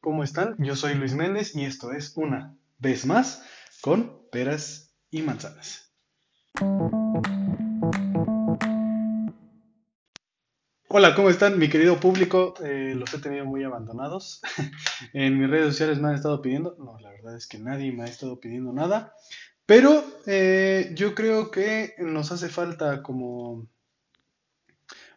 ¿cómo 0.00 0.24
están? 0.24 0.56
Yo 0.58 0.76
soy 0.76 0.94
Luis 0.94 1.14
Méndez 1.14 1.54
y 1.54 1.64
esto 1.64 1.92
es 1.92 2.16
una 2.16 2.56
vez 2.78 3.04
más 3.04 3.44
con 3.82 4.28
peras 4.30 4.94
y 5.10 5.22
manzanas. 5.22 5.92
Hola, 10.88 11.14
¿cómo 11.14 11.30
están? 11.30 11.58
Mi 11.58 11.68
querido 11.68 12.00
público, 12.00 12.54
eh, 12.64 12.94
los 12.96 13.12
he 13.14 13.18
tenido 13.18 13.44
muy 13.44 13.62
abandonados. 13.62 14.40
en 15.12 15.38
mis 15.38 15.48
redes 15.48 15.68
sociales 15.68 16.00
me 16.00 16.08
han 16.08 16.14
estado 16.14 16.40
pidiendo, 16.42 16.76
no, 16.78 16.98
la 16.98 17.10
verdad 17.10 17.36
es 17.36 17.46
que 17.46 17.58
nadie 17.58 17.92
me 17.92 18.04
ha 18.04 18.06
estado 18.06 18.40
pidiendo 18.40 18.72
nada, 18.72 19.14
pero 19.66 20.02
eh, 20.26 20.92
yo 20.94 21.14
creo 21.14 21.50
que 21.50 21.94
nos 21.98 22.32
hace 22.32 22.48
falta 22.48 23.02
como 23.02 23.68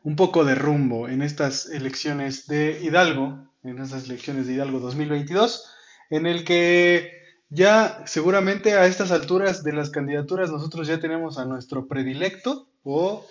un 0.04 0.16
poco 0.16 0.44
de 0.44 0.56
rumbo 0.56 1.08
en 1.08 1.22
estas 1.22 1.68
elecciones 1.70 2.46
de 2.48 2.80
Hidalgo, 2.84 3.53
en 3.64 3.80
estas 3.80 4.06
elecciones 4.06 4.48
de 4.48 4.54
Hidalgo 4.54 4.80
2022, 4.80 5.70
en 6.10 6.26
el 6.26 6.44
que 6.44 7.24
ya 7.50 8.04
seguramente 8.06 8.74
a 8.74 8.86
estas 8.88 9.12
alturas 9.12 9.64
de 9.64 9.74
las 9.74 9.90
candidaturas 9.90 10.52
nosotros 10.52 10.88
ya 10.88 11.00
tenemos 11.00 11.38
a 11.38 11.46
nuestro 11.46 11.88
predilecto 11.88 12.68
o 12.84 13.26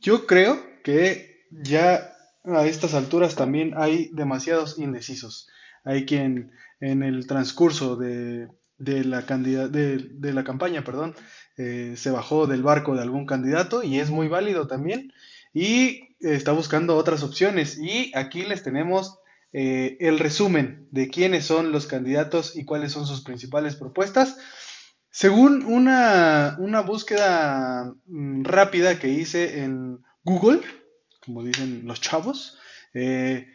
yo 0.00 0.26
creo 0.26 0.58
que 0.82 1.46
ya 1.50 2.14
a 2.44 2.66
estas 2.66 2.94
alturas 2.94 3.34
también 3.36 3.74
hay 3.76 4.10
demasiados 4.12 4.78
indecisos. 4.78 5.48
Hay 5.84 6.06
quien 6.06 6.52
en 6.80 7.02
el 7.02 7.26
transcurso 7.26 7.96
de, 7.96 8.48
la, 8.78 9.22
de, 9.22 10.32
la 10.32 10.44
campaña 10.44 10.82
perdón, 10.82 11.14
eh, 11.56 11.94
se 11.96 12.10
bajó 12.10 12.46
del 12.46 12.62
barco 12.62 12.94
de 12.94 13.02
algún 13.02 13.26
candidato 13.26 13.82
y 13.82 14.00
es 14.00 14.10
muy 14.10 14.28
válido 14.28 14.66
también 14.66 15.12
y 15.52 16.16
está 16.20 16.52
buscando 16.52 16.96
otras 16.96 17.22
opciones. 17.22 17.78
Y 17.78 18.12
aquí 18.14 18.42
les 18.42 18.62
tenemos 18.62 19.18
eh, 19.52 19.96
el 20.00 20.18
resumen 20.18 20.86
de 20.90 21.08
quiénes 21.08 21.46
son 21.46 21.72
los 21.72 21.86
candidatos 21.86 22.54
y 22.54 22.64
cuáles 22.66 22.92
son 22.92 23.06
sus 23.06 23.22
principales 23.22 23.76
propuestas. 23.76 24.36
Según 25.10 25.64
una, 25.64 26.56
búsqueda 26.86 27.94
mm, 28.06 28.44
rápida 28.44 28.98
que 28.98 29.08
hice 29.08 29.60
en 29.62 30.00
Google, 30.22 30.60
como 31.24 31.42
dicen 31.42 31.82
los 31.86 32.00
chavos, 32.00 32.58
eh, 32.92 33.48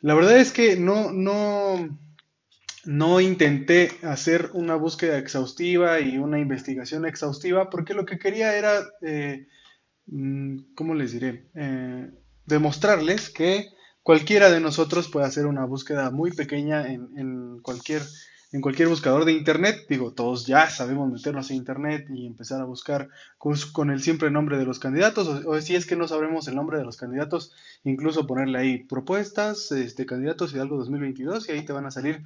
la 0.00 0.14
verdad 0.14 0.38
es 0.38 0.52
que 0.52 0.76
no, 0.76 1.10
no, 1.10 1.98
no 2.84 3.20
intenté 3.20 3.90
hacer 4.02 4.50
una 4.54 4.76
búsqueda 4.76 5.18
exhaustiva 5.18 5.98
y 5.98 6.18
una 6.18 6.38
investigación 6.38 7.04
exhaustiva 7.04 7.68
porque 7.68 7.94
lo 7.94 8.06
que 8.06 8.18
quería 8.18 8.56
era, 8.56 8.80
eh, 9.02 9.48
mm, 10.06 10.74
¿cómo 10.76 10.94
les 10.94 11.12
diré? 11.12 11.48
demostrarles 12.44 13.30
que 13.30 13.68
cualquiera 14.02 14.50
de 14.50 14.60
nosotros 14.60 15.08
puede 15.08 15.26
hacer 15.26 15.46
una 15.46 15.64
búsqueda 15.64 16.10
muy 16.10 16.32
pequeña 16.32 16.86
en, 16.92 17.60
cualquier, 17.60 18.02
en 18.52 18.60
cualquier 18.60 18.88
buscador 18.88 19.24
de 19.24 19.32
Internet. 19.32 19.86
Digo, 19.88 20.12
todos 20.12 20.46
ya 20.46 20.68
sabemos 20.68 21.10
meternos 21.10 21.50
en 21.50 21.56
Internet 21.56 22.06
y 22.12 22.26
empezar 22.26 22.60
a 22.60 22.64
buscar 22.64 23.08
con, 23.38 23.90
el 23.90 24.02
siempre 24.02 24.30
nombre 24.30 24.58
de 24.58 24.64
los 24.64 24.78
candidatos, 24.78 25.44
o, 25.46 25.60
si 25.60 25.76
es 25.76 25.86
que 25.86 25.96
no 25.96 26.08
sabremos 26.08 26.48
el 26.48 26.56
nombre 26.56 26.78
de 26.78 26.84
los 26.84 26.96
candidatos, 26.96 27.52
incluso 27.84 28.26
ponerle 28.26 28.58
ahí 28.58 28.84
propuestas, 28.84 29.70
este, 29.72 30.06
candidatos 30.06 30.54
y 30.54 30.58
algo 30.58 30.76
2022, 30.78 31.48
y 31.48 31.52
ahí 31.52 31.64
te 31.64 31.72
van 31.72 31.86
a 31.86 31.90
salir 31.90 32.22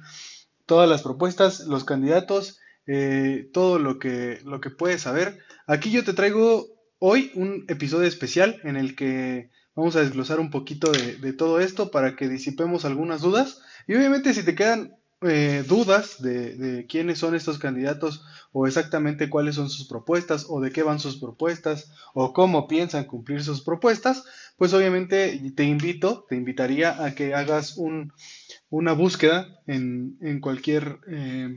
todas 0.65 0.89
las 0.89 1.01
propuestas, 1.01 1.61
los 1.61 1.83
candidatos, 1.85 2.59
eh, 2.87 3.49
todo 3.53 3.79
lo 3.79 3.99
que, 3.99 4.39
lo 4.43 4.61
que 4.61 4.69
puedes 4.69 5.01
saber. 5.01 5.39
Aquí 5.67 5.91
yo 5.91 6.03
te 6.03 6.13
traigo 6.13 6.67
hoy 6.99 7.31
un 7.35 7.65
episodio 7.67 8.07
especial 8.07 8.59
en 8.63 8.75
el 8.77 8.95
que 8.95 9.51
Vamos 9.77 9.95
a 9.95 9.99
desglosar 9.99 10.39
un 10.39 10.49
poquito 10.49 10.91
de, 10.91 11.33
todo 11.33 11.59
esto 11.59 11.91
para 11.91 12.15
que 12.15 12.27
disipemos 12.27 12.83
algunas 12.83 13.21
dudas. 13.21 13.61
Y 13.87 13.93
obviamente 13.93 14.33
si 14.33 14.43
te 14.43 14.55
quedan 14.55 14.97
eh, 15.21 15.63
dudas 15.67 16.19
de, 16.19 16.87
quiénes 16.89 17.19
son 17.19 17.35
estos 17.35 17.59
candidatos 17.59 18.25
o 18.51 18.65
exactamente 18.65 19.29
cuáles 19.29 19.53
son 19.53 19.69
sus 19.69 19.87
propuestas 19.87 20.47
o 20.49 20.61
de 20.61 20.71
qué 20.71 20.81
van 20.81 20.99
sus 20.99 21.17
propuestas 21.17 21.91
o 22.15 22.33
cómo 22.33 22.67
piensan 22.67 23.05
cumplir 23.05 23.43
sus 23.43 23.61
propuestas, 23.61 24.23
pues 24.57 24.73
obviamente 24.73 25.39
te 25.55 25.65
invito, 25.65 26.25
te 26.27 26.35
invitaría 26.35 27.05
a 27.05 27.13
que 27.13 27.35
hagas 27.35 27.77
una 27.77 28.93
búsqueda 28.93 29.47
en, 29.67 30.39
cualquier, 30.41 30.97
eh, 31.07 31.55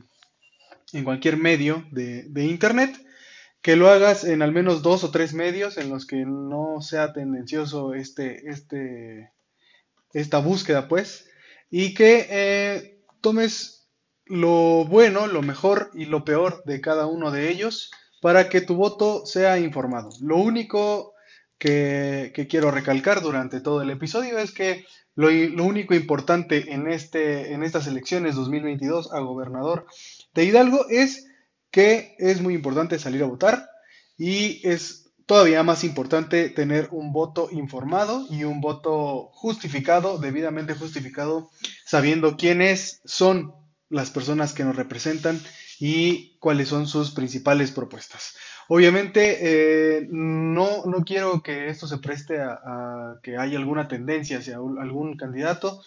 en 0.92 1.04
cualquier 1.04 1.38
medio 1.38 1.86
de 1.90 2.44
internet 2.44 3.00
que 3.62 3.76
lo 3.76 3.88
hagas 3.88 4.24
en 4.24 4.42
al 4.42 4.52
menos 4.52 4.82
dos 4.82 5.04
o 5.04 5.10
tres 5.10 5.34
medios 5.34 5.76
en 5.76 5.90
los 5.90 6.06
que 6.06 6.24
no 6.26 6.80
sea 6.80 7.12
tendencioso 7.12 7.94
este, 7.94 8.48
este, 8.48 9.32
esta 10.12 10.38
búsqueda, 10.38 10.88
pues, 10.88 11.28
y 11.70 11.94
que 11.94 12.26
eh, 12.30 13.00
tomes 13.20 13.88
lo 14.24 14.84
bueno, 14.84 15.26
lo 15.26 15.42
mejor 15.42 15.90
y 15.92 16.06
lo 16.06 16.24
peor 16.24 16.62
de 16.64 16.80
cada 16.80 17.06
uno 17.06 17.30
de 17.30 17.50
ellos 17.50 17.90
para 18.22 18.48
que 18.48 18.60
tu 18.60 18.76
voto 18.76 19.26
sea 19.26 19.58
informado. 19.58 20.10
Lo 20.20 20.36
único 20.36 21.14
que, 21.58 22.32
quiero 22.48 22.70
recalcar 22.70 23.20
durante 23.20 23.60
todo 23.60 23.82
el 23.82 23.90
episodio 23.90 24.38
es 24.38 24.52
que 24.52 24.84
lo, 25.14 25.30
lo, 25.30 25.64
único 25.64 25.94
importante 25.94 26.72
en, 26.72 26.88
este, 26.88 27.52
en 27.52 27.62
estas 27.62 27.86
elecciones 27.86 28.36
2022 28.36 29.12
a 29.12 29.20
gobernador 29.20 29.86
de 30.32 30.44
Hidalgo 30.44 30.86
es 30.88 31.29
que 31.70 32.14
es 32.18 32.40
muy 32.40 32.54
importante 32.54 32.98
salir 32.98 33.22
a 33.22 33.26
votar 33.26 33.68
y 34.16 34.66
es 34.68 35.12
todavía 35.26 35.62
más 35.62 35.84
importante 35.84 36.50
tener 36.50 36.88
un 36.90 37.12
voto 37.12 37.48
informado 37.52 38.26
y 38.30 38.42
un 38.42 38.60
voto 38.60 39.30
justificado, 39.32 40.18
debidamente 40.18 40.74
justificado, 40.74 41.50
sabiendo 41.86 42.36
quiénes 42.36 43.00
son 43.04 43.54
las 43.88 44.10
personas 44.10 44.52
que 44.52 44.64
nos 44.64 44.74
representan 44.74 45.40
y 45.78 46.36
cuáles 46.38 46.68
son 46.68 46.86
sus 46.86 47.12
principales 47.12 47.70
propuestas. 47.70 48.34
Obviamente, 48.68 49.38
eh, 49.40 50.08
no, 50.10 50.84
no, 50.86 51.04
quiero 51.04 51.42
que 51.42 51.68
esto 51.68 51.86
se 51.86 51.98
preste 51.98 52.40
a, 52.40 52.52
a, 52.64 53.20
que 53.22 53.36
haya 53.36 53.56
alguna 53.58 53.88
tendencia 53.88 54.38
hacia 54.38 54.56
algún 54.56 55.16
candidato. 55.16 55.80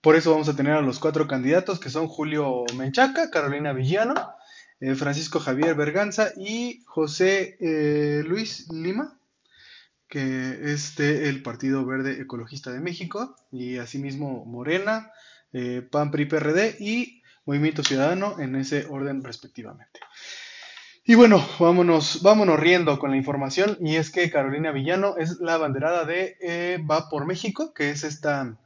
Por 0.00 0.16
eso 0.16 0.30
vamos 0.30 0.48
a 0.48 0.56
tener 0.56 0.74
a 0.74 0.82
los 0.82 0.98
cuatro 0.98 1.26
candidatos, 1.26 1.80
que 1.80 1.90
son 1.90 2.06
Julio 2.06 2.64
Menchaca, 2.76 3.30
Carolina 3.30 3.72
Villano, 3.72 4.14
eh, 4.80 4.94
Francisco 4.94 5.40
Javier 5.40 5.74
Berganza 5.74 6.32
y 6.36 6.82
José 6.86 7.58
eh, 7.60 8.22
Luis 8.26 8.68
Lima, 8.72 9.18
que 10.08 10.72
es 10.72 10.96
del 10.96 11.42
Partido 11.42 11.84
Verde 11.84 12.20
Ecologista 12.20 12.72
de 12.72 12.80
México, 12.80 13.36
y 13.52 13.76
asimismo 13.76 14.44
Morena, 14.46 15.12
eh, 15.52 15.86
PAN, 15.88 16.10
PRI, 16.10 16.24
PRD 16.24 16.76
y 16.80 17.22
Movimiento 17.44 17.84
Ciudadano 17.84 18.40
en 18.40 18.56
ese 18.56 18.86
orden 18.86 19.22
respectivamente. 19.22 20.00
Y 21.04 21.14
bueno, 21.14 21.46
vámonos, 21.58 22.22
vámonos 22.22 22.58
riendo 22.58 22.98
con 22.98 23.10
la 23.10 23.16
información, 23.16 23.76
y 23.80 23.96
es 23.96 24.10
que 24.10 24.30
Carolina 24.30 24.72
Villano 24.72 25.16
es 25.18 25.40
la 25.40 25.58
banderada 25.58 26.04
de 26.04 26.82
Va 26.90 27.08
por 27.08 27.26
México, 27.26 27.74
que 27.74 27.90
es 27.90 28.04
esta 28.04 28.56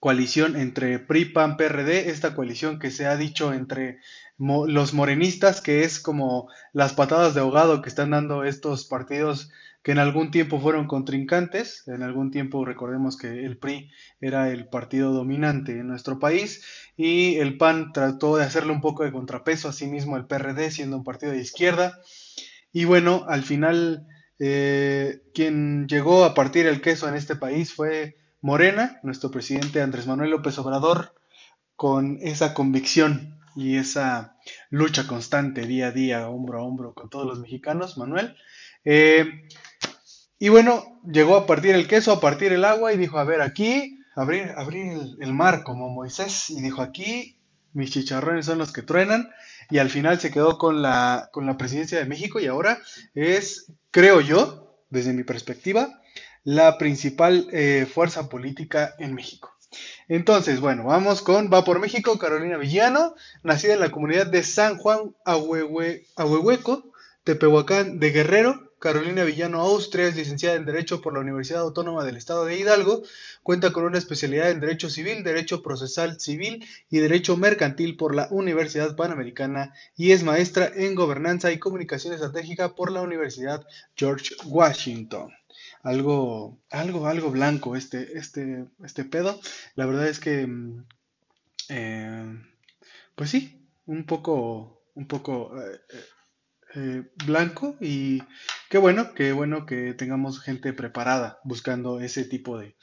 coalición 0.00 0.56
entre 0.56 0.98
PRI, 0.98 1.26
PAN, 1.26 1.56
PRD, 1.56 2.10
esta 2.10 2.34
coalición 2.34 2.78
que 2.78 2.90
se 2.90 3.06
ha 3.06 3.16
dicho 3.16 3.52
entre 3.52 3.98
los 4.38 4.94
morenistas, 4.94 5.60
que 5.60 5.82
es 5.82 5.98
como 5.98 6.48
las 6.72 6.92
patadas 6.92 7.34
de 7.34 7.40
ahogado 7.40 7.82
que 7.82 7.88
están 7.88 8.10
dando 8.10 8.44
estos 8.44 8.84
partidos 8.84 9.50
que 9.82 9.92
en 9.92 9.98
algún 9.98 10.30
tiempo 10.30 10.60
fueron 10.60 10.86
contrincantes, 10.86 11.86
en 11.88 12.02
algún 12.02 12.30
tiempo 12.30 12.64
recordemos 12.64 13.16
que 13.16 13.44
el 13.44 13.58
PRI 13.58 13.90
era 14.20 14.50
el 14.50 14.68
partido 14.68 15.12
dominante 15.12 15.72
en 15.72 15.88
nuestro 15.88 16.18
país 16.18 16.62
y 16.96 17.36
el 17.36 17.56
PAN 17.56 17.92
trató 17.92 18.36
de 18.36 18.44
hacerle 18.44 18.72
un 18.72 18.80
poco 18.80 19.04
de 19.04 19.12
contrapeso 19.12 19.68
a 19.68 19.72
sí 19.72 19.86
mismo 19.86 20.16
el 20.16 20.26
PRD 20.26 20.70
siendo 20.70 20.96
un 20.96 21.04
partido 21.04 21.32
de 21.32 21.40
izquierda. 21.40 21.98
Y 22.72 22.84
bueno, 22.84 23.24
al 23.28 23.42
final 23.42 24.06
eh, 24.38 25.22
quien 25.32 25.88
llegó 25.88 26.24
a 26.24 26.34
partir 26.34 26.66
el 26.66 26.80
queso 26.80 27.08
en 27.08 27.14
este 27.14 27.34
país 27.34 27.72
fue 27.72 28.17
Morena, 28.40 29.00
nuestro 29.02 29.30
presidente 29.30 29.82
Andrés 29.82 30.06
Manuel 30.06 30.30
López 30.30 30.58
Obrador, 30.58 31.14
con 31.74 32.18
esa 32.22 32.54
convicción 32.54 33.38
y 33.56 33.76
esa 33.76 34.36
lucha 34.70 35.06
constante 35.06 35.66
día 35.66 35.88
a 35.88 35.90
día, 35.92 36.28
hombro 36.28 36.60
a 36.60 36.62
hombro 36.62 36.94
con 36.94 37.10
todos 37.10 37.26
los 37.26 37.40
mexicanos, 37.40 37.98
Manuel. 37.98 38.36
Eh, 38.84 39.48
y 40.38 40.48
bueno, 40.50 41.00
llegó 41.04 41.36
a 41.36 41.46
partir 41.46 41.74
el 41.74 41.88
queso, 41.88 42.12
a 42.12 42.20
partir 42.20 42.52
el 42.52 42.64
agua 42.64 42.92
y 42.92 42.96
dijo, 42.96 43.18
a 43.18 43.24
ver, 43.24 43.40
aquí, 43.40 43.98
abrir, 44.14 44.52
abrir 44.56 45.16
el, 45.18 45.32
mar 45.32 45.64
como 45.64 45.88
Moisés 45.88 46.50
y 46.50 46.60
dijo, 46.60 46.80
aquí 46.80 47.40
mis 47.72 47.90
chicharrones 47.90 48.46
son 48.46 48.58
los 48.58 48.72
que 48.72 48.82
truenan 48.82 49.28
y 49.70 49.78
al 49.78 49.90
final 49.90 50.20
se 50.20 50.30
quedó 50.30 50.58
con 50.58 50.80
la, 50.80 51.28
con 51.32 51.44
la 51.46 51.56
presidencia 51.56 51.98
de 51.98 52.06
México 52.06 52.38
y 52.38 52.46
ahora 52.46 52.78
es, 53.14 53.72
creo 53.90 54.20
yo, 54.20 54.84
desde 54.90 55.12
mi 55.12 55.24
perspectiva, 55.24 56.00
la 56.48 56.78
principal 56.78 57.46
eh, 57.52 57.84
fuerza 57.84 58.30
política 58.30 58.94
en 58.98 59.12
México. 59.12 59.54
Entonces, 60.08 60.60
bueno, 60.60 60.84
vamos 60.84 61.20
con 61.20 61.52
Va 61.52 61.62
por 61.62 61.78
México, 61.78 62.18
Carolina 62.18 62.56
Villano, 62.56 63.14
nacida 63.42 63.74
en 63.74 63.80
la 63.80 63.90
comunidad 63.90 64.26
de 64.28 64.42
San 64.42 64.78
Juan 64.78 65.14
Tepehuacán 67.24 68.00
de 68.00 68.10
Guerrero, 68.12 68.72
Carolina 68.78 69.24
Villano 69.24 69.60
Austria 69.60 70.06
es 70.06 70.16
licenciada 70.16 70.56
en 70.56 70.64
Derecho 70.64 71.02
por 71.02 71.12
la 71.12 71.20
Universidad 71.20 71.60
Autónoma 71.60 72.02
del 72.06 72.16
Estado 72.16 72.46
de 72.46 72.56
Hidalgo. 72.56 73.02
Cuenta 73.42 73.70
con 73.70 73.84
una 73.84 73.98
especialidad 73.98 74.50
en 74.50 74.60
Derecho 74.60 74.88
Civil, 74.88 75.24
Derecho 75.24 75.62
Procesal 75.62 76.18
Civil 76.18 76.64
y 76.88 76.98
Derecho 76.98 77.36
Mercantil 77.36 77.98
por 77.98 78.14
la 78.14 78.28
Universidad 78.30 78.96
Panamericana 78.96 79.74
y 79.98 80.12
es 80.12 80.22
maestra 80.22 80.70
en 80.74 80.94
Gobernanza 80.94 81.52
y 81.52 81.58
Comunicación 81.58 82.14
Estratégica 82.14 82.74
por 82.74 82.90
la 82.90 83.02
Universidad 83.02 83.66
George 83.96 84.34
Washington. 84.46 85.30
Algo, 85.82 86.60
algo, 86.70 87.06
algo 87.06 87.30
blanco 87.30 87.76
este, 87.76 88.18
este, 88.18 88.66
este 88.84 89.04
pedo. 89.04 89.40
La 89.74 89.86
verdad 89.86 90.08
es 90.08 90.20
que, 90.20 90.46
mm, 90.46 90.84
eh, 91.70 92.42
pues 93.14 93.30
sí, 93.30 93.68
un 93.86 94.04
poco, 94.04 94.82
un 94.94 95.06
poco 95.06 95.52
eh, 95.60 95.80
eh, 96.74 97.02
blanco 97.26 97.76
y 97.80 98.22
qué 98.68 98.78
bueno, 98.78 99.14
qué 99.14 99.32
bueno 99.32 99.64
que 99.64 99.94
tengamos 99.94 100.40
gente 100.40 100.72
preparada 100.74 101.38
buscando 101.44 102.00
ese 102.00 102.24
tipo 102.24 102.58
de, 102.58 102.76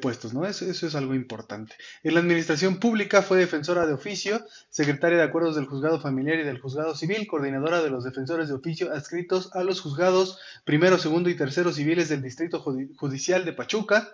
puestos, 0.00 0.32
¿no? 0.32 0.46
Eso, 0.46 0.64
eso, 0.64 0.86
es 0.86 0.94
algo 0.94 1.14
importante. 1.14 1.74
En 2.02 2.14
la 2.14 2.20
administración 2.20 2.78
pública 2.78 3.22
fue 3.22 3.38
defensora 3.38 3.86
de 3.86 3.92
oficio, 3.92 4.44
secretaria 4.70 5.18
de 5.18 5.24
acuerdos 5.24 5.56
del 5.56 5.66
juzgado 5.66 6.00
familiar 6.00 6.38
y 6.38 6.44
del 6.44 6.60
juzgado 6.60 6.94
civil, 6.94 7.26
coordinadora 7.26 7.82
de 7.82 7.90
los 7.90 8.04
defensores 8.04 8.48
de 8.48 8.54
oficio 8.54 8.92
adscritos 8.92 9.54
a 9.54 9.64
los 9.64 9.80
juzgados 9.80 10.38
primero, 10.64 10.98
segundo 10.98 11.30
y 11.30 11.36
tercero 11.36 11.72
civiles 11.72 12.08
del 12.08 12.22
Distrito 12.22 12.60
Judicial 12.60 13.44
de 13.44 13.52
Pachuca, 13.52 14.08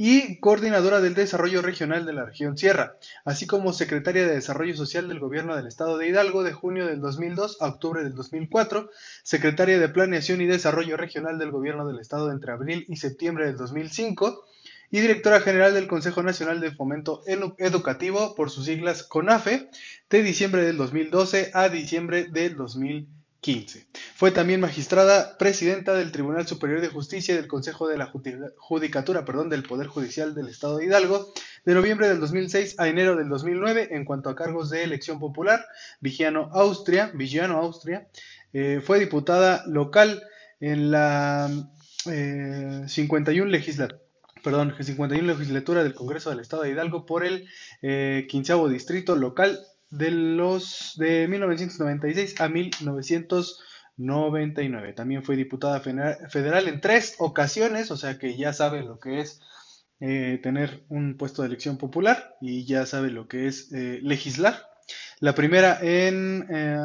y 0.00 0.38
coordinadora 0.38 1.00
del 1.00 1.14
Desarrollo 1.14 1.60
Regional 1.60 2.06
de 2.06 2.12
la 2.12 2.24
región 2.24 2.56
Sierra, 2.56 2.96
así 3.24 3.48
como 3.48 3.72
secretaria 3.72 4.26
de 4.26 4.34
Desarrollo 4.34 4.76
Social 4.76 5.08
del 5.08 5.18
Gobierno 5.18 5.56
del 5.56 5.66
Estado 5.66 5.98
de 5.98 6.06
Hidalgo 6.06 6.44
de 6.44 6.52
junio 6.52 6.86
del 6.86 7.00
2002 7.00 7.56
a 7.60 7.66
octubre 7.66 8.04
del 8.04 8.14
2004, 8.14 8.90
secretaria 9.24 9.80
de 9.80 9.88
Planeación 9.88 10.40
y 10.40 10.46
Desarrollo 10.46 10.96
Regional 10.96 11.38
del 11.40 11.50
Gobierno 11.50 11.84
del 11.84 11.98
Estado 11.98 12.30
entre 12.30 12.52
abril 12.52 12.84
y 12.88 12.94
septiembre 12.94 13.46
del 13.46 13.56
2005 13.56 14.44
y 14.90 15.00
directora 15.00 15.40
general 15.40 15.74
del 15.74 15.86
Consejo 15.86 16.22
Nacional 16.22 16.60
de 16.60 16.72
Fomento 16.72 17.22
Educativo, 17.26 18.34
por 18.34 18.50
sus 18.50 18.64
siglas 18.66 19.02
CONAFE, 19.02 19.68
de 20.08 20.22
diciembre 20.22 20.62
del 20.62 20.76
2012 20.76 21.50
a 21.54 21.68
diciembre 21.68 22.24
del 22.24 22.56
2015. 22.56 23.18
15. 23.40 23.86
Fue 24.14 24.30
también 24.30 24.60
magistrada 24.60 25.38
presidenta 25.38 25.94
del 25.94 26.10
Tribunal 26.10 26.46
Superior 26.46 26.80
de 26.80 26.88
Justicia 26.88 27.34
y 27.34 27.36
del 27.36 27.46
Consejo 27.46 27.86
de 27.86 27.96
la 27.96 28.12
Judicatura 28.56 29.24
perdón, 29.24 29.48
del 29.48 29.62
Poder 29.62 29.86
Judicial 29.86 30.34
del 30.34 30.48
Estado 30.48 30.78
de 30.78 30.86
Hidalgo 30.86 31.32
de 31.64 31.74
noviembre 31.74 32.08
del 32.08 32.20
2006 32.20 32.80
a 32.80 32.88
enero 32.88 33.16
del 33.16 33.28
2009 33.28 33.90
en 33.92 34.04
cuanto 34.04 34.28
a 34.28 34.34
cargos 34.34 34.70
de 34.70 34.82
elección 34.82 35.20
popular. 35.20 35.64
Vigiano 36.00 36.50
Austria, 36.52 37.12
Vigiano 37.14 37.58
Austria 37.58 38.08
eh, 38.52 38.80
fue 38.84 38.98
diputada 38.98 39.62
local 39.66 40.22
en 40.60 40.90
la 40.90 41.48
51 42.04 43.50
legislatura 43.50 44.07
perdón, 44.42 44.74
51 44.78 45.26
legislatura 45.26 45.82
del 45.82 45.94
Congreso 45.94 46.30
del 46.30 46.40
Estado 46.40 46.62
de 46.62 46.70
Hidalgo 46.70 47.06
por 47.06 47.24
el 47.24 47.48
eh, 47.82 48.26
quinceavo 48.28 48.68
distrito 48.68 49.16
local 49.16 49.58
de 49.90 50.10
los 50.10 50.94
de 50.96 51.26
1996 51.28 52.40
a 52.40 52.48
1999. 52.48 54.92
También 54.92 55.22
fue 55.22 55.36
diputada 55.36 55.80
federal 55.80 56.68
en 56.68 56.80
tres 56.80 57.16
ocasiones, 57.18 57.90
o 57.90 57.96
sea 57.96 58.18
que 58.18 58.36
ya 58.36 58.52
sabe 58.52 58.82
lo 58.82 58.98
que 58.98 59.20
es 59.20 59.40
eh, 60.00 60.38
tener 60.42 60.84
un 60.88 61.16
puesto 61.16 61.42
de 61.42 61.48
elección 61.48 61.76
popular 61.76 62.36
y 62.40 62.64
ya 62.64 62.86
sabe 62.86 63.10
lo 63.10 63.26
que 63.26 63.48
es 63.48 63.72
eh, 63.72 63.98
legislar. 64.02 64.68
La 65.20 65.34
primera 65.34 65.78
en 65.82 66.46
eh, 66.50 66.78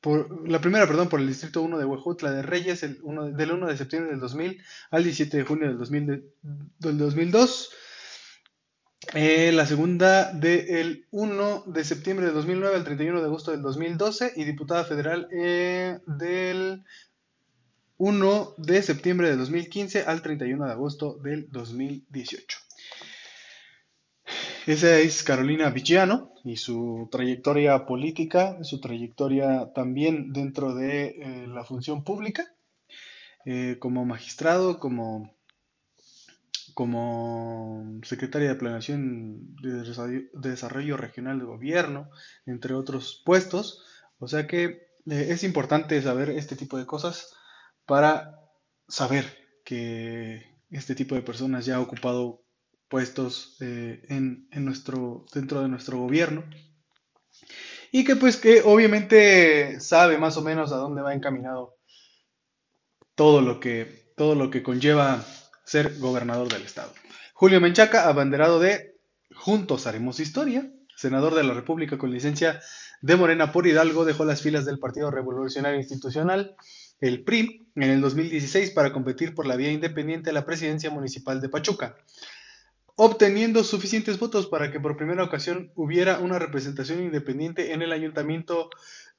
por, 0.00 0.48
la 0.48 0.60
primera, 0.60 0.86
perdón, 0.86 1.08
por 1.08 1.20
el 1.20 1.26
distrito 1.26 1.62
1 1.62 1.78
de 1.78 1.84
Huejutla 1.84 2.30
de 2.30 2.42
Reyes, 2.42 2.82
el 2.82 3.00
del 3.34 3.52
1 3.52 3.66
de 3.66 3.76
septiembre 3.76 4.12
del 4.12 4.20
2000 4.20 4.62
al 4.90 5.04
17 5.04 5.36
de 5.36 5.44
junio 5.44 5.68
del, 5.68 5.78
2000 5.78 6.24
del 6.78 6.98
2002. 6.98 7.70
Eh, 9.14 9.52
la 9.52 9.64
segunda 9.64 10.32
del 10.32 11.06
1 11.10 11.64
de 11.66 11.84
septiembre 11.84 12.26
de 12.26 12.32
2009 12.32 12.76
al 12.76 12.84
31 12.84 13.20
de 13.20 13.26
agosto 13.26 13.52
del 13.52 13.62
2012 13.62 14.34
y 14.36 14.44
diputada 14.44 14.84
federal 14.84 15.28
eh, 15.32 15.98
del 16.06 16.84
1 17.96 18.54
de 18.58 18.82
septiembre 18.82 19.30
de 19.30 19.36
2015 19.36 20.02
al 20.02 20.22
31 20.22 20.66
de 20.66 20.72
agosto 20.72 21.14
del 21.14 21.50
2018. 21.50 22.67
Esa 24.68 24.98
es 24.98 25.22
Carolina 25.22 25.70
Villano 25.70 26.34
y 26.44 26.58
su 26.58 27.08
trayectoria 27.10 27.86
política, 27.86 28.62
su 28.64 28.82
trayectoria 28.82 29.72
también 29.72 30.34
dentro 30.34 30.74
de 30.74 31.06
eh, 31.06 31.46
la 31.48 31.64
función 31.64 32.04
pública, 32.04 32.44
como 33.80 34.04
magistrado, 34.04 34.78
como 34.78 35.32
como 36.74 37.98
secretaria 38.02 38.50
de 38.50 38.54
Planeación 38.56 39.56
de 39.56 39.82
Desarrollo 40.34 40.98
Regional 40.98 41.38
de 41.38 41.46
Gobierno, 41.46 42.10
entre 42.44 42.74
otros 42.74 43.22
puestos. 43.24 43.82
O 44.18 44.28
sea 44.28 44.46
que 44.46 44.64
eh, 45.06 45.28
es 45.30 45.44
importante 45.44 46.00
saber 46.02 46.28
este 46.28 46.56
tipo 46.56 46.76
de 46.76 46.84
cosas 46.84 47.34
para 47.86 48.38
saber 48.86 49.24
que 49.64 50.58
este 50.70 50.94
tipo 50.94 51.14
de 51.14 51.22
personas 51.22 51.64
ya 51.64 51.76
ha 51.76 51.80
ocupado 51.80 52.44
puestos 52.88 53.56
eh, 53.60 54.02
en, 54.08 54.48
nuestro, 54.64 55.26
dentro 55.32 55.62
de 55.62 55.68
nuestro 55.68 55.98
gobierno 55.98 56.44
y 57.92 58.04
que 58.04 58.16
pues 58.16 58.36
que 58.36 58.62
obviamente 58.64 59.80
sabe 59.80 60.18
más 60.18 60.36
o 60.36 60.42
menos 60.42 60.72
a 60.72 60.76
dónde 60.76 61.02
va 61.02 61.14
encaminado 61.14 61.76
todo 63.14 63.40
lo 63.40 63.60
que, 63.60 64.12
todo 64.16 64.34
lo 64.34 64.50
que 64.50 64.62
conlleva 64.62 65.24
ser 65.64 65.98
gobernador 65.98 66.48
del 66.48 66.62
estado. 66.62 66.92
Julio 67.34 67.60
Menchaca, 67.60 68.08
abanderado 68.08 68.58
de 68.58 68.96
Juntos 69.34 69.86
Haremos 69.86 70.20
Historia, 70.20 70.70
senador 70.96 71.34
de 71.34 71.44
la 71.44 71.54
República 71.54 71.98
con 71.98 72.10
licencia 72.10 72.60
de 73.00 73.16
Morena 73.16 73.52
por 73.52 73.66
Hidalgo, 73.66 74.04
dejó 74.04 74.24
las 74.24 74.42
filas 74.42 74.64
del 74.64 74.78
Partido 74.78 75.10
Revolucionario 75.10 75.78
Institucional, 75.78 76.56
el 77.00 77.22
PRI, 77.22 77.68
en 77.76 77.82
el 77.84 78.00
2016 78.00 78.72
para 78.72 78.92
competir 78.92 79.34
por 79.34 79.46
la 79.46 79.56
vía 79.56 79.70
independiente 79.70 80.30
a 80.30 80.32
la 80.32 80.44
presidencia 80.44 80.90
municipal 80.90 81.40
de 81.40 81.48
Pachuca, 81.48 81.96
obteniendo 83.00 83.62
suficientes 83.62 84.18
votos 84.18 84.48
para 84.48 84.72
que 84.72 84.80
por 84.80 84.96
primera 84.96 85.22
ocasión 85.22 85.70
hubiera 85.76 86.18
una 86.18 86.40
representación 86.40 87.00
independiente 87.00 87.72
en 87.72 87.80
el 87.80 87.92
ayuntamiento 87.92 88.70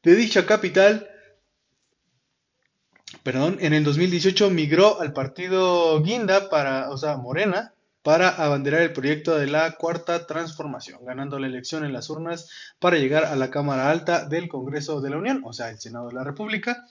de 0.04 0.16
dicha 0.16 0.46
capital 0.46 1.10
perdón, 3.24 3.58
en 3.62 3.74
el 3.74 3.86
2018 3.86 4.50
migró 4.50 5.00
al 5.00 5.14
partido 5.14 6.02
Guinda 6.04 6.50
para, 6.50 6.90
o 6.90 6.98
sea, 6.98 7.16
Morena, 7.16 7.74
para 8.04 8.28
abanderar 8.28 8.82
el 8.82 8.92
proyecto 8.92 9.38
de 9.38 9.48
la 9.48 9.72
cuarta 9.78 10.28
transformación, 10.28 11.06
ganando 11.06 11.40
la 11.40 11.48
elección 11.48 11.86
en 11.86 11.94
las 11.94 12.10
urnas 12.10 12.50
para 12.80 12.98
llegar 12.98 13.24
a 13.24 13.38
la 13.38 13.50
Cámara 13.50 13.90
Alta 13.90 14.26
del 14.26 14.50
Congreso 14.50 15.00
de 15.00 15.10
la 15.10 15.18
Unión, 15.18 15.42
o 15.46 15.54
sea, 15.54 15.70
el 15.70 15.80
Senado 15.80 16.10
de 16.10 16.16
la 16.16 16.26
República. 16.26 16.86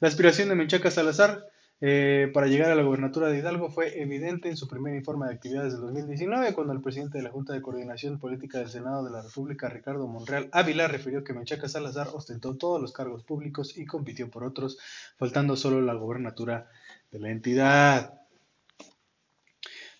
La 0.00 0.08
aspiración 0.08 0.50
de 0.50 0.56
Menchaca 0.56 0.90
Salazar 0.90 1.46
eh, 1.86 2.30
para 2.32 2.46
llegar 2.46 2.70
a 2.70 2.74
la 2.74 2.82
gobernatura 2.82 3.28
de 3.28 3.36
Hidalgo 3.36 3.68
fue 3.68 4.00
evidente 4.00 4.48
en 4.48 4.56
su 4.56 4.66
primer 4.66 4.94
informe 4.94 5.26
de 5.26 5.34
actividades 5.34 5.74
del 5.74 5.82
2019, 5.82 6.54
cuando 6.54 6.72
el 6.72 6.80
presidente 6.80 7.18
de 7.18 7.24
la 7.24 7.30
Junta 7.30 7.52
de 7.52 7.60
Coordinación 7.60 8.18
Política 8.18 8.58
del 8.58 8.70
Senado 8.70 9.04
de 9.04 9.10
la 9.10 9.20
República, 9.20 9.68
Ricardo 9.68 10.06
Monreal 10.06 10.48
Ávila, 10.50 10.88
refirió 10.88 11.22
que 11.22 11.34
Menchaca 11.34 11.68
Salazar 11.68 12.08
ostentó 12.14 12.56
todos 12.56 12.80
los 12.80 12.94
cargos 12.94 13.22
públicos 13.22 13.76
y 13.76 13.84
compitió 13.84 14.30
por 14.30 14.44
otros, 14.44 14.78
faltando 15.18 15.56
solo 15.56 15.82
la 15.82 15.92
gobernatura 15.92 16.70
de 17.12 17.18
la 17.18 17.30
entidad. 17.30 18.14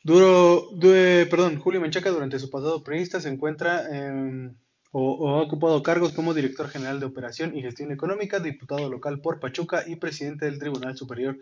Duro, 0.02 0.70
perdón, 0.80 1.58
Julio 1.58 1.82
Menchaca 1.82 2.08
durante 2.08 2.38
su 2.38 2.48
pasado 2.48 2.82
periodista 2.82 3.20
se 3.20 3.28
encuentra 3.28 3.94
en 3.94 4.56
o, 4.96 5.28
ha 5.28 5.42
ocupado 5.42 5.82
cargos 5.82 6.12
como 6.12 6.34
director 6.34 6.68
general 6.68 7.00
de 7.00 7.06
operación 7.06 7.56
y 7.56 7.62
gestión 7.62 7.90
económica, 7.90 8.38
diputado 8.38 8.88
local 8.88 9.20
por 9.20 9.40
Pachuca 9.40 9.82
y 9.84 9.96
presidente 9.96 10.44
del 10.44 10.60
Tribunal 10.60 10.96
Superior 10.96 11.36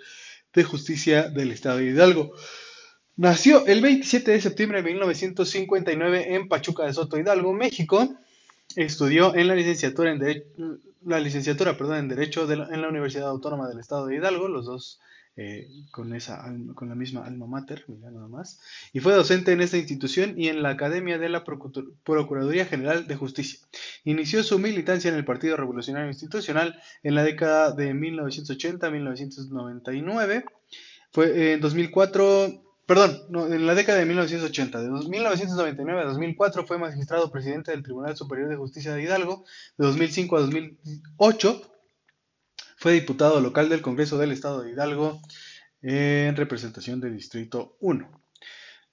de 0.52 0.64
Justicia 0.64 1.28
del 1.28 1.50
Estado 1.50 1.78
de 1.78 1.87
Hidalgo. 1.87 2.32
Nació 3.16 3.66
el 3.66 3.82
27 3.82 4.30
de 4.30 4.40
septiembre 4.40 4.82
de 4.82 4.90
1959 4.90 6.35
en 6.35 6.49
Pachuca 6.49 6.85
de 6.85 6.94
Soto 6.94 7.18
Hidalgo, 7.18 7.52
México. 7.52 8.16
Estudió 8.75 9.35
en 9.35 9.49
la 9.49 9.54
licenciatura 9.54 10.12
en, 10.12 10.44
la 11.04 11.21
licenciatura, 11.21 11.76
perdón, 11.76 11.99
en 11.99 12.09
Derecho 12.09 12.50
en 12.50 12.80
la 12.80 12.88
Universidad 12.88 13.28
Autónoma 13.28 13.68
del 13.68 13.80
Estado 13.80 14.06
de 14.06 14.16
Hidalgo, 14.16 14.49
los 14.49 14.64
dos 14.64 15.00
eh, 15.34 15.66
con, 15.90 16.14
esa, 16.14 16.44
con 16.74 16.90
la 16.90 16.94
misma 16.94 17.24
alma 17.24 17.46
mater, 17.46 17.86
nada 17.88 18.28
más, 18.28 18.60
y 18.92 19.00
fue 19.00 19.14
docente 19.14 19.52
en 19.52 19.62
esta 19.62 19.78
institución 19.78 20.38
y 20.38 20.48
en 20.48 20.62
la 20.62 20.68
Academia 20.68 21.16
de 21.16 21.30
la 21.30 21.42
Procuraduría 21.42 22.66
General 22.66 23.06
de 23.06 23.16
Justicia. 23.16 23.58
Inició 24.04 24.42
su 24.42 24.58
militancia 24.58 25.10
en 25.10 25.16
el 25.16 25.24
Partido 25.24 25.56
Revolucionario 25.56 26.08
Institucional 26.08 26.78
en 27.02 27.14
la 27.14 27.24
década 27.24 27.72
de 27.72 27.94
1980-1999. 27.94 30.44
Fue 31.12 31.54
en 31.54 31.60
2004 31.60 32.62
perdón, 32.84 33.22
en 33.52 33.66
la 33.66 33.74
década 33.74 34.00
de 34.00 34.04
1980, 34.04 34.82
de 34.82 34.90
1999 34.90 36.00
a 36.00 36.04
2004 36.04 36.66
fue 36.66 36.76
magistrado 36.76 37.30
presidente 37.30 37.70
del 37.70 37.82
Tribunal 37.82 38.14
Superior 38.16 38.50
de 38.50 38.56
Justicia 38.56 38.92
de 38.92 39.02
Hidalgo, 39.02 39.46
de 39.78 39.86
2005 39.86 40.36
a 40.36 40.40
2008 40.40 41.72
Fue 42.82 42.94
diputado 42.94 43.40
local 43.40 43.68
del 43.68 43.80
Congreso 43.80 44.18
del 44.18 44.32
Estado 44.32 44.60
de 44.60 44.72
Hidalgo 44.72 45.22
en 45.82 46.34
representación 46.34 47.00
del 47.00 47.14
Distrito 47.14 47.76
1. 47.78 48.22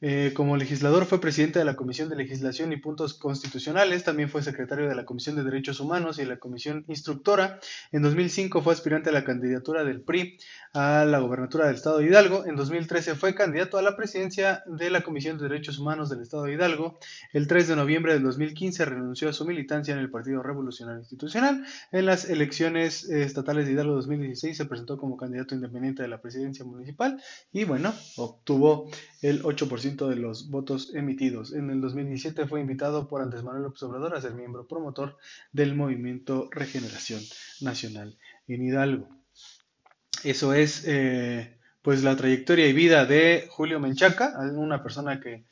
Eh, 0.01 0.31
como 0.33 0.55
legislador 0.55 1.05
fue 1.05 1.19
presidente 1.19 1.59
de 1.59 1.65
la 1.65 1.75
Comisión 1.75 2.07
de 2.07 2.15
Legislación 2.15 2.71
y 2.71 2.77
Puntos 2.77 3.13
Constitucionales, 3.13 4.05
también 4.05 4.29
fue 4.29 4.41
secretario 4.41 4.87
de 4.87 4.95
la 4.95 5.03
Comisión 5.03 5.35
de 5.35 5.43
Derechos 5.43 5.81
Humanos 5.81 6.19
y 6.19 6.25
la 6.25 6.39
Comisión 6.39 6.85
Instructora. 6.87 7.59
En 7.91 8.01
2005 8.01 8.61
fue 8.61 8.73
aspirante 8.73 9.09
a 9.09 9.13
la 9.13 9.25
candidatura 9.25 9.83
del 9.83 10.01
PRI 10.01 10.37
a 10.73 11.03
la 11.03 11.19
gobernatura 11.19 11.65
del 11.65 11.75
Estado 11.75 11.97
de 11.97 12.05
Hidalgo. 12.05 12.45
En 12.45 12.55
2013 12.55 13.15
fue 13.15 13.35
candidato 13.35 13.77
a 13.77 13.81
la 13.81 13.97
presidencia 13.97 14.63
de 14.67 14.89
la 14.89 15.01
Comisión 15.01 15.37
de 15.37 15.49
Derechos 15.49 15.79
Humanos 15.79 16.09
del 16.09 16.21
Estado 16.21 16.43
de 16.43 16.53
Hidalgo. 16.53 16.97
El 17.33 17.47
3 17.47 17.67
de 17.67 17.75
noviembre 17.75 18.13
del 18.13 18.23
2015 18.23 18.85
renunció 18.85 19.27
a 19.27 19.33
su 19.33 19.45
militancia 19.45 19.93
en 19.93 19.99
el 19.99 20.09
Partido 20.09 20.41
Revolucionario 20.41 20.99
Institucional. 20.99 21.65
En 21.91 22.05
las 22.05 22.29
elecciones 22.29 23.03
estatales 23.09 23.65
de 23.65 23.73
Hidalgo 23.73 23.95
2016 23.95 24.55
se 24.55 24.65
presentó 24.65 24.97
como 24.97 25.17
candidato 25.17 25.55
independiente 25.55 26.03
de 26.03 26.07
la 26.07 26.21
presidencia 26.21 26.63
municipal 26.63 27.21
y 27.51 27.65
bueno, 27.65 27.93
obtuvo 28.15 28.89
el 29.21 29.43
8% 29.43 29.88
de 29.89 30.15
los 30.15 30.49
votos 30.49 30.93
emitidos. 30.93 31.53
En 31.53 31.69
el 31.69 31.81
2017 31.81 32.45
fue 32.47 32.61
invitado 32.61 33.07
por 33.07 33.21
Andrés 33.21 33.43
Manuel 33.43 33.63
López 33.63 33.83
Obrador 33.83 34.15
a 34.15 34.21
ser 34.21 34.33
miembro 34.33 34.67
promotor 34.67 35.17
del 35.51 35.75
movimiento 35.75 36.49
Regeneración 36.51 37.21
Nacional 37.61 38.17
en 38.47 38.63
Hidalgo. 38.63 39.09
Eso 40.23 40.53
es 40.53 40.83
eh, 40.85 41.57
pues 41.81 42.03
la 42.03 42.15
trayectoria 42.15 42.67
y 42.67 42.73
vida 42.73 43.05
de 43.05 43.47
Julio 43.49 43.79
Menchaca, 43.79 44.33
una 44.53 44.83
persona 44.83 45.19
que 45.19 45.45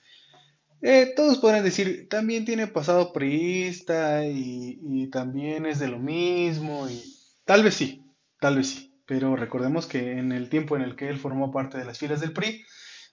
eh, 0.81 1.13
todos 1.15 1.39
podrán 1.39 1.63
decir, 1.63 2.07
también 2.09 2.45
tiene 2.45 2.67
pasado 2.67 3.11
priista 3.11 4.25
y, 4.25 4.79
y 4.81 5.07
también 5.09 5.65
es 5.65 5.79
de 5.79 5.87
lo 5.87 5.97
mismo 5.97 6.87
y 6.87 7.01
tal 7.45 7.63
vez 7.63 7.73
sí, 7.73 8.05
tal 8.39 8.57
vez 8.57 8.67
sí, 8.67 9.01
pero 9.07 9.35
recordemos 9.35 9.87
que 9.87 10.11
en 10.11 10.31
el 10.31 10.49
tiempo 10.49 10.75
en 10.75 10.83
el 10.83 10.95
que 10.95 11.09
él 11.09 11.17
formó 11.17 11.51
parte 11.51 11.77
de 11.77 11.85
las 11.85 11.97
filas 11.97 12.21
del 12.21 12.33
PRI, 12.33 12.63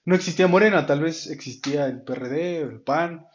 no 0.05 0.15
existía 0.15 0.47
Morena, 0.47 0.87
tal 0.87 1.01
vez 1.01 1.27
existía 1.29 1.87
el 1.87 2.03
PRD, 2.03 2.61
el 2.61 2.81
PAN, 2.81 3.27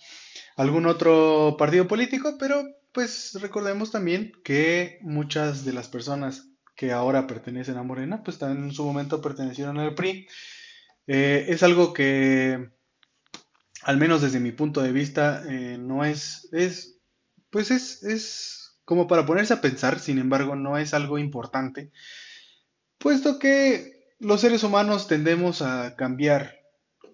algún 0.55 0.85
otro 0.85 1.55
partido 1.57 1.87
político, 1.87 2.37
pero 2.37 2.63
pues 2.91 3.37
recordemos 3.41 3.91
también 3.91 4.33
que 4.43 4.99
muchas 5.01 5.65
de 5.65 5.73
las 5.73 5.87
personas 5.87 6.49
que 6.75 6.91
ahora 6.91 7.27
pertenecen 7.27 7.77
a 7.77 7.83
Morena, 7.83 8.23
pues 8.23 8.37
también 8.37 8.65
en 8.65 8.73
su 8.73 8.83
momento 8.83 9.21
pertenecieron 9.21 9.79
al 9.79 9.95
PRI. 9.95 10.27
Eh, 11.07 11.47
es 11.49 11.63
algo 11.63 11.91
que, 11.91 12.69
al 13.81 13.97
menos 13.97 14.21
desde 14.21 14.39
mi 14.39 14.51
punto 14.51 14.81
de 14.81 14.91
vista, 14.91 15.43
eh, 15.49 15.77
no 15.77 16.05
es, 16.05 16.49
es, 16.51 16.99
pues 17.49 17.71
es, 17.71 18.03
es 18.03 18.79
como 18.85 19.07
para 19.07 19.25
ponerse 19.25 19.53
a 19.53 19.61
pensar, 19.61 19.99
sin 19.99 20.19
embargo, 20.19 20.55
no 20.55 20.77
es 20.77 20.93
algo 20.93 21.17
importante, 21.17 21.91
puesto 22.97 23.39
que 23.39 24.13
los 24.19 24.41
seres 24.41 24.63
humanos 24.63 25.07
tendemos 25.07 25.61
a 25.61 25.95
cambiar 25.95 26.58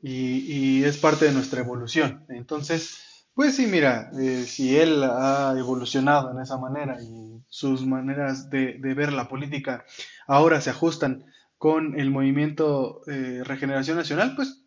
y, 0.07 0.83
es 0.83 0.97
parte 0.97 1.25
de 1.25 1.31
nuestra 1.31 1.61
evolución. 1.61 2.25
Entonces, 2.29 3.25
pues 3.33 3.55
sí, 3.55 3.65
mira, 3.65 4.11
eh, 4.19 4.43
si 4.45 4.77
él 4.77 5.03
ha 5.03 5.55
evolucionado 5.57 6.31
en 6.31 6.41
esa 6.41 6.57
manera 6.57 7.01
y 7.01 7.41
sus 7.47 7.85
maneras 7.85 8.49
de, 8.49 8.77
ver 8.77 9.11
la 9.11 9.27
política 9.27 9.83
ahora 10.27 10.61
se 10.61 10.69
ajustan 10.69 11.25
con 11.57 11.99
el 11.99 12.11
movimiento 12.11 13.01
eh, 13.07 13.41
Regeneración 13.43 13.97
Nacional, 13.97 14.35
pues 14.35 14.61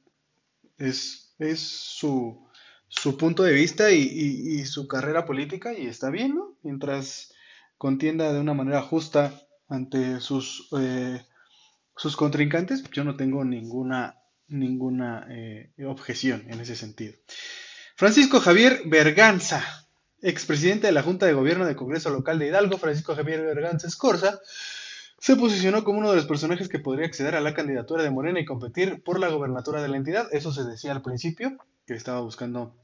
es, 0.76 1.34
es 1.38 1.60
su, 1.60 2.44
su, 2.88 3.16
punto 3.16 3.44
de 3.44 3.52
vista 3.52 3.92
y, 3.92 4.64
su 4.64 4.88
carrera 4.88 5.24
política 5.24 5.72
y 5.72 5.86
está 5.86 6.10
bien, 6.10 6.34
¿no? 6.34 6.56
Mientras 6.62 7.32
contienda 7.76 8.32
de 8.32 8.40
una 8.40 8.54
manera 8.54 8.82
justa 8.82 9.32
ante 9.68 10.20
sus, 10.20 10.68
eh, 10.78 11.22
sus 11.96 12.16
contrincantes, 12.16 12.82
yo 12.90 13.04
no 13.04 13.16
tengo 13.16 13.44
ninguna 13.44 14.17
ninguna 14.48 15.26
eh, 15.30 15.70
objeción 15.86 16.44
en 16.48 16.60
ese 16.60 16.76
sentido. 16.76 17.14
Francisco 17.94 18.40
Javier 18.40 18.82
Berganza, 18.86 19.64
expresidente 20.22 20.86
de 20.86 20.92
la 20.92 21.02
Junta 21.02 21.26
de 21.26 21.32
Gobierno 21.32 21.66
del 21.66 21.76
Congreso 21.76 22.10
Local 22.10 22.38
de 22.38 22.48
Hidalgo, 22.48 22.78
Francisco 22.78 23.14
Javier 23.14 23.42
Berganza 23.42 23.86
Escorza, 23.86 24.40
se 25.18 25.34
posicionó 25.36 25.82
como 25.82 25.98
uno 25.98 26.10
de 26.10 26.16
los 26.16 26.26
personajes 26.26 26.68
que 26.68 26.78
podría 26.78 27.06
acceder 27.06 27.34
a 27.34 27.40
la 27.40 27.54
candidatura 27.54 28.02
de 28.02 28.10
Morena 28.10 28.40
y 28.40 28.44
competir 28.44 29.02
por 29.02 29.18
la 29.18 29.28
gobernatura 29.28 29.82
de 29.82 29.88
la 29.88 29.96
entidad. 29.96 30.28
Eso 30.32 30.52
se 30.52 30.64
decía 30.64 30.92
al 30.92 31.02
principio, 31.02 31.58
que 31.86 31.94
estaba 31.94 32.20
buscando 32.20 32.76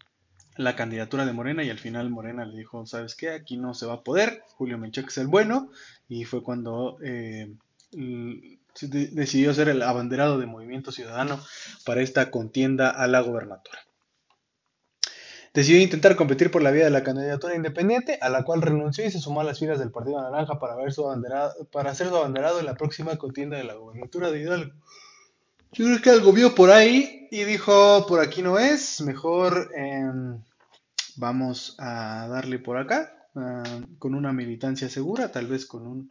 la 0.57 0.77
candidatura 0.77 1.27
de 1.27 1.33
Morena 1.33 1.63
y 1.63 1.71
al 1.71 1.79
final 1.79 2.11
Morena 2.11 2.45
le 2.45 2.57
dijo, 2.57 2.87
¿sabes 2.87 3.15
qué? 3.15 3.31
Aquí 3.31 3.57
no 3.57 3.75
se 3.75 3.87
va 3.87 3.95
a 3.95 4.03
poder, 4.03 4.43
Julio 4.57 4.79
Menchaca 4.79 5.09
es 5.09 5.19
el 5.19 5.27
bueno 5.27 5.71
y 6.09 6.25
fue 6.25 6.43
cuando 6.43 6.99
eh, 7.03 7.53
decidió 8.81 9.55
ser 9.55 9.69
el 9.69 9.83
abanderado 9.83 10.39
de 10.39 10.47
Movimiento 10.47 10.93
Ciudadano 10.93 11.41
para 11.85 12.03
esta 12.03 12.31
contienda 12.31 12.91
a 12.91 13.07
la 13.07 13.21
gobernatura. 13.21 13.79
Decidió 15.55 15.81
intentar 15.81 16.17
competir 16.17 16.51
por 16.51 16.63
la 16.63 16.73
vía 16.73 16.85
de 16.85 16.91
la 16.91 17.05
candidatura 17.05 17.55
independiente, 17.55 18.19
a 18.21 18.29
la 18.29 18.43
cual 18.43 18.61
renunció 18.61 19.07
y 19.07 19.11
se 19.13 19.21
sumó 19.21 19.41
a 19.41 19.45
las 19.45 19.61
filas 19.61 19.79
del 19.79 19.93
Partido 19.93 20.21
Naranja 20.21 20.59
para, 20.59 20.75
ver 20.75 20.93
su 20.93 21.05
para 21.71 21.95
ser 21.95 22.09
su 22.09 22.17
abanderado 22.17 22.59
en 22.59 22.67
la 22.67 22.75
próxima 22.75 23.17
contienda 23.17 23.57
de 23.57 23.63
la 23.63 23.75
gobernatura 23.75 24.33
de 24.33 24.41
Hidalgo. 24.41 24.73
Yo 25.71 25.87
creo 25.87 26.03
que 26.03 26.11
algo 26.11 26.33
vio 26.33 26.57
por 26.57 26.71
ahí 26.71 27.29
y 27.31 27.45
dijo, 27.45 28.05
por 28.09 28.21
aquí 28.21 28.43
no 28.43 28.59
es, 28.59 29.01
mejor 29.01 29.71
em, 29.77 30.43
vamos 31.17 31.77
a 31.79 32.27
darle 32.29 32.59
por 32.59 32.77
acá, 32.77 33.13
ah, 33.37 33.81
con 34.01 34.17
una 34.17 34.33
militancia 34.33 34.89
segura, 34.89 35.31
tal 35.31 35.47
vez 35.47 35.67
con 35.67 35.87
un 35.87 36.09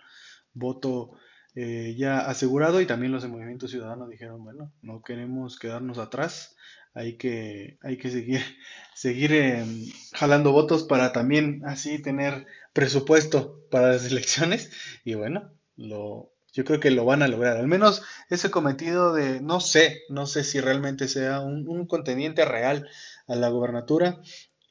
voto 0.53 1.11
eh, 1.55 1.93
ya 1.97 2.19
asegurado 2.19 2.81
y 2.81 2.85
también 2.87 3.11
los 3.11 3.21
de 3.21 3.29
Movimiento 3.29 3.67
Ciudadano 3.67 4.07
dijeron, 4.07 4.43
bueno, 4.43 4.71
no 4.81 5.03
queremos 5.03 5.59
quedarnos 5.59 5.99
atrás, 5.99 6.55
hay 6.95 7.17
que, 7.17 7.77
hay 7.81 7.97
que 7.97 8.09
seguir, 8.09 8.41
seguir 8.95 9.33
em, 9.33 9.85
jalando 10.13 10.51
votos 10.51 10.83
para 10.83 11.11
también 11.11 11.61
así 11.65 12.01
tener 12.01 12.47
presupuesto 12.73 13.65
para 13.69 13.93
las 13.93 14.05
elecciones 14.11 14.71
y 15.03 15.13
bueno, 15.13 15.51
lo, 15.75 16.33
yo 16.53 16.63
creo 16.65 16.79
que 16.79 16.91
lo 16.91 17.05
van 17.05 17.21
a 17.21 17.27
lograr, 17.27 17.57
al 17.57 17.67
menos 17.67 18.01
ese 18.29 18.49
cometido 18.49 19.13
de, 19.13 19.41
no 19.41 19.59
sé, 19.59 20.01
no 20.09 20.25
sé 20.25 20.43
si 20.43 20.59
realmente 20.59 21.07
sea 21.07 21.39
un, 21.39 21.85
contendiente 21.87 22.45
real 22.45 22.87
a 23.27 23.35
la 23.35 23.49
gobernatura, 23.49 24.21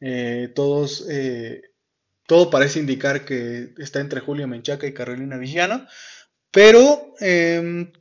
eh, 0.01 0.51
todos... 0.55 1.07
Eh, 1.09 1.63
todo 2.25 2.51
parece 2.51 2.79
indicar 2.79 3.27
que 3.27 3.75
está 3.79 4.01
entre 4.01 4.21
Julio 4.21 4.47
Menchaca 4.47 4.87
y 4.87 4.95
Carolina 4.95 5.37
Villano, 5.37 5.87
pero 6.53 7.15
em, 7.21 7.93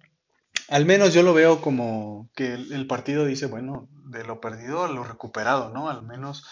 al 0.67 0.86
menos 0.86 1.13
yo 1.13 1.24
lo 1.24 1.34
veo 1.34 1.62
como 1.62 2.29
que 2.36 2.53
el, 2.53 2.86
partido 2.86 3.25
dice, 3.25 3.48
bueno, 3.48 3.89
de 4.05 4.24
lo 4.24 4.39
perdido 4.39 4.84
a 4.84 4.89
lo 4.89 5.03
recuperado, 5.03 5.70
¿no? 5.70 5.89
Al 5.89 6.03
menos 6.03 6.46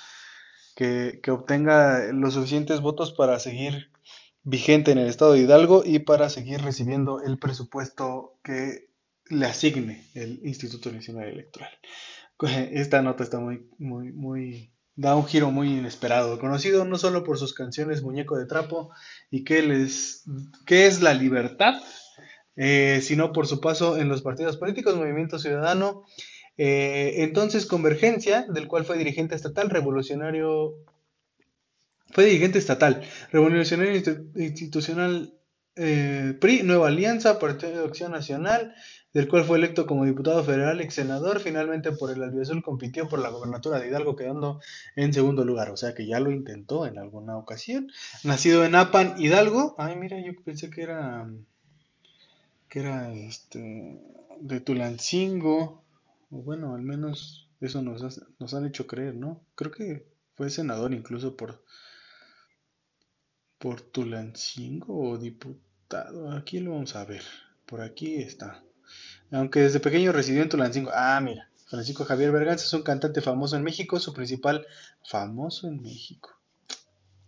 que, 0.75 1.21
obtenga 1.29 2.11
los 2.13 2.33
suficientes 2.33 2.79
votos 2.79 3.11
para 3.11 3.37
seguir 3.39 3.91
vigente 4.43 4.91
en 4.91 4.97
el 4.97 5.07
estado 5.07 5.33
de 5.33 5.39
Hidalgo 5.39 5.83
y 5.85 5.99
para 5.99 6.29
seguir 6.29 6.61
recibiendo 6.61 7.21
el 7.21 7.37
presupuesto 7.37 8.39
que 8.43 8.89
le 9.29 9.45
asigne 9.45 10.09
el 10.15 10.39
Instituto 10.43 10.91
Nacional 10.91 11.27
Electoral. 11.27 11.71
Esta 12.71 13.01
nota 13.01 13.23
está 13.23 13.39
muy, 13.39 13.69
muy, 13.77 14.13
muy, 14.13 14.73
da 14.99 15.15
un 15.15 15.25
giro 15.25 15.49
muy 15.49 15.77
inesperado, 15.77 16.37
conocido 16.39 16.83
no 16.83 16.97
solo 16.97 17.23
por 17.23 17.37
sus 17.37 17.53
canciones 17.53 18.01
Muñeco 18.01 18.37
de 18.37 18.45
Trapo 18.45 18.91
y 19.31 19.45
qué, 19.45 19.87
qué 20.65 20.87
es 20.87 21.01
la 21.01 21.13
libertad, 21.13 21.81
eh, 22.57 22.99
sino 23.01 23.31
por 23.31 23.47
su 23.47 23.61
paso 23.61 23.97
en 23.97 24.09
los 24.09 24.21
partidos 24.21 24.57
políticos, 24.57 24.97
Movimiento 24.97 25.39
Ciudadano, 25.39 26.03
eh, 26.57 27.23
entonces 27.23 27.65
Convergencia, 27.65 28.45
del 28.49 28.67
cual 28.67 28.83
fue 28.83 28.97
dirigente 28.97 29.35
estatal, 29.35 29.69
revolucionario, 29.69 30.75
fue 32.11 32.25
dirigente 32.25 32.59
estatal, 32.59 33.01
revolucionario 33.31 34.01
institucional 34.35 35.33
eh, 35.77 36.37
PRI, 36.41 36.63
Nueva 36.63 36.89
Alianza, 36.89 37.39
Partido 37.39 37.71
de 37.71 37.87
Acción 37.87 38.11
Nacional, 38.11 38.75
del 39.13 39.27
cual 39.27 39.43
fue 39.43 39.57
electo 39.57 39.87
como 39.87 40.05
diputado 40.05 40.43
federal, 40.43 40.81
ex 40.81 40.93
senador, 40.93 41.39
finalmente 41.39 41.91
por 41.91 42.11
el 42.11 42.21
Albiazul 42.21 42.61
compitió 42.61 43.07
por 43.09 43.19
la 43.19 43.29
gobernatura 43.29 43.79
de 43.79 43.87
Hidalgo, 43.87 44.15
quedando 44.15 44.61
en 44.95 45.13
segundo 45.13 45.43
lugar, 45.45 45.71
o 45.71 45.77
sea 45.77 45.95
que 45.95 46.05
ya 46.05 46.19
lo 46.19 46.31
intentó 46.31 46.85
en 46.85 46.99
alguna 46.99 47.37
ocasión. 47.37 47.91
Nacido 48.23 48.63
en 48.65 48.75
Apan, 48.75 49.15
Hidalgo, 49.17 49.75
ay 49.77 49.95
mira, 49.95 50.19
yo 50.19 50.33
pensé 50.43 50.69
que 50.69 50.83
era, 50.83 51.27
que 52.69 52.79
era 52.79 53.11
este, 53.13 53.99
de 54.41 54.59
Tulancingo, 54.61 55.83
bueno, 56.29 56.75
al 56.75 56.83
menos 56.83 57.49
eso 57.61 57.81
nos, 57.81 58.21
nos 58.37 58.53
han 58.53 58.65
hecho 58.67 58.85
creer, 58.85 59.15
¿no? 59.15 59.41
Creo 59.55 59.71
que 59.71 60.05
fue 60.35 60.51
senador 60.51 60.93
incluso 60.93 61.35
por, 61.35 61.63
por 63.57 63.81
Tulancingo 63.81 65.09
o 65.09 65.17
diputado, 65.17 66.31
aquí 66.31 66.59
lo 66.59 66.73
vamos 66.73 66.95
a 66.95 67.05
ver, 67.05 67.23
por 67.65 67.81
aquí 67.81 68.17
está. 68.17 68.63
Aunque 69.31 69.61
desde 69.61 69.79
pequeño 69.79 70.11
residió 70.11 70.41
en 70.41 70.49
Tulancingo. 70.49 70.91
Ah, 70.93 71.19
mira. 71.21 71.49
Francisco 71.67 72.03
Javier 72.03 72.31
Berganza 72.31 72.65
es 72.65 72.73
un 72.73 72.81
cantante 72.81 73.21
famoso 73.21 73.55
en 73.55 73.63
México, 73.63 73.99
su 73.99 74.11
principal 74.11 74.65
famoso 75.03 75.67
en 75.67 75.81
México. 75.81 76.31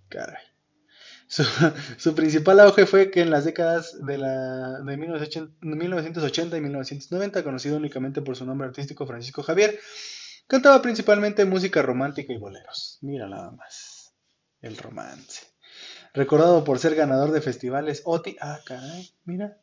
Caray. 0.10 0.44
Su, 1.98 2.14
principal 2.14 2.60
auge 2.60 2.86
fue 2.86 3.10
que 3.10 3.22
en 3.22 3.30
las 3.30 3.46
décadas 3.46 4.06
de, 4.06 4.18
la, 4.18 4.82
de 4.82 4.98
1980 4.98 6.58
y 6.58 6.62
1990, 6.62 7.44
conocido 7.44 7.78
únicamente 7.78 8.22
por 8.22 8.36
su 8.36 8.46
nombre 8.46 8.68
artístico 8.68 9.08
Francisco 9.08 9.42
Javier, 9.42 9.80
cantaba 10.48 10.82
principalmente 10.82 11.46
música 11.46 11.82
romántica 11.82 12.34
y 12.34 12.38
boleros. 12.38 12.98
Mira 13.02 13.30
nada 13.30 13.52
más, 13.52 14.14
el 14.62 14.76
romance. 14.76 15.46
Recordado 16.14 16.66
por 16.66 16.80
ser 16.80 16.96
ganador 16.96 17.32
de 17.32 17.40
festivales 17.40 18.02
OTI, 18.04 18.36
ah, 18.42 18.60
caray, 18.66 19.10
mira, 19.24 19.58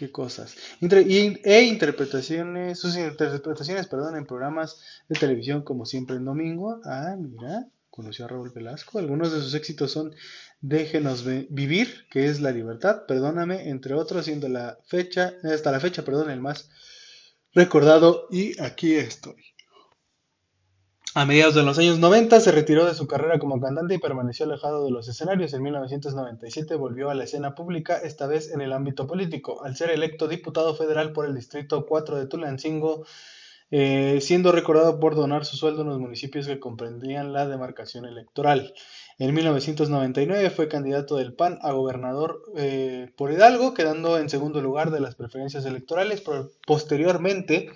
qué 0.00 0.10
cosas. 0.10 0.56
e 0.80 1.62
interpretaciones, 1.64 2.78
sus 2.78 2.96
interpretaciones, 2.96 3.86
perdón, 3.86 4.16
en 4.16 4.24
programas 4.24 4.80
de 5.10 5.20
televisión 5.20 5.62
como 5.62 5.84
siempre 5.84 6.16
en 6.16 6.24
domingo, 6.24 6.80
ah, 6.86 7.16
mira 7.18 7.68
conoció 7.90 8.24
a 8.24 8.28
Raúl 8.28 8.50
Velasco. 8.54 8.98
Algunos 8.98 9.30
de 9.30 9.40
sus 9.40 9.52
éxitos 9.52 9.92
son 9.92 10.14
Déjenos 10.62 11.24
vivir, 11.50 12.06
que 12.10 12.26
es 12.26 12.40
la 12.40 12.50
libertad, 12.50 13.04
perdóname, 13.06 13.68
entre 13.68 13.94
otros, 13.94 14.24
siendo 14.24 14.48
la 14.48 14.78
fecha, 14.86 15.34
hasta 15.42 15.70
la 15.70 15.80
fecha, 15.80 16.02
perdón, 16.02 16.30
el 16.30 16.40
más 16.40 16.70
recordado 17.52 18.26
y 18.30 18.58
aquí 18.60 18.94
estoy. 18.94 19.49
A 21.14 21.24
mediados 21.24 21.56
de 21.56 21.64
los 21.64 21.76
años 21.78 21.98
90 21.98 22.38
se 22.38 22.52
retiró 22.52 22.86
de 22.86 22.94
su 22.94 23.08
carrera 23.08 23.40
como 23.40 23.60
cantante 23.60 23.94
y 23.94 23.98
permaneció 23.98 24.46
alejado 24.46 24.84
de 24.84 24.92
los 24.92 25.08
escenarios. 25.08 25.52
En 25.54 25.62
1997 25.62 26.76
volvió 26.76 27.10
a 27.10 27.14
la 27.14 27.24
escena 27.24 27.56
pública, 27.56 27.96
esta 27.96 28.28
vez 28.28 28.52
en 28.52 28.60
el 28.60 28.72
ámbito 28.72 29.08
político, 29.08 29.64
al 29.64 29.76
ser 29.76 29.90
electo 29.90 30.28
diputado 30.28 30.74
federal 30.76 31.12
por 31.12 31.26
el 31.26 31.34
Distrito 31.34 31.84
4 31.84 32.16
de 32.16 32.26
Tulancingo 32.26 33.04
eh, 33.72 34.18
siendo 34.20 34.50
recordado 34.50 34.98
por 34.98 35.14
donar 35.14 35.44
su 35.44 35.56
sueldo 35.56 35.82
en 35.82 35.88
los 35.88 36.00
municipios 36.00 36.48
que 36.48 36.58
comprendían 36.58 37.32
la 37.32 37.46
demarcación 37.46 38.04
electoral. 38.04 38.74
En 39.18 39.32
1999 39.32 40.50
fue 40.50 40.68
candidato 40.68 41.16
del 41.16 41.34
PAN 41.34 41.58
a 41.62 41.70
gobernador 41.70 42.42
eh, 42.56 43.12
por 43.16 43.30
Hidalgo, 43.30 43.72
quedando 43.74 44.18
en 44.18 44.28
segundo 44.28 44.60
lugar 44.60 44.90
de 44.90 45.00
las 45.00 45.14
preferencias 45.14 45.64
electorales. 45.66 46.22
posteriormente, 46.66 47.70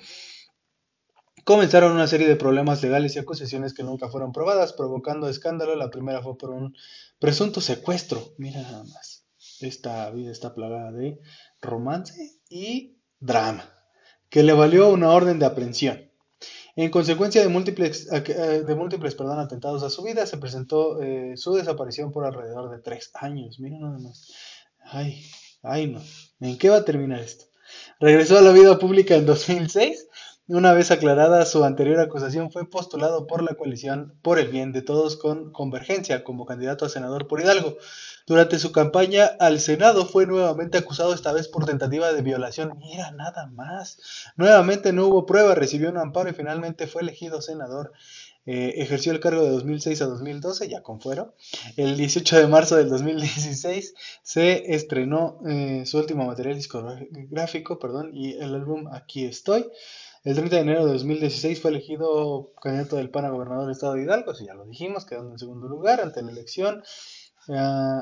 comenzaron 1.45 1.93
una 1.93 2.07
serie 2.07 2.27
de 2.27 2.37
problemas 2.37 2.83
legales 2.83 3.15
y 3.15 3.19
acusaciones 3.19 3.75
que 3.75 3.83
nunca 3.83 4.09
fueron 4.09 4.33
probadas, 4.33 4.73
provocando 4.73 5.29
escándalo. 5.29 5.77
La 5.77 5.91
primera 5.91 6.23
fue 6.23 6.37
por 6.37 6.51
un 6.51 6.75
presunto 7.19 7.61
secuestro. 7.61 8.35
Mira 8.39 8.63
nada 8.63 8.85
más. 8.85 9.27
Esta 9.61 10.11
vida 10.11 10.33
está 10.33 10.55
plagada 10.55 10.91
de 10.91 11.21
romance 11.61 12.41
y 12.49 12.99
drama 13.21 13.71
que 14.29 14.43
le 14.43 14.53
valió 14.53 14.89
una 14.89 15.11
orden 15.11 15.39
de 15.39 15.47
aprehensión. 15.47 16.11
En 16.77 16.91
consecuencia 16.91 17.41
de 17.41 17.49
múltiples, 17.49 18.09
eh, 18.11 18.65
de 18.67 18.75
múltiples 18.75 19.15
perdón, 19.15 19.39
atentados 19.39 19.85
a 19.85 19.91
su 19.91 20.03
vida, 20.03 20.27
se 20.27 20.39
presentó 20.39 21.01
eh, 21.01 21.37
su 21.37 21.55
desaparición 21.55 22.11
por 22.11 22.25
alrededor 22.25 22.69
de 22.71 22.83
tres 22.83 23.13
años. 23.15 23.61
Miren 23.61 23.83
nada 23.83 23.99
más. 24.01 24.33
Ay, 24.81 25.25
ay 25.63 25.87
no. 25.87 26.03
¿En 26.41 26.59
qué 26.59 26.69
va 26.69 26.79
a 26.79 26.85
terminar 26.85 27.21
esto? 27.21 27.45
Regresó 28.01 28.39
a 28.39 28.43
la 28.43 28.51
vida 28.51 28.77
pública 28.79 29.15
en 29.15 29.25
2006 29.25 30.09
una 30.47 30.75
vez 30.75 30.91
aclarada 30.91 31.47
su 31.47 31.65
anterior 31.65 32.01
acusación, 32.01 32.51
fue 32.51 32.69
postulado 32.69 33.27
por 33.27 33.43
la 33.43 33.55
coalición 33.55 34.15
por 34.21 34.39
el 34.39 34.49
bien 34.49 34.73
de 34.73 34.83
todos 34.83 35.17
con 35.17 35.53
Convergencia 35.53 36.23
como 36.23 36.45
candidato 36.45 36.85
a 36.85 36.91
senador 36.91 37.27
por 37.27 37.41
Hidalgo. 37.41 37.79
Durante 38.27 38.59
su 38.59 38.71
campaña 38.71 39.25
al 39.39 39.59
Senado 39.61 40.07
fue 40.07 40.27
nuevamente 40.27 40.77
acusado 40.77 41.15
esta 41.15 41.33
vez 41.33 41.49
por 41.49 41.65
tentativa 41.65 42.13
de 42.13 42.23
violación. 42.23 42.77
Mira, 42.79 43.11
nada 43.13 43.47
más. 43.47 43.99
Nuevamente 44.37 44.93
no 44.93 45.07
hubo 45.07 45.25
prueba, 45.25 45.55
recibió 45.55 45.91
un 45.91 45.99
amparo 45.99 46.29
y 46.29 46.35
finalmente 46.35 46.87
fue 46.87 47.03
elegido 47.03 47.41
senador. 47.41 47.93
Eh, 48.47 48.75
ejerció 48.83 49.13
el 49.13 49.21
cargo 49.21 49.43
de 49.43 49.51
2006 49.51 50.03
a 50.03 50.07
2012, 50.07 50.69
ya 50.69 50.83
con 50.83 51.01
fuero. 51.01 51.35
El 51.77 51.97
18 51.97 52.39
de 52.39 52.47
marzo 52.47 52.77
del 52.77 52.91
2016 52.91 53.95
se 54.23 54.75
estrenó 54.75 55.39
eh, 55.47 55.85
su 55.87 55.99
último 55.99 56.27
material 56.27 56.57
discográfico 56.57 57.79
perdón, 57.79 58.11
y 58.13 58.35
el 58.35 58.55
álbum 58.55 58.89
Aquí 58.93 59.25
estoy. 59.25 59.67
El 60.25 60.35
30 60.35 60.57
de 60.57 60.62
enero 60.62 60.87
de 60.87 60.93
2016 60.93 61.61
fue 61.61 61.71
elegido 61.71 62.54
candidato 62.62 62.97
del 62.97 63.11
PAN 63.11 63.26
a 63.26 63.31
gobernador 63.31 63.64
del 63.64 63.73
estado 63.73 63.93
de 63.93 64.04
Hidalgo, 64.04 64.31
así 64.31 64.47
ya 64.47 64.54
lo 64.54 64.64
dijimos, 64.64 65.04
quedando 65.04 65.33
en 65.33 65.38
segundo 65.38 65.69
lugar 65.69 66.00
ante 66.00 66.23
la 66.23 66.33
elección. 66.33 66.83
Uh, 67.47 68.00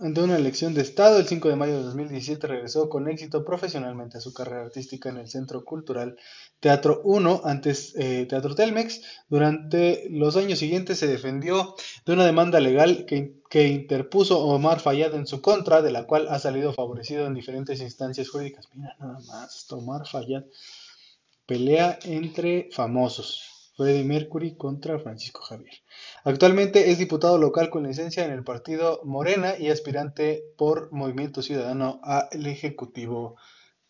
ante 0.00 0.20
una 0.20 0.36
elección 0.36 0.74
de 0.74 0.82
Estado, 0.82 1.18
el 1.20 1.28
5 1.28 1.48
de 1.48 1.54
mayo 1.54 1.76
de 1.76 1.84
2017 1.84 2.48
regresó 2.48 2.88
con 2.88 3.08
éxito 3.08 3.44
profesionalmente 3.44 4.18
a 4.18 4.20
su 4.20 4.34
carrera 4.34 4.64
artística 4.64 5.08
en 5.08 5.18
el 5.18 5.28
Centro 5.28 5.64
Cultural 5.64 6.16
Teatro 6.58 7.00
1, 7.04 7.42
antes 7.44 7.94
eh, 7.96 8.26
Teatro 8.28 8.56
Telmex. 8.56 9.02
Durante 9.28 10.08
los 10.10 10.36
años 10.36 10.58
siguientes 10.58 10.98
se 10.98 11.06
defendió 11.06 11.76
de 12.04 12.12
una 12.12 12.26
demanda 12.26 12.58
legal 12.58 13.06
que, 13.06 13.40
que, 13.48 13.68
interpuso 13.68 14.40
Omar 14.40 14.80
Fayad 14.80 15.14
en 15.14 15.28
su 15.28 15.40
contra, 15.40 15.80
de 15.80 15.92
la 15.92 16.08
cual 16.08 16.26
ha 16.28 16.40
salido 16.40 16.72
favorecido 16.72 17.26
en 17.26 17.34
diferentes 17.34 17.80
instancias 17.80 18.28
jurídicas. 18.28 18.68
Mira 18.74 18.96
nada 18.98 19.20
más, 19.28 19.70
Omar 19.70 20.08
Fayad. 20.08 20.42
Pelea 21.46 21.98
entre 22.04 22.68
famosos. 22.72 23.54
Freddie 23.76 24.04
Mercury 24.04 24.56
contra 24.56 25.00
Francisco 25.00 25.42
Javier. 25.42 25.74
Actualmente 26.22 26.92
es 26.92 26.98
diputado 26.98 27.38
local 27.38 27.70
con 27.70 27.82
licencia 27.82 28.24
en 28.24 28.30
el 28.30 28.44
partido 28.44 29.00
Morena 29.04 29.54
y 29.58 29.68
aspirante 29.68 30.44
por 30.56 30.92
Movimiento 30.92 31.42
Ciudadano 31.42 32.00
al 32.04 32.46
Ejecutivo 32.46 33.36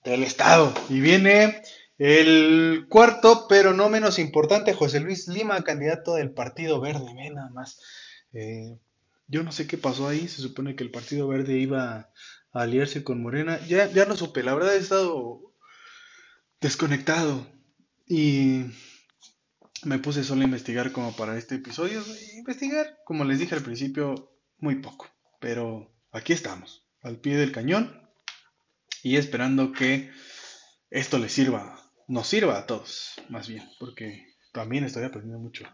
del 0.03 0.23
Estado. 0.23 0.73
Y 0.88 1.01
viene 1.01 1.62
el 1.99 2.87
cuarto, 2.88 3.47
pero 3.47 3.75
no 3.75 3.90
menos 3.90 4.19
importante, 4.19 4.73
José 4.73 5.01
Luis 5.01 5.29
Lima, 5.29 5.62
candidato 5.62 6.14
del 6.14 6.33
Partido 6.33 6.81
Verde. 6.81 7.12
Ve 7.14 7.31
nada 7.31 7.51
más. 7.51 7.79
Eh, 8.33 8.79
yo 9.27 9.43
no 9.43 9.53
sé 9.53 9.67
qué 9.67 9.77
pasó 9.77 10.09
ahí. 10.09 10.29
Se 10.29 10.40
supone 10.40 10.77
que 10.77 10.85
el 10.85 10.90
Partido 10.90 11.29
Verde 11.29 11.59
iba 11.59 12.11
a 12.53 12.62
aliarse 12.62 13.05
con 13.05 13.23
Morena. 13.23 13.61
Ya, 13.67 13.87
ya 13.90 14.07
no 14.07 14.17
supe. 14.17 14.43
La 14.43 14.55
verdad 14.55 14.75
he 14.75 14.79
estado 14.79 15.43
desconectado. 16.64 17.46
Y 18.07 18.64
me 19.85 19.98
puse 19.98 20.24
solo 20.24 20.40
a 20.40 20.44
investigar 20.44 20.92
como 20.92 21.14
para 21.14 21.37
este 21.37 21.57
episodio. 21.57 22.03
Investigar, 22.38 22.98
como 23.05 23.24
les 23.24 23.38
dije 23.38 23.55
al 23.55 23.62
principio, 23.62 24.33
muy 24.59 24.77
poco. 24.77 25.07
Pero 25.40 25.94
aquí 26.11 26.33
estamos, 26.33 26.87
al 27.03 27.20
pie 27.20 27.37
del 27.37 27.53
cañón. 27.53 28.00
Y 29.03 29.16
esperando 29.16 29.72
que 29.72 30.11
esto 30.88 31.18
les 31.18 31.33
sirva, 31.33 31.79
nos 32.09 32.27
sirva 32.27 32.59
a 32.59 32.66
todos, 32.66 33.12
más 33.29 33.48
bien, 33.48 33.68
porque 33.79 34.27
también 34.53 34.85
estoy 34.85 35.05
aprendiendo 35.05 35.38
mucho. 35.38 35.64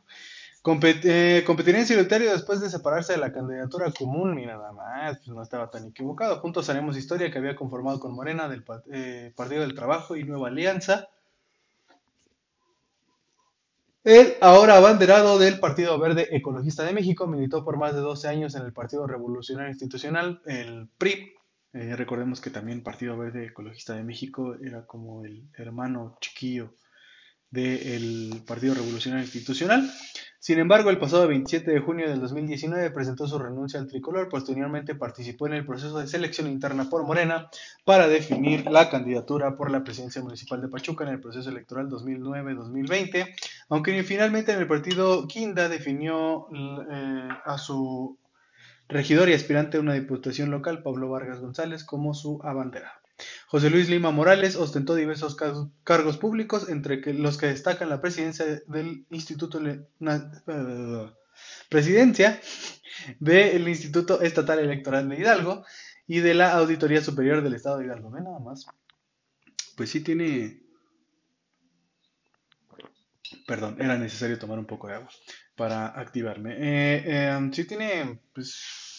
Eh, 0.65 1.43
competiría 1.47 1.81
en 1.81 1.87
solitario 1.87 2.33
después 2.33 2.61
de 2.61 2.71
separarse 2.71 3.15
de 3.15 3.19
la 3.19 3.33
candidatura 3.33 3.91
común, 3.93 4.39
y 4.39 4.47
nada 4.47 4.73
más, 4.73 5.19
pues 5.19 5.29
no 5.29 5.43
estaba 5.43 5.71
tan 5.71 5.87
equivocado. 5.87 6.41
Juntos 6.41 6.69
haremos 6.69 6.97
historia 6.97 7.31
que 7.31 7.39
había 7.39 7.57
conformado 7.57 8.01
con 8.01 8.15
Morena 8.15 8.49
del 8.49 8.65
eh, 8.93 9.33
Partido 9.37 9.63
del 9.63 9.75
Trabajo 9.75 10.17
y 10.17 10.25
Nueva 10.25 10.49
Alianza 10.49 11.09
el 14.03 14.37
ahora 14.41 14.79
abanderado 14.79 15.39
del 15.39 15.61
Partido 15.61 15.99
Verde 15.99 16.29
Ecologista 16.31 16.85
de 16.85 16.95
México 16.95 17.27
militó 17.27 17.63
por 17.63 17.77
más 17.77 17.95
de 17.95 18.01
12 18.01 18.29
años 18.29 18.55
en 18.55 18.63
el 18.63 18.73
Partido 18.73 19.07
Revolucionario 19.07 19.71
Institucional, 19.71 20.41
el 20.47 20.89
PRI. 20.97 21.35
Eh, 21.75 21.95
recordemos 21.97 22.41
que 22.41 22.49
también 22.49 22.83
Partido 22.83 23.19
Verde 23.19 23.45
Ecologista 23.45 23.95
de 23.95 24.03
México 24.03 24.55
era 24.55 24.87
como 24.87 25.23
el 25.27 25.45
hermano 25.55 26.17
chiquillo 26.19 26.73
del 27.51 28.43
Partido 28.47 28.73
Revolucionario 28.73 29.25
Institucional. 29.25 29.91
Sin 30.41 30.59
embargo, 30.59 30.89
el 30.89 30.97
pasado 30.97 31.29
27 31.29 31.71
de 31.71 31.81
junio 31.81 32.09
del 32.09 32.19
2019 32.19 32.91
presentó 32.93 33.27
su 33.27 33.39
renuncia 33.39 33.79
al 33.79 33.89
tricolor, 33.89 34.31
posteriormente 34.31 34.95
participó 34.95 35.47
en 35.47 35.53
el 35.53 35.67
proceso 35.67 35.99
de 35.99 36.07
selección 36.07 36.47
interna 36.47 36.89
por 36.89 37.05
Morena 37.05 37.51
para 37.85 38.09
definir 38.09 38.65
la 38.65 38.89
candidatura 38.89 39.55
por 39.55 39.71
la 39.71 39.85
presidencia 39.85 40.23
municipal 40.23 40.63
de 40.63 40.69
Pachuca 40.69 41.05
en 41.05 41.11
el 41.11 41.21
proceso 41.21 41.51
electoral 41.51 41.91
2009-2020, 41.91 43.35
aunque 43.69 44.03
finalmente 44.03 44.53
en 44.53 44.61
el 44.61 44.67
partido 44.67 45.29
Quinda 45.29 45.69
definió 45.69 46.47
eh, 46.91 47.29
a 47.45 47.59
su 47.59 48.17
regidor 48.89 49.29
y 49.29 49.35
aspirante 49.35 49.77
a 49.77 49.81
una 49.81 49.93
diputación 49.93 50.51
local, 50.51 50.83
Pablo 50.83 51.11
Vargas 51.11 51.41
González, 51.41 51.85
como 51.85 52.15
su 52.15 52.41
abanderado. 52.43 53.00
José 53.47 53.71
Luis 53.71 53.89
Lima 53.89 54.11
Morales 54.11 54.57
ostentó 54.57 54.95
diversos 54.95 55.37
cargos 55.85 56.17
públicos, 56.19 56.69
entre 56.69 57.01
los 57.15 57.39
que 57.39 57.47
destacan 57.47 57.89
la 57.89 58.01
presidencia 58.01 58.45
del 58.67 59.07
Instituto 59.11 59.61
presidencia 61.69 62.41
del 63.19 63.69
Instituto 63.69 64.21
Estatal 64.21 64.59
Electoral 64.59 65.09
de 65.09 65.19
Hidalgo 65.19 65.65
y 66.07 66.21
de 66.21 66.35
la 66.35 66.53
Auditoría 66.55 67.03
Superior 67.03 67.43
del 67.43 67.55
Estado 67.55 67.79
de 67.79 67.87
Hidalgo. 67.87 68.11
Ve 68.11 68.21
nada 68.21 68.41
más. 68.41 68.67
Pues 69.77 69.91
sí 69.91 70.01
tiene. 70.01 70.63
Perdón, 73.47 73.77
era 73.81 73.97
necesario 73.97 74.39
tomar 74.39 74.59
un 74.59 74.67
poco 74.67 74.89
de 74.89 74.95
agua 74.95 75.09
para 75.55 75.87
activarme. 75.87 76.55
Eh, 76.55 77.03
eh, 77.07 77.51
sí 77.53 77.65
tiene, 77.65 78.21
pues, 78.33 78.90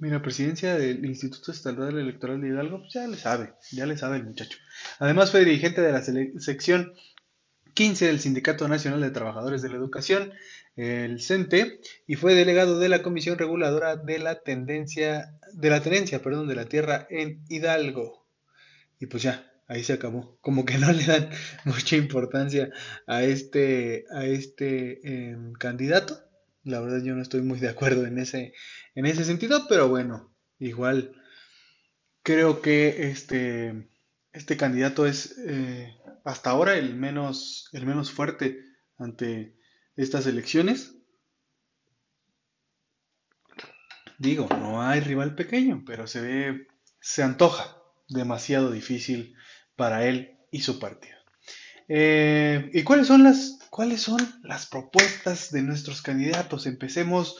Mira, 0.00 0.22
presidencia 0.22 0.76
del 0.76 1.04
Instituto 1.04 1.52
Estatal 1.52 1.98
Electoral 1.98 2.40
de 2.40 2.48
Hidalgo, 2.48 2.80
pues 2.80 2.94
ya 2.94 3.06
le 3.06 3.18
sabe, 3.18 3.52
ya 3.70 3.84
le 3.84 3.98
sabe 3.98 4.16
el 4.16 4.24
muchacho. 4.24 4.56
Además 4.98 5.30
fue 5.30 5.44
dirigente 5.44 5.82
de 5.82 5.92
la 5.92 6.02
sección 6.02 6.94
15 7.74 8.06
del 8.06 8.18
Sindicato 8.18 8.66
Nacional 8.66 9.02
de 9.02 9.10
Trabajadores 9.10 9.60
de 9.60 9.68
la 9.68 9.76
Educación, 9.76 10.32
el 10.74 11.20
CENTE, 11.20 11.80
y 12.06 12.14
fue 12.16 12.34
delegado 12.34 12.78
de 12.78 12.88
la 12.88 13.02
Comisión 13.02 13.36
Reguladora 13.36 13.96
de 13.96 14.18
la 14.18 14.40
Tendencia, 14.40 15.38
de 15.52 15.68
la 15.68 15.82
Tenencia, 15.82 16.22
perdón, 16.22 16.48
de 16.48 16.54
la 16.54 16.64
Tierra 16.64 17.06
en 17.10 17.44
Hidalgo. 17.50 18.26
Y 19.00 19.06
pues 19.06 19.22
ya, 19.22 19.52
ahí 19.66 19.84
se 19.84 19.92
acabó. 19.92 20.38
Como 20.40 20.64
que 20.64 20.78
no 20.78 20.90
le 20.92 21.04
dan 21.04 21.28
mucha 21.66 21.96
importancia 21.96 22.70
a 23.06 23.22
este, 23.22 24.06
a 24.10 24.24
este 24.24 25.28
em, 25.28 25.52
candidato. 25.52 26.18
La 26.64 26.80
verdad 26.80 27.02
yo 27.02 27.14
no 27.14 27.22
estoy 27.22 27.42
muy 27.42 27.58
de 27.58 27.68
acuerdo 27.68 28.06
en 28.06 28.18
ese, 28.18 28.52
en 28.94 29.06
ese 29.06 29.24
sentido, 29.24 29.66
pero 29.68 29.88
bueno, 29.88 30.34
igual 30.58 31.14
creo 32.22 32.60
que 32.60 33.10
este, 33.10 33.88
este 34.32 34.56
candidato 34.56 35.06
es 35.06 35.38
eh, 35.38 35.96
hasta 36.24 36.50
ahora 36.50 36.74
el 36.74 36.94
menos, 36.94 37.68
el 37.72 37.86
menos 37.86 38.10
fuerte 38.10 38.64
ante 38.98 39.56
estas 39.96 40.26
elecciones. 40.26 40.96
Digo, 44.18 44.48
no 44.50 44.82
hay 44.82 45.00
rival 45.00 45.34
pequeño, 45.34 45.82
pero 45.86 46.06
se 46.06 46.20
ve, 46.20 46.68
se 47.00 47.22
antoja 47.22 47.76
demasiado 48.08 48.70
difícil 48.70 49.34
para 49.76 50.04
él 50.04 50.38
y 50.50 50.60
su 50.60 50.78
partido. 50.78 51.16
Eh, 51.88 52.70
¿Y 52.74 52.82
cuáles 52.82 53.06
son 53.06 53.24
las 53.24 53.58
cuáles 53.70 54.02
son 54.02 54.20
las 54.42 54.66
propuestas 54.66 55.50
de 55.50 55.62
nuestros 55.62 56.02
candidatos? 56.02 56.66
Empecemos 56.66 57.36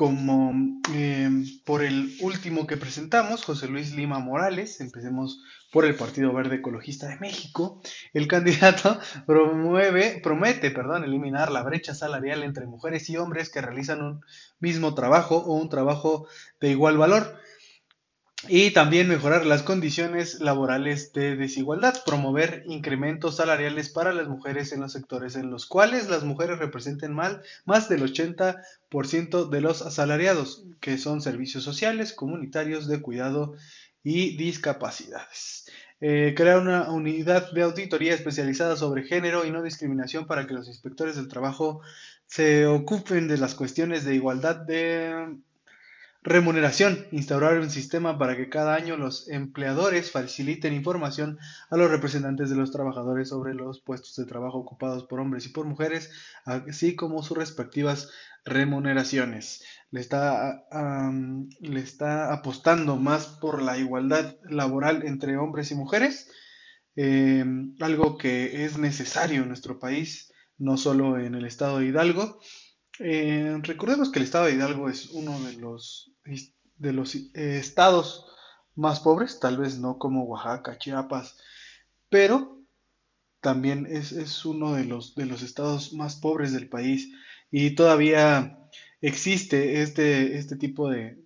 como 0.00 0.54
em, 0.94 1.44
por 1.62 1.82
el 1.82 2.16
último 2.22 2.66
que 2.66 2.78
presentamos, 2.78 3.44
José 3.44 3.68
Luis 3.68 3.94
Lima 3.94 4.18
Morales, 4.18 4.80
empecemos 4.80 5.42
por 5.70 5.84
el 5.84 5.94
Partido 5.94 6.32
Verde 6.32 6.56
Ecologista 6.56 7.06
de 7.06 7.18
México. 7.18 7.82
El 8.14 8.26
candidato 8.34 8.98
promueve, 9.26 10.18
promete 10.22 10.70
perdón, 10.70 11.04
eliminar 11.04 11.52
la 11.52 11.62
brecha 11.62 11.94
salarial 11.94 12.44
entre 12.44 12.64
mujeres 12.64 13.10
y 13.10 13.18
hombres 13.18 13.50
que 13.50 13.60
realizan 13.60 14.00
un 14.00 14.24
mismo 14.58 14.94
trabajo 14.94 15.36
o 15.36 15.52
un 15.52 15.68
trabajo 15.68 16.26
de 16.62 16.70
igual 16.70 16.96
valor 16.96 17.36
y 18.48 18.70
también 18.70 19.08
mejorar 19.08 19.44
las 19.44 19.62
condiciones 19.62 20.40
laborales 20.40 21.12
de 21.12 21.36
desigualdad, 21.36 22.02
promover 22.06 22.62
incrementos 22.66 23.36
salariales 23.36 23.90
para 23.90 24.14
las 24.14 24.28
mujeres 24.28 24.72
en 24.72 24.80
los 24.80 24.92
sectores 24.92 25.36
en 25.36 25.50
los 25.50 25.66
cuales 25.66 26.08
las 26.08 26.24
mujeres 26.24 26.58
representen 26.58 27.12
mal, 27.12 27.42
más 27.66 27.88
del 27.88 28.02
80% 28.02 29.48
de 29.50 29.60
los 29.60 29.82
asalariados, 29.82 30.64
que 30.80 30.96
son 30.96 31.20
servicios 31.20 31.64
sociales, 31.64 32.14
comunitarios, 32.14 32.88
de 32.88 33.02
cuidado 33.02 33.54
y 34.02 34.36
discapacidades. 34.36 35.66
Eh, 36.00 36.32
crear 36.34 36.58
una 36.58 36.90
unidad 36.90 37.52
de 37.52 37.60
auditoría 37.60 38.14
especializada 38.14 38.74
sobre 38.76 39.04
género 39.04 39.44
y 39.44 39.50
no 39.50 39.62
discriminación 39.62 40.26
para 40.26 40.46
que 40.46 40.54
los 40.54 40.66
inspectores 40.66 41.16
del 41.16 41.28
trabajo 41.28 41.82
se 42.24 42.64
ocupen 42.64 43.28
de 43.28 43.36
las 43.36 43.54
cuestiones 43.54 44.06
de 44.06 44.14
igualdad 44.14 44.56
de 44.56 45.36
Remuneración. 46.22 47.06
Instaurar 47.12 47.58
un 47.58 47.70
sistema 47.70 48.18
para 48.18 48.36
que 48.36 48.50
cada 48.50 48.74
año 48.74 48.98
los 48.98 49.26
empleadores 49.30 50.10
faciliten 50.10 50.74
información 50.74 51.38
a 51.70 51.78
los 51.78 51.90
representantes 51.90 52.50
de 52.50 52.56
los 52.56 52.70
trabajadores 52.72 53.30
sobre 53.30 53.54
los 53.54 53.80
puestos 53.80 54.16
de 54.16 54.26
trabajo 54.26 54.58
ocupados 54.58 55.04
por 55.04 55.18
hombres 55.18 55.46
y 55.46 55.48
por 55.48 55.64
mujeres, 55.64 56.10
así 56.44 56.94
como 56.94 57.22
sus 57.22 57.38
respectivas 57.38 58.10
remuneraciones. 58.44 59.64
Le 59.90 60.00
está, 60.00 60.66
le 61.60 61.80
está 61.80 62.34
apostando 62.34 62.96
más 62.96 63.26
por 63.26 63.62
la 63.62 63.78
igualdad 63.78 64.36
laboral 64.42 65.06
entre 65.06 65.38
hombres 65.38 65.70
y 65.70 65.74
mujeres, 65.74 66.30
eh, 66.96 67.44
algo 67.80 68.18
que 68.18 68.66
es 68.66 68.76
necesario 68.76 69.40
en 69.40 69.48
nuestro 69.48 69.78
país, 69.78 70.30
no 70.58 70.76
solo 70.76 71.18
en 71.18 71.34
el 71.34 71.46
estado 71.46 71.78
de 71.78 71.86
Hidalgo. 71.86 72.38
Eh, 73.02 73.58
recordemos 73.62 74.10
que 74.10 74.18
el 74.18 74.26
estado 74.26 74.44
de 74.44 74.52
Hidalgo 74.52 74.90
es 74.90 75.06
uno 75.12 75.40
de 75.40 75.54
los, 75.54 76.12
de 76.76 76.92
los 76.92 77.14
eh, 77.14 77.30
estados 77.34 78.26
más 78.76 79.00
pobres, 79.00 79.40
tal 79.40 79.56
vez 79.56 79.78
no 79.78 79.96
como 79.98 80.24
Oaxaca, 80.24 80.76
Chiapas, 80.76 81.38
pero 82.10 82.60
también 83.40 83.86
es, 83.86 84.44
uno 84.44 84.74
de 84.74 84.84
los, 84.84 85.14
de 85.14 85.24
los 85.24 85.40
estados 85.42 85.94
más 85.94 86.16
pobres 86.16 86.52
del 86.52 86.68
país 86.68 87.10
y 87.50 87.70
todavía 87.70 88.58
existe 89.00 89.80
este, 89.80 90.36
este 90.36 90.56
tipo 90.56 90.90
de, 90.90 91.16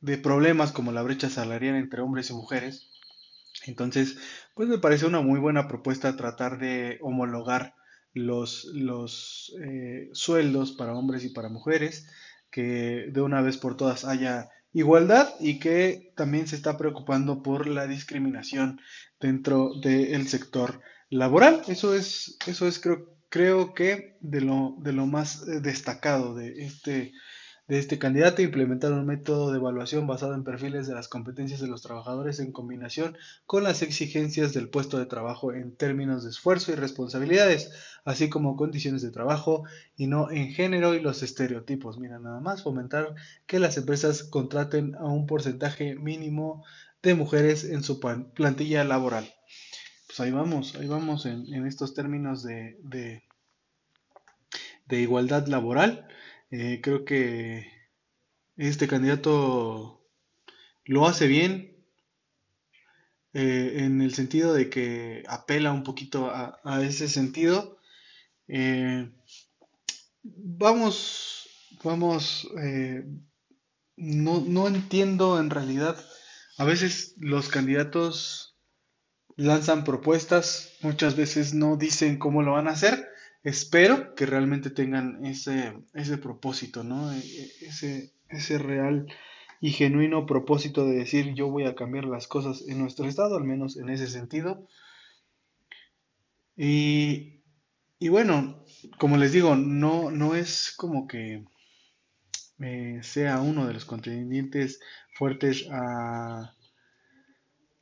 de 0.00 0.18
problemas 0.18 0.72
como 0.72 0.90
la 0.90 1.02
brecha 1.02 1.30
salarial 1.30 1.76
entre 1.76 2.02
hombres 2.02 2.30
y 2.30 2.34
mujeres. 2.34 2.88
Entonces, 3.66 4.18
pues 4.54 4.68
me 4.68 4.78
parece 4.78 5.06
una 5.06 5.20
muy 5.20 5.38
buena 5.38 5.68
propuesta 5.68 6.16
tratar 6.16 6.58
de 6.58 6.98
homologar 7.02 7.76
los, 8.14 8.64
los 8.74 9.54
eh, 9.62 10.10
sueldos 10.12 10.72
para 10.72 10.94
hombres 10.94 11.24
y 11.24 11.30
para 11.30 11.48
mujeres, 11.48 12.06
que 12.50 13.06
de 13.10 13.20
una 13.20 13.40
vez 13.40 13.56
por 13.56 13.76
todas 13.76 14.04
haya 14.04 14.50
igualdad 14.72 15.34
y 15.40 15.58
que 15.58 16.12
también 16.16 16.46
se 16.46 16.56
está 16.56 16.78
preocupando 16.78 17.42
por 17.42 17.66
la 17.66 17.86
discriminación 17.86 18.80
dentro 19.20 19.72
del 19.80 20.28
sector 20.28 20.80
laboral. 21.10 21.62
Eso 21.68 21.94
es, 21.94 22.36
eso 22.46 22.66
es 22.66 22.78
creo, 22.80 23.16
creo 23.28 23.74
que 23.74 24.16
de 24.20 24.40
lo, 24.40 24.76
de 24.78 24.92
lo 24.92 25.06
más 25.06 25.46
eh, 25.48 25.60
destacado 25.60 26.34
de 26.34 26.64
este 26.64 27.12
de 27.68 27.78
este 27.78 27.98
candidato 27.98 28.42
implementar 28.42 28.92
un 28.92 29.06
método 29.06 29.50
de 29.52 29.58
evaluación 29.58 30.06
basado 30.06 30.34
en 30.34 30.44
perfiles 30.44 30.86
de 30.86 30.94
las 30.94 31.08
competencias 31.08 31.60
de 31.60 31.68
los 31.68 31.82
trabajadores 31.82 32.40
en 32.40 32.52
combinación 32.52 33.16
con 33.46 33.62
las 33.62 33.82
exigencias 33.82 34.52
del 34.52 34.68
puesto 34.68 34.98
de 34.98 35.06
trabajo 35.06 35.52
en 35.52 35.76
términos 35.76 36.24
de 36.24 36.30
esfuerzo 36.30 36.72
y 36.72 36.74
responsabilidades, 36.74 37.70
así 38.04 38.28
como 38.28 38.56
condiciones 38.56 39.02
de 39.02 39.10
trabajo 39.10 39.64
y 39.96 40.06
no 40.06 40.30
en 40.30 40.52
género 40.52 40.94
y 40.94 41.00
los 41.00 41.22
estereotipos. 41.22 41.98
Mira, 41.98 42.18
nada 42.18 42.40
más 42.40 42.62
fomentar 42.62 43.14
que 43.46 43.58
las 43.58 43.76
empresas 43.76 44.24
contraten 44.24 44.96
a 44.96 45.04
un 45.04 45.26
porcentaje 45.26 45.94
mínimo 45.94 46.64
de 47.02 47.14
mujeres 47.14 47.64
en 47.64 47.82
su 47.82 48.00
plantilla 48.00 48.84
laboral. 48.84 49.32
Pues 50.06 50.20
ahí 50.20 50.30
vamos, 50.30 50.74
ahí 50.74 50.86
vamos 50.88 51.26
en, 51.26 51.66
estos 51.66 51.94
términos 51.94 52.42
de, 52.42 52.76
de, 52.82 53.22
de 54.86 55.00
igualdad 55.00 55.46
laboral. 55.46 56.06
Eh, 56.54 56.80
creo 56.82 57.06
que 57.06 57.66
este 58.58 58.86
candidato 58.86 60.06
lo 60.84 61.06
hace 61.06 61.26
bien 61.26 61.82
eh, 63.32 63.76
en 63.78 64.02
el 64.02 64.12
sentido 64.12 64.52
de 64.52 64.68
que 64.68 65.22
apela 65.28 65.72
un 65.72 65.82
poquito 65.82 66.30
a, 66.30 66.60
ese 66.82 67.08
sentido. 67.08 67.78
Eh, 68.48 69.10
vamos, 70.22 71.48
vamos, 71.82 72.46
no, 73.96 74.40
no 74.40 74.68
entiendo 74.68 75.40
en 75.40 75.48
realidad. 75.48 75.96
A 76.58 76.64
veces 76.64 77.14
los 77.16 77.48
candidatos 77.48 78.58
lanzan 79.36 79.84
propuestas, 79.84 80.74
muchas 80.82 81.16
veces 81.16 81.54
no 81.54 81.78
dicen 81.78 82.18
cómo 82.18 82.42
lo 82.42 82.52
van 82.52 82.68
a 82.68 82.72
hacer 82.72 83.11
espero 83.42 84.14
que 84.14 84.26
realmente 84.26 84.70
tengan 84.70 85.24
ese, 85.26 85.74
ese 85.94 86.18
propósito, 86.18 86.84
¿no? 86.84 87.12
E, 87.12 87.18
e, 87.18 87.66
ese, 87.66 88.12
ese 88.28 88.58
real 88.58 89.06
y 89.60 89.70
genuino 89.70 90.26
propósito 90.26 90.86
de 90.86 90.96
decir 90.96 91.34
yo 91.34 91.48
voy 91.48 91.64
a 91.64 91.74
cambiar 91.74 92.04
las 92.04 92.26
cosas 92.26 92.64
en 92.68 92.78
nuestro 92.78 93.06
estado, 93.06 93.36
al 93.36 93.44
menos 93.44 93.76
en 93.76 93.88
ese 93.90 94.06
sentido. 94.06 94.66
Y, 96.56 97.42
y 97.98 98.08
bueno, 98.08 98.64
como 98.98 99.16
les 99.16 99.32
digo, 99.32 99.56
no, 99.56 100.10
no 100.10 100.34
es 100.34 100.74
como 100.76 101.06
que 101.06 101.44
eh, 102.60 103.00
sea 103.02 103.40
uno 103.40 103.66
de 103.66 103.74
los 103.74 103.84
contendientes 103.84 104.80
fuertes 105.14 105.66
a, 105.70 106.54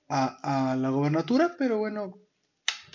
a, 0.09 0.73
a 0.73 0.77
la 0.77 0.91
gobernatura, 0.91 1.57
pero 1.59 1.79
bueno, 1.79 2.15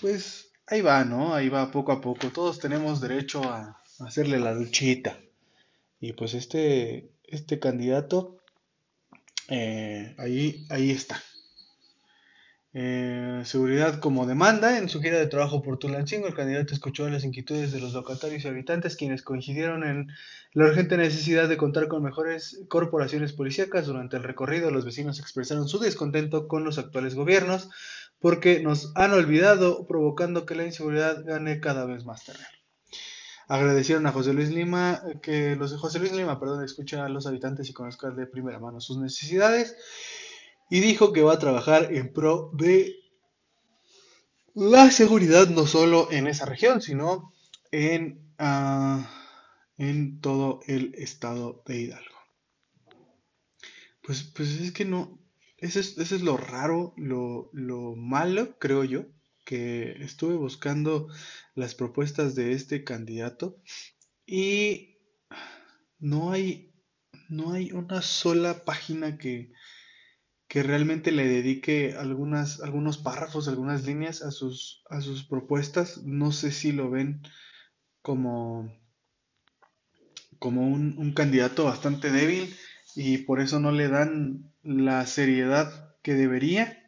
pues 0.01 0.51
ahí 0.67 0.81
va, 0.81 1.03
¿no? 1.05 1.33
Ahí 1.33 1.49
va 1.49 1.71
poco 1.71 1.91
a 1.91 2.01
poco. 2.01 2.29
Todos 2.29 2.59
tenemos 2.59 3.01
derecho 3.01 3.43
a 3.43 3.81
hacerle 3.99 4.39
la 4.39 4.53
luchita. 4.53 5.17
Y 5.99 6.13
pues 6.13 6.33
este, 6.33 7.09
este 7.23 7.59
candidato, 7.59 8.37
eh, 9.49 10.15
ahí, 10.17 10.65
ahí 10.69 10.91
está. 10.91 11.21
Eh, 12.77 13.41
seguridad 13.45 13.99
como 13.99 14.25
demanda. 14.25 14.77
En 14.77 14.89
su 14.89 15.01
gira 15.01 15.17
de 15.17 15.27
trabajo 15.27 15.61
por 15.61 15.79
Tulancingo, 15.79 16.27
el 16.27 16.35
candidato 16.35 16.73
escuchó 16.73 17.09
las 17.09 17.23
inquietudes 17.23 17.71
de 17.71 17.79
los 17.79 17.93
locatarios 17.93 18.43
y 18.43 18.47
habitantes, 18.49 18.97
quienes 18.97 19.21
coincidieron 19.21 19.85
en 19.85 20.11
la 20.51 20.65
urgente 20.65 20.97
necesidad 20.97 21.47
de 21.47 21.55
contar 21.55 21.87
con 21.87 22.03
mejores 22.03 22.59
corporaciones 22.67 23.31
policíacas. 23.31 23.85
Durante 23.85 24.17
el 24.17 24.23
recorrido, 24.23 24.71
los 24.71 24.83
vecinos 24.83 25.19
expresaron 25.19 25.69
su 25.69 25.79
descontento 25.79 26.49
con 26.49 26.65
los 26.65 26.77
actuales 26.77 27.15
gobiernos 27.15 27.69
porque 28.19 28.61
nos 28.61 28.91
han 28.95 29.13
olvidado, 29.13 29.85
provocando 29.87 30.45
que 30.45 30.55
la 30.55 30.65
inseguridad 30.65 31.23
gane 31.25 31.59
cada 31.59 31.85
vez 31.85 32.05
más 32.05 32.25
terreno. 32.25 32.47
Agradecieron 33.47 34.07
a 34.07 34.11
José 34.11 34.33
Luis 34.33 34.49
Lima, 34.49 35.03
que 35.21 35.55
los 35.55 35.71
de 35.71 35.77
José 35.77 35.99
Luis 35.99 36.13
Lima, 36.13 36.39
perdón, 36.39 36.63
escucha 36.63 37.05
a 37.05 37.09
los 37.09 37.27
habitantes 37.27 37.69
y 37.69 37.73
conozca 37.73 38.09
de 38.09 38.25
primera 38.25 38.59
mano 38.59 38.81
sus 38.81 38.97
necesidades 38.97 39.75
y 40.69 40.79
dijo 40.79 41.13
que 41.13 41.21
va 41.21 41.33
a 41.33 41.39
trabajar 41.39 41.93
en 41.93 42.11
pro 42.11 42.49
de 42.53 42.95
la 44.55 44.89
seguridad 44.89 45.47
no 45.47 45.67
solo 45.67 46.11
en 46.11 46.27
esa 46.27 46.45
región, 46.45 46.81
sino 46.81 47.33
en, 47.71 48.33
ah, 48.39 49.07
en 49.77 50.21
todo 50.21 50.61
el 50.65 50.95
estado 50.95 51.61
de 51.67 51.81
Hidalgo. 51.81 52.15
Pues, 54.01 54.23
pues 54.23 54.49
es 54.61 54.71
que 54.71 54.85
no, 54.85 55.19
eso 55.65 55.79
es, 55.79 55.97
es 55.97 56.21
lo 56.21 56.37
raro, 56.37 56.93
lo, 56.95 57.49
lo 57.53 57.95
malo, 57.95 58.57
creo 58.59 58.83
yo, 58.83 59.07
que 59.43 60.03
estuve 60.03 60.35
buscando 60.35 61.07
las 61.55 61.75
propuestas 61.75 62.35
de 62.35 62.53
este 62.53 62.83
candidato 62.83 63.61
y 64.25 64.99
no 65.99 66.31
hay, 66.31 66.73
no 67.29 67.53
hay 67.53 67.71
una 67.71 68.01
sola 68.01 68.63
página 68.63 69.17
que, 69.17 69.51
que 70.47 70.61
realmente 70.61 71.11
le 71.11 71.27
dedique 71.27 71.95
algunas, 71.97 72.61
algunos 72.61 72.97
párrafos, 72.97 73.47
algunas 73.47 73.85
líneas 73.85 74.21
a 74.21 74.31
sus, 74.31 74.83
a 74.89 75.01
sus 75.01 75.23
propuestas. 75.23 76.03
No 76.03 76.31
sé 76.31 76.51
si 76.51 76.71
lo 76.71 76.89
ven 76.91 77.21
como, 78.01 78.71
como 80.37 80.67
un, 80.67 80.95
un 80.97 81.13
candidato 81.13 81.65
bastante 81.65 82.11
débil 82.11 82.55
y 82.95 83.19
por 83.19 83.41
eso 83.41 83.59
no 83.59 83.71
le 83.71 83.87
dan 83.87 84.51
la 84.65 85.05
seriedad 85.05 85.95
que 86.01 86.15
debería, 86.15 86.83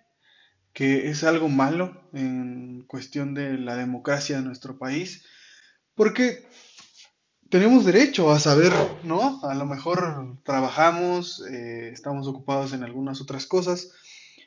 que 0.73 1.09
es 1.09 1.23
algo 1.23 1.47
malo 1.47 2.09
en 2.13 2.83
cuestión 2.87 3.33
de 3.33 3.57
la 3.57 3.75
democracia 3.75 4.37
de 4.37 4.43
nuestro 4.43 4.77
país, 4.77 5.25
porque 5.95 6.47
tenemos 7.49 7.85
derecho 7.85 8.31
a 8.31 8.39
saber, 8.39 8.73
¿no? 9.03 9.39
A 9.43 9.55
lo 9.55 9.65
mejor 9.65 10.37
trabajamos, 10.43 11.45
eh, 11.49 11.91
estamos 11.93 12.27
ocupados 12.27 12.73
en 12.73 12.83
algunas 12.83 13.21
otras 13.21 13.45
cosas 13.45 13.91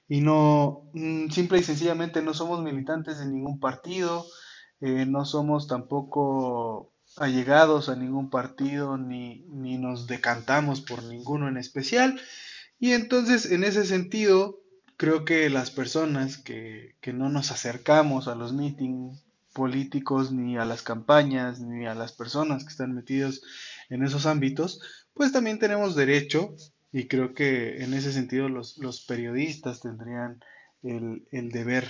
y 0.09 0.21
no, 0.21 0.91
mm, 0.93 1.31
simple 1.31 1.59
y 1.59 1.63
sencillamente 1.63 2.21
no 2.21 2.35
somos 2.35 2.63
militantes 2.63 3.19
de 3.19 3.27
ningún 3.27 3.61
partido, 3.61 4.27
eh, 4.81 5.07
no 5.07 5.25
somos 5.25 5.69
tampoco 5.69 6.93
allegados 7.17 7.89
a 7.89 7.97
ningún 7.97 8.29
partido 8.29 8.97
ni, 8.99 9.45
ni 9.49 9.79
nos 9.79 10.07
decantamos 10.07 10.81
por 10.81 11.03
ninguno 11.05 11.49
en 11.49 11.57
especial. 11.57 12.21
Y 12.81 12.93
entonces, 12.93 13.53
en 13.53 13.63
ese 13.63 13.85
sentido, 13.85 14.59
creo 14.97 15.25
que 15.25 15.49
las 15.51 15.71
personas 15.71 16.39
que, 16.39 16.97
que 17.01 17.13
no 17.13 17.29
nos 17.29 17.53
acercamos 17.53 18.27
a 18.27 18.35
los 18.35 18.53
meetings 18.53 19.23
políticos, 19.53 20.33
ni 20.33 20.57
a 20.57 20.65
las 20.65 20.83
campañas, 20.83 21.61
ni 21.61 21.87
a 21.87 21.95
las 21.95 22.13
personas 22.13 22.65
que 22.65 22.71
están 22.71 22.95
metidos 22.95 23.43
en 23.89 24.03
esos 24.03 24.27
ámbitos, 24.27 24.81
pues 25.15 25.33
también 25.33 25.59
tenemos 25.59 25.95
derecho, 25.95 26.55
y 26.93 27.07
creo 27.07 27.35
que 27.35 27.83
en 27.85 27.95
ese 27.95 28.13
sentido 28.13 28.49
los, 28.49 28.79
los 28.79 29.03
periodistas 29.03 29.81
tendrían 29.81 30.43
el, 30.83 31.27
el 31.31 31.51
deber 31.51 31.87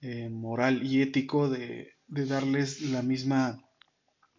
eh, 0.00 0.28
moral 0.30 0.82
y 0.82 1.02
ético 1.02 1.48
de, 1.48 1.94
de, 2.06 2.26
darles 2.26 2.80
la 2.82 3.02
misma, 3.02 3.62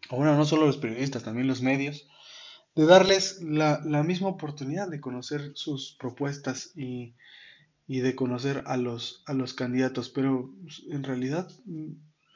bueno, 0.09 0.35
no 0.35 0.45
solo 0.45 0.65
los 0.65 0.77
periodistas, 0.77 1.23
también 1.23 1.47
los 1.47 1.61
medios, 1.61 2.07
de 2.77 2.85
darles 2.85 3.41
la, 3.41 3.81
la 3.83 4.03
misma 4.03 4.27
oportunidad 4.27 4.87
de 4.87 5.01
conocer 5.01 5.51
sus 5.55 5.97
propuestas 5.99 6.71
y, 6.75 7.15
y 7.87 8.01
de 8.01 8.15
conocer 8.15 8.63
a 8.67 8.77
los, 8.77 9.23
a 9.25 9.33
los 9.33 9.55
candidatos, 9.55 10.09
pero 10.09 10.53
pues, 10.61 10.83
en 10.91 11.03
realidad 11.03 11.49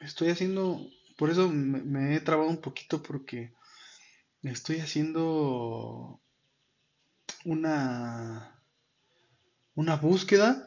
estoy 0.00 0.30
haciendo, 0.30 0.84
por 1.16 1.30
eso 1.30 1.48
me, 1.48 2.16
he 2.16 2.20
trabado 2.20 2.50
un 2.50 2.60
poquito 2.60 3.04
porque 3.04 3.54
estoy 4.42 4.80
haciendo 4.80 6.20
una, 7.44 8.60
una 9.76 9.94
búsqueda 9.94 10.66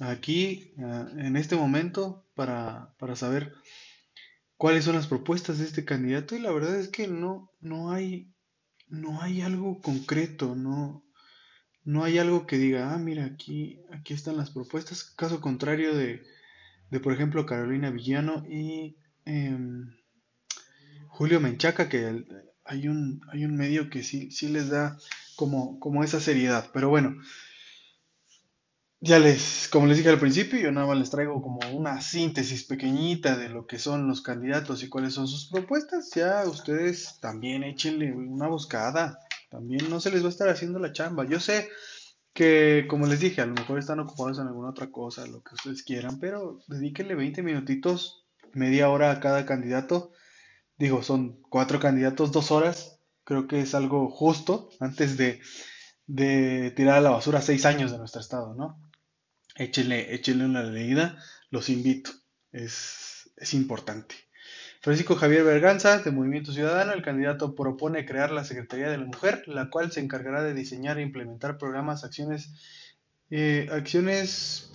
aquí 0.00 0.74
eh, 0.76 1.06
en 1.16 1.36
este 1.36 1.56
momento 1.56 2.26
para, 2.34 2.94
para, 2.98 3.16
saber 3.16 3.54
cuáles 4.58 4.84
son 4.84 4.96
las 4.96 5.06
propuestas 5.06 5.60
de 5.60 5.64
este 5.64 5.86
candidato. 5.86 6.36
Y 6.36 6.40
la 6.40 6.52
verdad 6.52 6.78
es 6.78 6.88
que 6.88 7.06
no, 7.06 7.50
no 7.60 7.90
hay 7.90 8.33
no 8.94 9.22
hay 9.22 9.42
algo 9.42 9.80
concreto, 9.80 10.54
no, 10.54 11.04
no 11.84 12.04
hay 12.04 12.18
algo 12.18 12.46
que 12.46 12.56
diga, 12.56 12.94
ah, 12.94 12.98
mira, 12.98 13.24
aquí, 13.24 13.80
aquí 13.92 14.14
están 14.14 14.36
las 14.36 14.50
propuestas, 14.50 15.04
caso 15.04 15.40
contrario 15.40 15.94
de, 15.94 16.22
de 16.90 17.00
por 17.00 17.12
ejemplo, 17.12 17.46
Carolina 17.46 17.90
Villano 17.90 18.44
y 18.48 18.96
em, 19.24 19.94
Julio 21.08 21.40
Menchaca, 21.40 21.88
que 21.88 22.24
hay 22.64 22.88
un, 22.88 23.20
hay 23.30 23.44
un 23.44 23.56
medio 23.56 23.90
que 23.90 24.02
sí, 24.02 24.30
sí 24.30 24.48
les 24.48 24.70
da 24.70 24.96
como, 25.36 25.78
como 25.80 26.02
esa 26.02 26.20
seriedad. 26.20 26.70
Pero 26.72 26.88
bueno, 26.88 27.16
ya 29.04 29.18
les, 29.18 29.68
como 29.70 29.86
les 29.86 29.98
dije 29.98 30.08
al 30.08 30.18
principio, 30.18 30.58
yo 30.58 30.72
nada 30.72 30.86
más 30.86 30.96
les 30.96 31.10
traigo 31.10 31.42
como 31.42 31.60
una 31.74 32.00
síntesis 32.00 32.64
pequeñita 32.64 33.36
de 33.36 33.50
lo 33.50 33.66
que 33.66 33.78
son 33.78 34.08
los 34.08 34.22
candidatos 34.22 34.82
y 34.82 34.88
cuáles 34.88 35.12
son 35.12 35.28
sus 35.28 35.50
propuestas. 35.50 36.10
Ya 36.14 36.42
ustedes 36.48 37.18
también 37.20 37.64
échenle 37.64 38.14
una 38.14 38.48
buscada. 38.48 39.18
También 39.50 39.90
no 39.90 40.00
se 40.00 40.10
les 40.10 40.22
va 40.22 40.28
a 40.28 40.30
estar 40.30 40.48
haciendo 40.48 40.78
la 40.78 40.92
chamba. 40.92 41.26
Yo 41.26 41.38
sé 41.38 41.68
que 42.32 42.86
como 42.88 43.06
les 43.06 43.20
dije, 43.20 43.42
a 43.42 43.46
lo 43.46 43.52
mejor 43.52 43.78
están 43.78 44.00
ocupados 44.00 44.38
en 44.38 44.46
alguna 44.46 44.70
otra 44.70 44.90
cosa, 44.90 45.26
lo 45.26 45.42
que 45.42 45.54
ustedes 45.54 45.82
quieran, 45.82 46.18
pero 46.18 46.60
dedíquenle 46.66 47.14
20 47.14 47.42
minutitos, 47.42 48.24
media 48.54 48.88
hora 48.88 49.10
a 49.10 49.20
cada 49.20 49.44
candidato. 49.44 50.12
Digo, 50.78 51.02
son 51.02 51.42
cuatro 51.50 51.78
candidatos, 51.78 52.32
dos 52.32 52.50
horas. 52.50 53.00
Creo 53.24 53.48
que 53.48 53.60
es 53.60 53.74
algo 53.74 54.08
justo 54.08 54.70
antes 54.80 55.18
de, 55.18 55.42
de 56.06 56.72
tirar 56.74 56.96
a 56.96 57.00
la 57.02 57.10
basura 57.10 57.42
seis 57.42 57.66
años 57.66 57.92
de 57.92 57.98
nuestro 57.98 58.22
estado, 58.22 58.54
¿no? 58.54 58.80
Échenle, 59.56 60.14
échenle 60.14 60.44
una 60.44 60.62
leída, 60.62 61.18
los 61.50 61.68
invito, 61.68 62.10
es, 62.52 63.30
es 63.36 63.54
importante. 63.54 64.16
Francisco 64.80 65.16
Javier 65.16 65.44
Berganza, 65.44 66.00
de 66.00 66.10
Movimiento 66.10 66.52
Ciudadano, 66.52 66.92
el 66.92 67.02
candidato 67.02 67.54
propone 67.54 68.04
crear 68.04 68.30
la 68.30 68.44
Secretaría 68.44 68.90
de 68.90 68.98
la 68.98 69.06
Mujer, 69.06 69.42
la 69.46 69.70
cual 69.70 69.90
se 69.90 70.00
encargará 70.00 70.42
de 70.42 70.52
diseñar 70.52 70.98
e 70.98 71.02
implementar 71.02 71.56
programas, 71.56 72.04
acciones, 72.04 72.50
eh, 73.30 73.66
acciones 73.72 74.70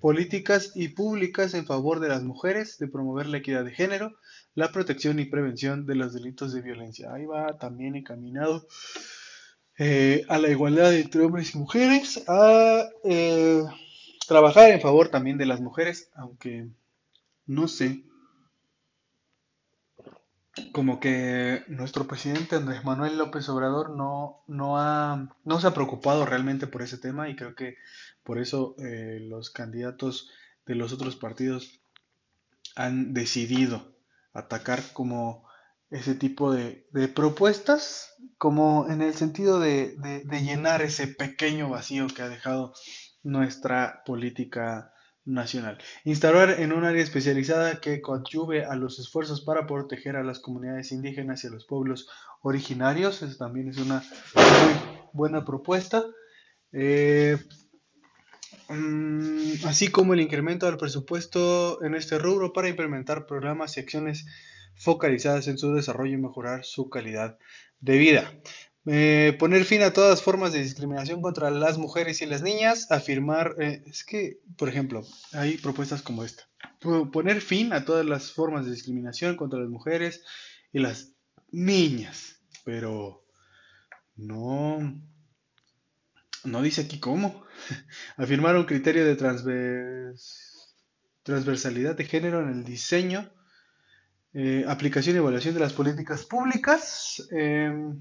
políticas 0.00 0.72
y 0.74 0.88
públicas 0.88 1.54
en 1.54 1.66
favor 1.66 2.00
de 2.00 2.08
las 2.08 2.24
mujeres, 2.24 2.78
de 2.78 2.88
promover 2.88 3.26
la 3.26 3.36
equidad 3.36 3.64
de 3.64 3.70
género, 3.70 4.16
la 4.54 4.72
protección 4.72 5.20
y 5.20 5.26
prevención 5.26 5.86
de 5.86 5.94
los 5.94 6.12
delitos 6.12 6.52
de 6.52 6.62
violencia. 6.62 7.12
Ahí 7.12 7.26
va 7.26 7.56
también 7.58 7.94
encaminado 7.94 8.66
eh, 9.78 10.24
a 10.28 10.38
la 10.38 10.48
igualdad 10.48 10.92
entre 10.94 11.22
hombres 11.22 11.54
y 11.54 11.58
mujeres, 11.58 12.24
a 12.26 12.88
eh, 13.04 13.62
trabajar 14.30 14.70
en 14.70 14.80
favor 14.80 15.08
también 15.08 15.38
de 15.38 15.46
las 15.46 15.60
mujeres, 15.60 16.08
aunque 16.14 16.68
no 17.46 17.66
sé. 17.66 18.04
Como 20.70 21.00
que 21.00 21.64
nuestro 21.66 22.06
presidente 22.06 22.54
Andrés 22.54 22.84
Manuel 22.84 23.18
López 23.18 23.48
Obrador 23.48 23.90
no, 23.90 24.44
no, 24.46 24.78
ha, 24.78 25.36
no 25.44 25.60
se 25.60 25.66
ha 25.66 25.74
preocupado 25.74 26.26
realmente 26.26 26.68
por 26.68 26.82
ese 26.82 26.96
tema 26.96 27.28
y 27.28 27.34
creo 27.34 27.56
que 27.56 27.76
por 28.22 28.38
eso 28.38 28.76
eh, 28.78 29.18
los 29.20 29.50
candidatos 29.50 30.30
de 30.64 30.76
los 30.76 30.92
otros 30.92 31.16
partidos 31.16 31.80
han 32.76 33.12
decidido 33.12 33.96
atacar 34.32 34.80
como 34.92 35.44
ese 35.90 36.14
tipo 36.14 36.52
de, 36.52 36.86
propuestas, 37.16 38.14
como 38.38 38.86
en 38.88 39.02
el 39.02 39.14
sentido 39.14 39.58
de 39.58 39.96
llenar 40.30 40.82
ese 40.82 41.08
pequeño 41.08 41.68
vacío 41.68 42.06
que 42.06 42.22
ha 42.22 42.28
dejado 42.28 42.74
nuestra 43.22 44.02
política 44.04 44.92
nacional. 45.24 45.78
Instaurar 46.04 46.60
en 46.60 46.72
un 46.72 46.84
área 46.84 47.02
especializada 47.02 47.80
que 47.80 48.00
coadyuve 48.00 48.64
a 48.64 48.74
los 48.74 48.98
esfuerzos 48.98 49.42
para 49.42 49.66
proteger 49.66 50.16
a 50.16 50.24
las 50.24 50.40
comunidades 50.40 50.92
indígenas 50.92 51.44
y 51.44 51.48
a 51.48 51.50
los 51.50 51.66
pueblos 51.66 52.08
originarios. 52.42 53.22
Eso 53.22 53.36
también 53.36 53.68
es 53.68 53.78
una 53.78 54.02
muy 54.34 54.74
buena 55.12 55.44
propuesta. 55.44 56.04
Eh, 56.72 57.36
mm, 58.68 59.66
así 59.66 59.88
como 59.88 60.14
el 60.14 60.20
incremento 60.20 60.66
del 60.66 60.78
presupuesto 60.78 61.82
en 61.82 61.94
este 61.94 62.18
rubro 62.18 62.52
para 62.52 62.68
implementar 62.68 63.26
programas 63.26 63.76
y 63.76 63.80
acciones 63.80 64.26
focalizadas 64.76 65.46
en 65.48 65.58
su 65.58 65.74
desarrollo 65.74 66.14
y 66.14 66.22
mejorar 66.22 66.64
su 66.64 66.88
calidad 66.88 67.38
de 67.80 67.98
vida. 67.98 68.32
Eh, 68.86 69.36
poner 69.38 69.64
fin 69.64 69.82
a 69.82 69.92
todas 69.92 70.22
formas 70.22 70.52
de 70.52 70.62
discriminación 70.62 71.20
contra 71.20 71.50
las 71.50 71.76
mujeres 71.76 72.22
y 72.22 72.26
las 72.26 72.40
niñas, 72.42 72.90
afirmar, 72.90 73.54
eh, 73.58 73.82
es 73.86 74.04
que, 74.04 74.40
por 74.56 74.70
ejemplo, 74.70 75.06
hay 75.32 75.58
propuestas 75.58 76.00
como 76.00 76.24
esta, 76.24 76.44
poner 77.12 77.42
fin 77.42 77.74
a 77.74 77.84
todas 77.84 78.06
las 78.06 78.32
formas 78.32 78.64
de 78.64 78.72
discriminación 78.72 79.36
contra 79.36 79.60
las 79.60 79.68
mujeres 79.68 80.24
y 80.72 80.78
las 80.78 81.12
niñas, 81.50 82.40
pero 82.64 83.26
no, 84.16 84.78
no 86.44 86.62
dice 86.62 86.82
aquí 86.82 86.98
cómo, 86.98 87.44
afirmar 88.16 88.56
un 88.56 88.64
criterio 88.64 89.04
de 89.04 89.16
transversalidad 91.22 91.96
de 91.96 92.04
género 92.04 92.40
en 92.40 92.48
el 92.48 92.64
diseño, 92.64 93.30
eh, 94.32 94.64
aplicación 94.66 95.16
y 95.16 95.18
evaluación 95.18 95.52
de 95.52 95.60
las 95.60 95.74
políticas 95.74 96.24
públicas, 96.24 97.28
em, 97.30 98.00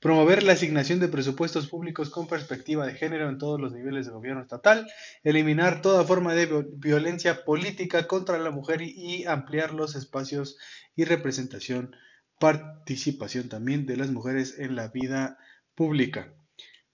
promover 0.00 0.42
la 0.42 0.54
asignación 0.54 0.98
de 0.98 1.08
presupuestos 1.08 1.68
públicos 1.68 2.08
con 2.10 2.26
perspectiva 2.26 2.86
de 2.86 2.94
género 2.94 3.28
en 3.28 3.38
todos 3.38 3.60
los 3.60 3.72
niveles 3.72 4.06
de 4.06 4.12
gobierno 4.12 4.42
estatal, 4.42 4.90
eliminar 5.22 5.82
toda 5.82 6.04
forma 6.04 6.34
de 6.34 6.66
violencia 6.74 7.44
política 7.44 8.08
contra 8.08 8.38
la 8.38 8.50
mujer 8.50 8.80
y 8.82 9.26
ampliar 9.26 9.74
los 9.74 9.94
espacios 9.94 10.56
y 10.96 11.04
representación, 11.04 11.94
participación 12.38 13.50
también 13.50 13.84
de 13.84 13.98
las 13.98 14.10
mujeres 14.10 14.58
en 14.58 14.74
la 14.74 14.88
vida 14.88 15.38
pública. 15.74 16.32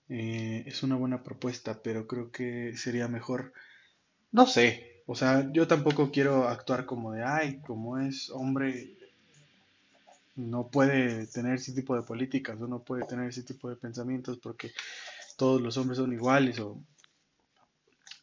Eh, 0.08 0.64
es 0.66 0.82
una 0.82 0.96
buena 0.96 1.22
propuesta, 1.22 1.82
pero 1.82 2.08
creo 2.08 2.32
que 2.32 2.76
sería 2.76 3.06
mejor, 3.06 3.52
no 4.32 4.46
sé, 4.46 5.02
o 5.06 5.14
sea, 5.14 5.48
yo 5.52 5.68
tampoco 5.68 6.10
quiero 6.10 6.48
actuar 6.48 6.86
como 6.86 7.12
de, 7.12 7.22
ay, 7.22 7.60
como 7.60 7.98
es 7.98 8.30
hombre, 8.30 8.95
no 10.36 10.68
puede 10.68 11.26
tener 11.26 11.54
ese 11.54 11.72
tipo 11.72 11.96
de 11.96 12.02
políticas 12.02 12.60
o 12.60 12.68
no 12.68 12.84
puede 12.84 13.06
tener 13.06 13.28
ese 13.28 13.42
tipo 13.42 13.68
de 13.68 13.76
pensamientos 13.76 14.38
porque 14.38 14.72
todos 15.36 15.60
los 15.60 15.76
hombres 15.76 15.98
son 15.98 16.12
iguales 16.12 16.60
o 16.60 16.80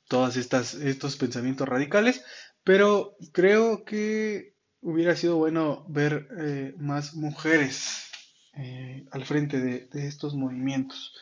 todos 0.07 0.37
estos 0.37 1.15
pensamientos 1.15 1.67
radicales, 1.67 2.23
pero 2.63 3.15
creo 3.31 3.83
que 3.83 4.53
hubiera 4.81 5.15
sido 5.15 5.37
bueno 5.37 5.85
ver 5.89 6.27
eh, 6.37 6.75
más 6.77 7.15
mujeres 7.15 8.11
eh, 8.55 9.05
al 9.11 9.25
frente 9.25 9.59
de, 9.59 9.89
estos 10.07 10.35
movimientos. 10.35 11.15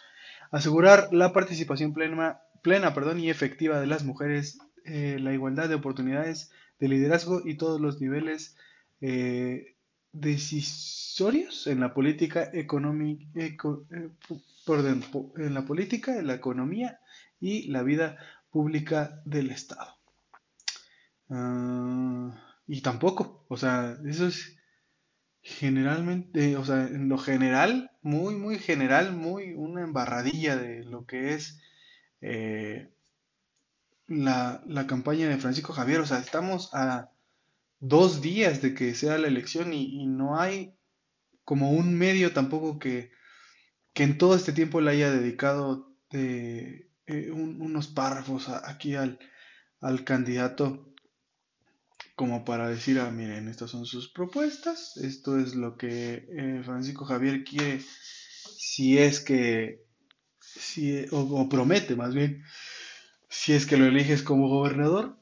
Asegurar 0.51 1.13
la 1.13 1.31
participación 1.31 1.93
plena, 1.93 2.41
plena 2.61 2.93
perdón, 2.93 3.19
y 3.19 3.29
efectiva 3.29 3.79
de 3.79 3.87
las 3.87 4.03
mujeres, 4.03 4.59
eh, 4.83 5.17
la 5.21 5.33
igualdad 5.33 5.69
de 5.69 5.75
oportunidades 5.75 6.51
de 6.79 6.89
liderazgo 6.89 7.41
y 7.45 7.55
todos 7.55 7.79
los 7.79 8.01
niveles 8.01 8.57
decisorios 10.13 11.67
en 11.67 11.79
la 11.79 11.93
política 11.93 12.49
económica, 12.53 13.25
eh, 13.35 13.57
en 15.37 15.53
la 15.53 15.65
política, 15.65 16.17
en 16.17 16.27
la 16.27 16.35
economía 16.35 16.99
y 17.39 17.67
la 17.67 17.83
vida 17.83 18.17
pública 18.49 19.21
del 19.25 19.51
Estado. 19.51 19.95
Ah, 21.29 22.57
y 22.67 22.81
tampoco, 22.81 23.45
o 23.47 23.57
sea, 23.57 23.97
eso 24.05 24.27
es 24.27 24.57
generalmente, 25.41 26.57
o 26.57 26.65
sea, 26.65 26.87
en 26.87 27.09
lo 27.09 27.17
general, 27.17 27.91
muy, 28.01 28.35
muy 28.35 28.59
general, 28.59 29.13
muy 29.13 29.53
una 29.53 29.81
embarradilla 29.81 30.55
de 30.55 30.83
lo 30.83 31.05
que 31.05 31.33
es 31.33 31.59
eh, 32.21 32.89
la, 34.07 34.61
la 34.67 34.87
campaña 34.87 35.27
de 35.29 35.37
Francisco 35.37 35.73
Javier. 35.73 36.01
O 36.01 36.05
sea, 36.05 36.19
estamos 36.19 36.69
a 36.73 37.10
dos 37.81 38.21
días 38.21 38.61
de 38.61 38.73
que 38.73 38.93
sea 38.95 39.17
la 39.17 39.27
elección 39.27 39.73
y, 39.73 40.05
no 40.05 40.39
hay 40.39 40.77
como 41.43 41.71
un 41.71 41.97
medio 41.97 42.31
tampoco 42.31 42.79
que, 42.79 43.11
en 43.95 44.17
todo 44.17 44.35
este 44.35 44.53
tiempo 44.53 44.81
le 44.81 44.91
haya 44.91 45.11
dedicado 45.11 45.93
eh, 46.11 46.89
unos 47.33 47.87
párrafos 47.87 48.47
aquí 48.49 48.95
al, 48.95 49.19
candidato 50.05 50.87
como 52.15 52.45
para 52.45 52.69
decir, 52.69 52.99
ah, 52.99 53.09
miren, 53.09 53.47
estas 53.47 53.71
son 53.71 53.85
sus 53.85 54.11
propuestas, 54.11 54.95
esto 54.97 55.39
es 55.39 55.55
lo 55.55 55.75
que 55.75 56.27
eh, 56.29 56.61
Francisco 56.63 57.03
Javier 57.05 57.43
quiere, 57.43 57.81
si 58.57 58.99
es 58.99 59.19
que, 59.19 59.83
si, 60.39 61.05
o 61.09 61.49
promete 61.49 61.95
más 61.95 62.13
bien, 62.13 62.43
si 63.27 63.53
es 63.53 63.65
que 63.65 63.77
lo 63.77 63.85
eliges 63.85 64.21
como 64.21 64.49
gobernador, 64.49 65.17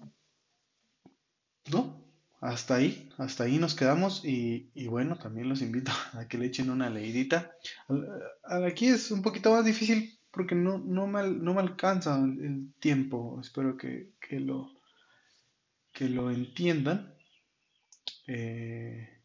¿no? 1.71 1.98
Hasta 2.41 2.75
ahí, 2.75 3.09
hasta 3.17 3.43
ahí 3.43 3.57
nos 3.57 3.75
quedamos 3.75 4.23
y, 4.23 4.69
bueno, 4.87 5.17
también 5.17 5.49
los 5.49 5.61
invito 5.61 5.91
a 6.13 6.27
que 6.27 6.37
le 6.37 6.45
echen 6.45 6.69
una 6.69 6.89
leidita. 6.89 7.51
Aquí 8.43 8.87
es 8.87 9.11
un 9.11 9.21
poquito 9.21 9.51
más 9.51 9.65
difícil 9.65 10.17
porque 10.31 10.55
no, 10.55 10.77
no, 10.77 11.07
me, 11.07 11.27
no 11.27 11.53
me 11.53 11.61
alcanza 11.61 12.17
el 12.17 12.73
tiempo, 12.79 13.39
espero 13.41 13.75
que, 13.77 14.13
lo, 14.31 14.69
que 15.91 16.07
lo 16.07 16.31
entiendan. 16.31 17.13
Eh, 18.27 19.21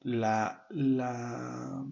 la, 0.00 0.66
la, 0.70 1.84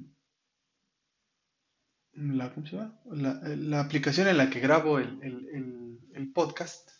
la, 2.12 2.54
¿cómo 2.54 2.66
se 2.66 2.76
llama? 2.76 3.00
La, 3.06 3.80
aplicación 3.80 4.28
en 4.28 4.36
la 4.36 4.50
que 4.50 4.60
grabo 4.60 4.98
el, 4.98 5.18
el 6.14 6.32
podcast 6.32 6.91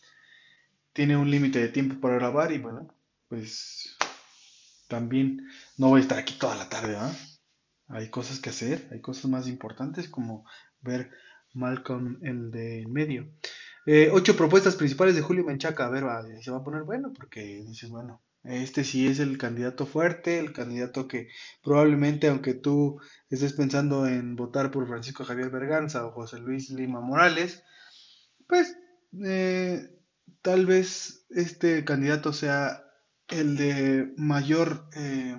tiene 0.93 1.17
un 1.17 1.31
límite 1.31 1.59
de 1.61 1.69
tiempo 1.69 2.01
para 2.01 2.17
grabar 2.17 2.53
y 2.53 2.59
bueno, 2.59 2.89
pues 3.29 3.97
también 4.89 5.49
no 5.79 5.89
voy 5.89 6.01
a 6.01 6.03
estar 6.03 6.19
aquí 6.19 6.35
toda 6.39 6.55
la 6.55 6.69
tarde, 6.69 6.97
¿ah? 6.97 7.13
Hay 7.89 8.09
cosas 8.09 8.41
que 8.41 8.51
hacer, 8.51 8.89
hay 8.91 9.01
cosas 9.01 9.27
más 9.27 9.49
importantes 9.49 10.09
como 10.09 10.47
ver 10.81 11.11
Malcolm 11.55 12.19
el 12.23 12.51
de 12.51 12.87
medio. 12.89 13.29
Eh, 13.85 14.11
ocho 14.13 14.37
propuestas 14.37 14.77
principales 14.77 15.15
de 15.15 15.23
Julio 15.23 15.45
Menchaca. 15.45 15.87
A 15.87 15.91
ver, 15.91 16.05
se 16.43 16.51
va 16.51 16.59
a 16.59 16.65
poner 16.65 16.85
bueno 16.85 17.13
porque 17.13 17.65
dices, 17.67 17.91
bueno, 17.91 18.23
este 18.45 18.85
sí 18.85 19.07
es 19.07 19.19
el 19.19 19.39
candidato 19.39 19.87
fuerte, 19.87 20.39
el 20.39 20.53
candidato 20.53 21.07
que 21.07 21.29
probablemente, 21.63 22.29
aunque 22.29 22.55
tú 22.55 23.01
estés 23.29 23.53
pensando 23.53 24.07
en 24.07 24.37
votar 24.37 24.71
por 24.71 24.87
Francisco 24.87 25.25
Javier 25.25 25.51
Berganza 25.51 26.07
o 26.07 26.13
José 26.13 26.39
Luis 26.39 26.71
Lima 26.71 27.01
Morales, 27.01 27.63
pues 28.47 28.77
eh, 29.25 29.89
tal 30.43 30.67
vez 30.67 31.27
este 31.31 31.85
candidato 31.85 32.33
sea 32.33 32.85
el 33.29 33.57
de 33.57 34.13
mayor 34.17 34.89
eh, 34.95 35.37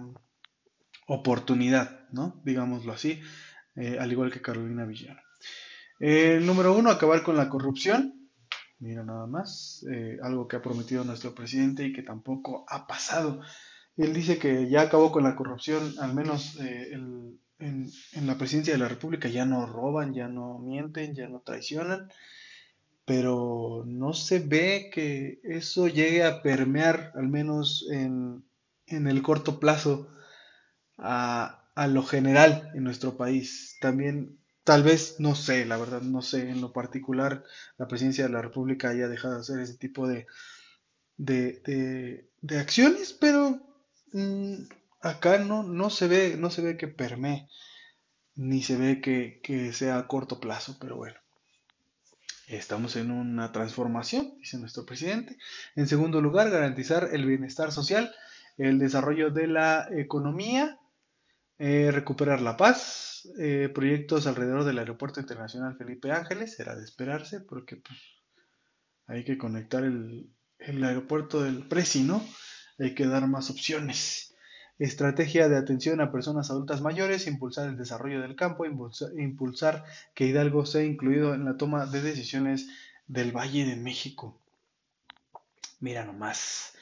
oportunidad, 1.08 2.08
¿no? 2.12 2.42
Digámoslo 2.44 2.94
así, 2.94 3.22
eh, 3.76 3.98
al 4.00 4.12
igual 4.12 4.32
que 4.32 4.42
Carolina 4.42 4.86
Villano. 4.86 5.20
el 6.00 6.46
número 6.46 6.76
uno, 6.76 6.90
acabar 6.90 7.24
con 7.24 7.38
la 7.38 7.50
corrupción. 7.50 8.30
Mira 8.80 9.04
nada 9.04 9.28
más, 9.28 9.86
eh, 9.90 10.18
algo 10.22 10.48
que 10.48 10.58
ha 10.58 10.62
prometido 10.62 11.04
nuestro 11.04 11.34
presidente 11.34 11.86
y 11.86 11.94
que 11.94 12.04
tampoco 12.04 12.66
ha 12.68 12.88
pasado. 12.88 13.42
Él 13.96 14.14
dice 14.14 14.38
que 14.38 14.70
ya 14.70 14.82
acabó 14.82 15.12
con 15.12 15.24
la 15.24 15.36
corrupción, 15.36 15.94
al 16.00 16.14
menos 16.14 16.58
en, 16.60 17.40
en 17.60 18.28
la 18.28 18.38
presidencia 18.38 18.74
de 18.74 18.80
la 18.80 18.90
República 18.90 19.30
ya 19.30 19.46
no 19.46 19.68
roban, 19.68 20.14
ya 20.14 20.28
no 20.28 20.58
mienten, 20.58 21.14
ya 21.14 21.30
no 21.30 21.42
traicionan 21.42 22.10
pero 23.06 23.84
no 23.86 24.14
se 24.14 24.40
ve 24.40 24.90
que 24.94 25.42
eso 25.44 25.88
llegue 25.88 26.24
a 26.24 26.42
permear, 26.42 27.12
al 27.16 27.28
menos 27.28 27.86
en, 27.92 28.46
el 28.88 29.22
corto 29.22 29.60
plazo, 29.60 30.10
a, 30.98 31.60
lo 31.90 32.04
general 32.04 32.72
en 32.76 32.84
nuestro 32.84 33.18
país. 33.18 33.78
También, 33.82 34.40
tal 34.64 34.84
vez, 34.84 35.20
no 35.20 35.36
sé, 35.36 35.66
la 35.66 35.78
verdad, 35.78 36.02
no 36.02 36.22
sé, 36.22 36.50
en 36.50 36.62
lo 36.62 36.72
particular, 36.72 37.44
la 37.78 37.88
presidencia 37.88 38.26
de 38.26 38.32
la 38.32 38.42
República 38.42 38.90
haya 38.90 39.08
dejado 39.08 39.36
de 39.36 39.42
hacer 39.42 39.60
ese 39.60 39.78
tipo 39.78 40.08
de, 40.08 40.28
de, 41.18 42.30
de, 42.42 42.60
acciones, 42.60 43.14
pero 43.14 43.60
mm, 44.14 44.56
acá 45.02 45.40
no, 45.40 45.64
no, 45.64 45.90
se 45.90 46.08
ve, 46.08 46.38
no 46.38 46.50
se 46.52 46.62
ve 46.62 46.78
que 46.78 46.88
permee, 46.88 47.50
ni 48.36 48.64
se 48.64 48.78
ve 48.78 49.02
que, 49.02 49.42
que 49.44 49.74
sea 49.74 49.98
a 49.98 50.08
corto 50.08 50.40
plazo, 50.40 50.78
pero 50.80 50.96
bueno. 50.98 51.23
Estamos 52.48 52.96
en 52.98 53.12
una 53.12 53.52
transformación, 53.52 54.36
dice 54.40 54.58
nuestro 54.58 54.86
presidente. 54.86 55.38
En 55.76 55.88
segundo 55.88 56.22
lugar, 56.22 56.50
garantizar 56.50 57.10
el 57.14 57.26
bienestar 57.26 57.72
social, 57.72 58.14
el 58.58 58.80
desarrollo 58.80 59.32
de 59.32 59.48
la 59.48 59.88
economía, 59.92 60.78
eh, 61.58 61.92
recuperar 61.92 62.42
la 62.42 62.58
paz, 62.58 63.30
eh, 63.40 63.70
proyectos 63.74 64.28
alrededor 64.28 64.66
del 64.66 64.80
Aeropuerto 64.80 65.22
Internacional 65.22 65.78
Felipe 65.78 66.12
Ángeles, 66.12 66.60
era 66.60 66.76
de 66.76 66.84
esperarse 66.84 67.40
porque 67.40 67.78
pues, 67.78 67.98
hay 69.08 69.24
que 69.24 69.38
conectar 69.38 69.84
el, 69.84 70.30
el 70.60 70.84
aeropuerto 70.84 71.42
del 71.42 71.68
Presi, 71.68 72.04
¿no? 72.04 72.26
Hay 72.80 72.94
que 72.94 73.06
dar 73.06 73.28
más 73.28 73.50
opciones 73.50 74.33
estrategia 74.80 75.50
de 75.50 75.58
atención 75.58 76.02
a 76.02 76.12
personas 76.12 76.50
adultas 76.50 76.82
mayores, 76.82 77.28
impulsar 77.28 77.70
el 77.70 77.78
desarrollo 77.78 78.22
del 78.22 78.36
campo, 78.36 78.66
impulsar, 78.66 79.84
que 80.14 80.26
Hidalgo 80.26 80.66
sea 80.66 80.84
incluido 80.84 81.34
en 81.34 81.46
la 81.46 81.58
toma 81.58 81.86
de 81.86 82.02
decisiones 82.02 82.68
del 83.08 83.32
Valle 83.32 83.66
de 83.66 83.76
México. 83.76 84.40
Mira 85.80 86.06
nomás. 86.06 86.74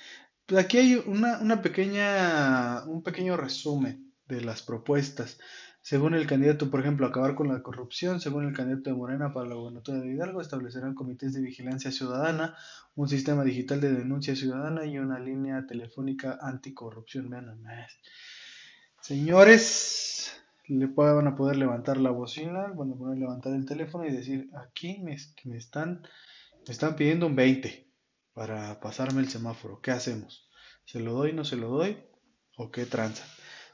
Pues 0.46 0.64
aquí 0.64 0.78
hay 0.78 1.04
una, 1.06 1.40
una 1.40 1.62
pequeña, 1.62 2.84
un 2.86 3.04
pequeño 3.04 3.38
resumen 3.38 4.12
de 4.28 4.42
las 4.42 4.62
propuestas. 4.62 5.40
Según 5.84 6.14
el 6.14 6.28
candidato, 6.28 6.70
por 6.70 6.82
ejemplo, 6.82 7.08
acabar 7.08 7.34
con 7.34 7.48
la 7.48 7.64
corrupción, 7.64 8.22
según 8.22 8.46
el 8.46 8.54
candidato 8.54 8.92
de 8.92 8.96
Morena 8.96 9.34
para 9.34 9.50
la 9.50 9.56
gobernatura 9.56 10.00
de 10.00 10.14
Hidalgo, 10.14 10.40
establecerán 10.40 10.94
comités 10.94 11.34
de 11.34 11.42
vigilancia 11.42 11.92
ciudadana, 11.92 12.56
un 12.96 13.10
sistema 13.10 13.44
digital 13.44 13.82
de 13.82 13.92
denuncia 13.92 14.36
ciudadana 14.36 14.86
y 14.86 15.00
una 15.00 15.20
línea 15.20 15.66
telefónica 15.66 16.38
anticorrupción. 16.40 17.32
Señores, 19.02 20.40
le 20.68 20.86
van 20.86 21.28
a 21.28 21.36
poder 21.36 21.58
levantar 21.58 21.98
la 21.98 22.12
bocina, 22.12 22.68
van 22.68 22.92
a 22.92 22.96
poder 22.96 23.18
levantar 23.18 23.54
el 23.54 23.66
teléfono 23.66 24.06
y 24.06 24.12
decir, 24.12 24.52
aquí 24.54 25.00
me, 25.00 25.18
me, 25.46 25.58
están, 25.58 26.04
me 26.68 26.72
están 26.74 26.96
pidiendo 26.96 27.26
un 27.26 27.36
20 27.36 27.92
para 28.34 28.80
pasarme 28.80 29.22
el 29.22 29.30
semáforo. 29.30 29.82
¿Qué 29.82 29.90
hacemos? 29.90 30.48
¿Se 30.86 31.00
lo 31.00 31.14
doy, 31.14 31.34
no 31.34 31.44
se 31.44 31.56
lo 31.56 31.70
doy? 31.70 31.98
¿O 32.56 32.70
qué 32.70 32.86
tranza? 32.86 33.26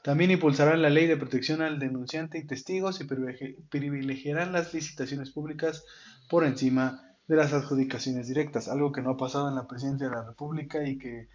También 0.02 0.30
impulsarán 0.30 0.82
la 0.82 0.90
ley 0.90 1.06
de 1.06 1.16
protección 1.16 1.60
al 1.62 1.78
denunciante 1.78 2.38
y 2.38 2.46
testigos 2.46 3.00
y 3.00 3.04
privilegiarán 3.04 4.52
las 4.52 4.72
licitaciones 4.72 5.30
públicas 5.30 5.84
por 6.28 6.44
encima 6.44 7.02
de 7.26 7.36
las 7.36 7.52
adjudicaciones 7.52 8.28
directas, 8.28 8.68
algo 8.68 8.90
que 8.92 9.02
no 9.02 9.10
ha 9.10 9.16
pasado 9.16 9.48
en 9.48 9.54
la 9.54 9.66
presidencia 9.66 10.08
de 10.08 10.14
la 10.14 10.24
República 10.24 10.86
y 10.86 10.98
que 10.98 11.28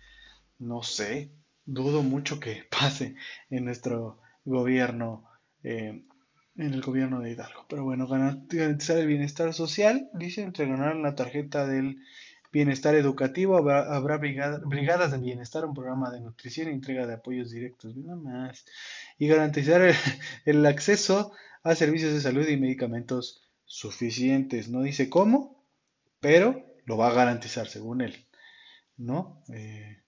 no 0.60 0.82
sé, 0.82 1.32
dudo 1.66 2.04
mucho 2.04 2.40
que 2.40 2.64
pase 2.72 3.16
en 3.50 3.66
nuestro 3.66 4.20
gobierno, 4.46 5.26
eh, 5.64 6.04
en 6.56 6.74
el 6.74 6.82
gobierno 6.82 7.20
de 7.20 7.32
Hidalgo. 7.32 7.66
Pero 7.70 7.84
bueno, 7.84 8.08
garantizar 8.08 8.98
el 8.98 9.08
bienestar 9.08 9.54
social, 9.54 10.10
dice, 10.14 10.44
entregarán 10.44 11.02
la 11.02 11.16
tarjeta 11.16 11.68
del 11.68 11.98
bienestar 12.54 12.94
educativo, 12.94 13.58
habrá, 13.58 14.18
brigadas 14.18 15.12
de 15.12 15.18
bienestar, 15.18 15.66
un 15.66 15.74
programa 15.74 16.12
de 16.12 16.22
nutrición 16.22 16.68
e 16.68 16.72
entrega 16.72 17.08
de 17.08 17.16
apoyos 17.16 17.50
directos, 17.50 17.98
nada 17.98 18.16
más. 18.16 18.64
Y 19.18 19.28
garantizar 19.28 19.82
el, 20.46 20.66
acceso 20.68 21.34
a 21.64 21.74
servicios 21.74 22.14
de 22.14 22.22
salud 22.22 22.48
y 22.48 22.56
medicamentos 22.58 23.42
suficientes. 23.66 24.70
No 24.70 24.84
dice 24.84 25.10
cómo, 25.10 25.66
pero 26.20 26.64
lo 26.86 26.96
va 26.96 27.08
a 27.08 27.14
garantizar 27.14 27.68
según 27.68 28.02
él. 28.02 28.28
¿No? 28.98 29.44
Eh, 29.52 30.04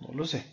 no 0.00 0.12
lo 0.14 0.26
sé. 0.26 0.44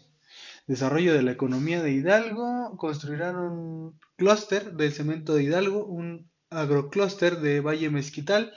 Desarrollo 0.68 1.16
de 1.16 1.24
la 1.24 1.32
economía 1.32 1.82
de 1.82 1.94
Hidalgo. 1.94 2.78
Construirán 2.78 3.38
un 3.38 4.00
clúster 4.18 4.74
del 4.74 4.94
cemento 4.94 5.34
de 5.34 5.44
Hidalgo, 5.44 5.84
un 5.84 6.30
agroclúster 6.52 7.40
de 7.40 7.62
Valle 7.62 7.90
Mezquital 7.90 8.54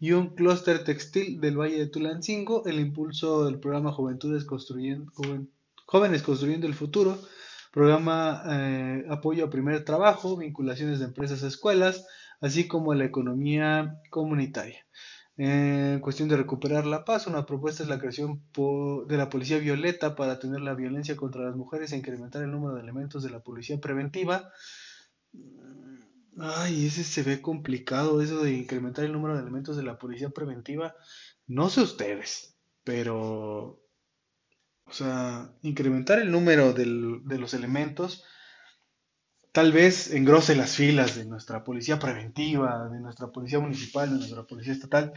y 0.00 0.12
un 0.12 0.34
clúster 0.34 0.84
textil 0.84 1.40
del 1.40 1.58
Valle 1.58 1.78
de 1.78 1.86
Tulancingo, 1.86 2.64
el 2.66 2.78
impulso 2.78 3.44
del 3.44 3.58
programa 3.58 3.92
Juventudes 3.92 4.46
Jóvenes 5.86 6.22
Construyendo 6.22 6.66
el 6.66 6.74
Futuro, 6.74 7.18
programa 7.72 8.42
eh, 8.48 9.04
apoyo 9.10 9.44
a 9.44 9.50
primer 9.50 9.84
trabajo, 9.84 10.36
vinculaciones 10.36 11.00
de 11.00 11.06
empresas 11.06 11.42
a 11.42 11.48
escuelas, 11.48 12.06
así 12.40 12.68
como 12.68 12.94
la 12.94 13.04
economía 13.04 14.00
comunitaria. 14.10 14.84
En 15.36 16.00
cuestión 16.00 16.28
de 16.28 16.36
recuperar 16.36 16.84
la 16.84 17.04
paz, 17.04 17.28
una 17.28 17.46
propuesta 17.46 17.84
es 17.84 17.88
la 17.88 18.00
creación 18.00 18.42
de 19.06 19.16
la 19.16 19.30
Policía 19.30 19.58
Violeta 19.58 20.16
para 20.16 20.32
atender 20.32 20.60
la 20.60 20.74
violencia 20.74 21.16
contra 21.16 21.42
las 21.44 21.54
mujeres 21.54 21.92
e 21.92 21.96
incrementar 21.96 22.42
el 22.42 22.50
número 22.50 22.74
de 22.74 22.82
elementos 22.82 23.22
de 23.22 23.30
la 23.30 23.38
Policía 23.38 23.80
Preventiva. 23.80 24.50
Ay, 26.40 26.86
ese 26.86 27.02
se 27.04 27.22
ve 27.22 27.42
complicado, 27.42 28.22
eso 28.22 28.42
de 28.42 28.52
incrementar 28.52 29.04
el 29.04 29.12
número 29.12 29.34
de 29.34 29.42
elementos 29.42 29.76
de 29.76 29.82
la 29.82 29.98
policía 29.98 30.30
preventiva. 30.30 30.94
No 31.46 31.68
sé 31.68 31.80
ustedes, 31.80 32.54
pero, 32.84 33.82
o 34.84 34.92
sea, 34.92 35.52
incrementar 35.62 36.20
el 36.20 36.30
número 36.30 36.72
de 36.72 37.38
los 37.38 37.54
elementos 37.54 38.24
tal 39.52 39.72
vez 39.72 40.12
engrose 40.12 40.54
las 40.54 40.76
filas 40.76 41.16
de 41.16 41.24
nuestra 41.24 41.64
policía 41.64 41.98
preventiva, 41.98 42.88
de 42.88 43.00
nuestra 43.00 43.28
policía 43.28 43.58
municipal, 43.58 44.08
de 44.10 44.18
nuestra 44.18 44.44
policía 44.44 44.72
estatal. 44.72 45.12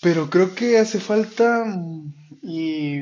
Pero 0.00 0.30
creo 0.30 0.54
que 0.54 0.78
hace 0.78 0.98
falta 1.00 1.66
y 2.42 3.00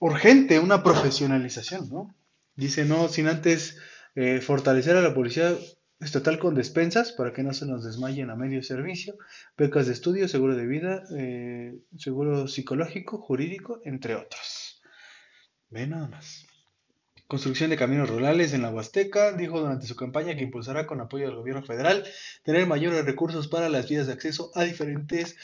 urgente 0.00 0.58
una 0.58 0.82
profesionalización, 0.82 1.88
¿no? 1.88 2.14
Dice, 2.56 2.84
no, 2.84 3.08
sin 3.08 3.28
antes 3.28 3.78
eh, 4.20 4.42
fortalecer 4.42 4.98
a 4.98 5.00
la 5.00 5.14
policía 5.14 5.56
estatal 5.98 6.38
con 6.38 6.54
despensas 6.54 7.12
para 7.12 7.32
que 7.32 7.42
no 7.42 7.54
se 7.54 7.64
nos 7.64 7.84
desmayen 7.84 8.28
a 8.28 8.36
medio 8.36 8.62
servicio, 8.62 9.16
becas 9.56 9.86
de 9.86 9.94
estudio, 9.94 10.28
seguro 10.28 10.54
de 10.56 10.66
vida, 10.66 11.04
eh, 11.16 11.78
seguro 11.96 12.46
psicológico, 12.46 13.16
jurídico, 13.16 13.80
entre 13.82 14.16
otros. 14.16 14.82
Ve 15.70 15.86
nada 15.86 16.08
más. 16.08 16.44
Construcción 17.28 17.70
de 17.70 17.78
caminos 17.78 18.10
rurales 18.10 18.52
en 18.52 18.60
la 18.60 18.68
Huasteca, 18.68 19.32
dijo 19.32 19.58
durante 19.58 19.86
su 19.86 19.96
campaña 19.96 20.36
que 20.36 20.42
impulsará 20.42 20.86
con 20.86 21.00
apoyo 21.00 21.24
del 21.24 21.36
gobierno 21.36 21.62
federal 21.62 22.04
tener 22.42 22.66
mayores 22.66 23.06
recursos 23.06 23.48
para 23.48 23.70
las 23.70 23.88
vías 23.88 24.06
de 24.06 24.12
acceso 24.12 24.50
a 24.54 24.64
diferentes 24.64 25.36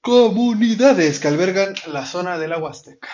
comunidades 0.00 1.18
que 1.18 1.26
albergan 1.26 1.74
la 1.88 2.06
zona 2.06 2.38
de 2.38 2.46
la 2.46 2.58
Huasteca. 2.58 3.08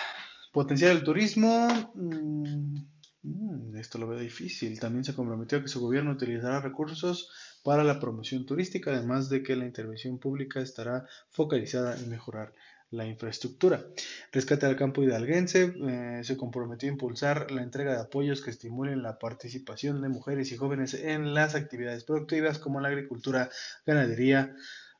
Potenciar 0.51 0.91
el 0.91 1.03
turismo. 1.03 1.67
Mm, 1.95 2.90
Mm, 3.23 3.75
esto 3.77 3.97
lo 3.97 4.07
veo 4.07 4.19
difícil. 4.19 4.79
También 4.79 5.03
se 5.03 5.13
comprometió 5.13 5.57
a 5.57 5.61
que 5.61 5.67
su 5.67 5.79
gobierno 5.79 6.11
utilizará 6.11 6.59
recursos 6.59 7.29
para 7.63 7.83
la 7.83 7.99
promoción 7.99 8.45
turística, 8.45 8.91
además 8.91 9.29
de 9.29 9.43
que 9.43 9.55
la 9.55 9.65
intervención 9.65 10.17
pública 10.17 10.59
estará 10.61 11.05
focalizada 11.29 11.95
en 11.97 12.09
mejorar 12.09 12.53
la 12.89 13.05
infraestructura. 13.05 13.85
Rescate 14.33 14.65
al 14.65 14.75
campo 14.75 15.01
hidalguense 15.01 15.73
eh, 15.87 16.21
se 16.23 16.35
comprometió 16.35 16.89
a 16.89 16.91
impulsar 16.91 17.49
la 17.51 17.63
entrega 17.63 17.93
de 17.93 18.01
apoyos 18.01 18.41
que 18.41 18.49
estimulen 18.49 19.01
la 19.01 19.17
participación 19.17 20.01
de 20.01 20.09
mujeres 20.09 20.51
y 20.51 20.57
jóvenes 20.57 20.93
en 20.95 21.33
las 21.33 21.55
actividades 21.55 22.03
productivas 22.03 22.59
como 22.59 22.81
la 22.81 22.89
agricultura, 22.89 23.49
ganadería, 23.85 24.55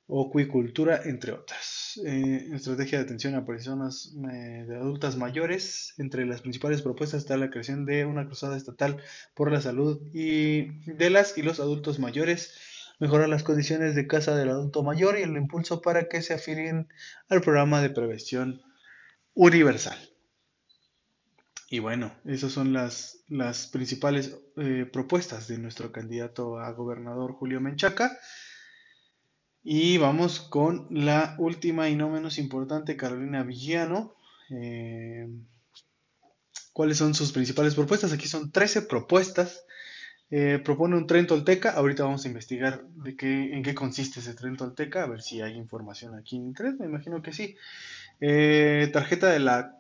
o 0.08 0.30
cuicultura, 0.30 1.02
entre 1.06 1.32
otras. 1.32 2.00
Eh, 2.06 2.50
estrategia 2.54 2.98
de 2.98 3.06
atención 3.06 3.36
a 3.36 3.46
personas 3.46 4.14
eh, 4.34 4.66
de 4.68 4.76
adultas 4.76 5.18
mayores. 5.18 5.94
Entre 5.98 6.26
las 6.26 6.42
principales 6.42 6.82
propuestas 6.82 7.22
está 7.22 7.38
la 7.38 7.50
creación 7.50 7.86
de 7.86 8.06
una 8.06 8.26
cruzada 8.26 8.58
estatal 8.58 8.98
por 9.34 9.52
la 9.52 9.62
salud 9.62 10.02
y 10.14 10.68
de 10.92 11.10
las 11.10 11.38
y 11.38 11.44
los 11.44 11.60
adultos 11.60 12.00
mayores, 12.00 12.54
mejorar 13.00 13.30
las 13.30 13.44
condiciones 13.44 13.96
de 13.96 14.08
casa 14.08 14.36
del 14.36 14.50
adulto 14.50 14.84
mayor 14.84 15.18
y 15.18 15.24
el 15.24 15.38
impulso 15.38 15.82
para 15.82 16.10
que 16.10 16.22
se 16.22 16.34
afilien 16.34 16.90
al 17.30 17.42
programa 17.42 17.82
de 17.82 17.90
prevención 17.90 18.62
universal. 19.34 19.98
Y 21.70 21.80
bueno, 21.80 22.14
esas 22.26 22.52
son 22.52 22.74
las, 22.74 23.24
las 23.30 23.68
principales 23.68 24.38
eh, 24.58 24.86
propuestas 24.92 25.48
de 25.48 25.58
nuestro 25.58 25.94
candidato 25.94 26.60
a 26.60 26.70
gobernador 26.74 27.32
Julio 27.32 27.62
Menchaca. 27.62 28.12
Y 29.64 29.98
vamos 29.98 30.40
con 30.40 30.88
la 30.90 31.36
última 31.38 31.88
y 31.90 31.96
no 31.96 32.10
menos 32.10 32.40
importante, 32.40 32.98
Carolina 32.98 33.44
Villano. 33.44 34.16
Eh, 34.50 35.30
¿Cuáles 36.74 36.98
son 36.98 37.14
sus 37.14 37.32
principales 37.32 37.76
propuestas? 37.76 38.12
Aquí 38.12 38.28
son 38.28 38.52
13 38.52 38.84
propuestas. 38.84 39.64
Eh, 40.32 40.60
propone 40.64 40.96
un 40.96 41.06
tren 41.06 41.28
tolteca. 41.28 41.72
Ahorita 41.72 42.04
vamos 42.04 42.26
a 42.26 42.28
investigar 42.28 42.84
de 42.96 43.16
qué, 43.16 43.54
en 43.54 43.62
qué 43.62 43.76
consiste 43.76 44.20
ese 44.20 44.34
tren 44.34 44.58
tolteca, 44.58 45.04
a 45.04 45.08
ver 45.08 45.22
si 45.22 45.42
hay 45.42 45.56
información 45.56 46.16
aquí 46.16 46.38
en 46.38 46.48
internet. 46.48 46.78
Me 46.80 46.88
imagino 46.88 47.22
que 47.22 47.34
sí. 47.34 47.56
Eh, 48.20 48.90
tarjeta 48.92 49.30
de 49.30 49.40
la, 49.40 49.78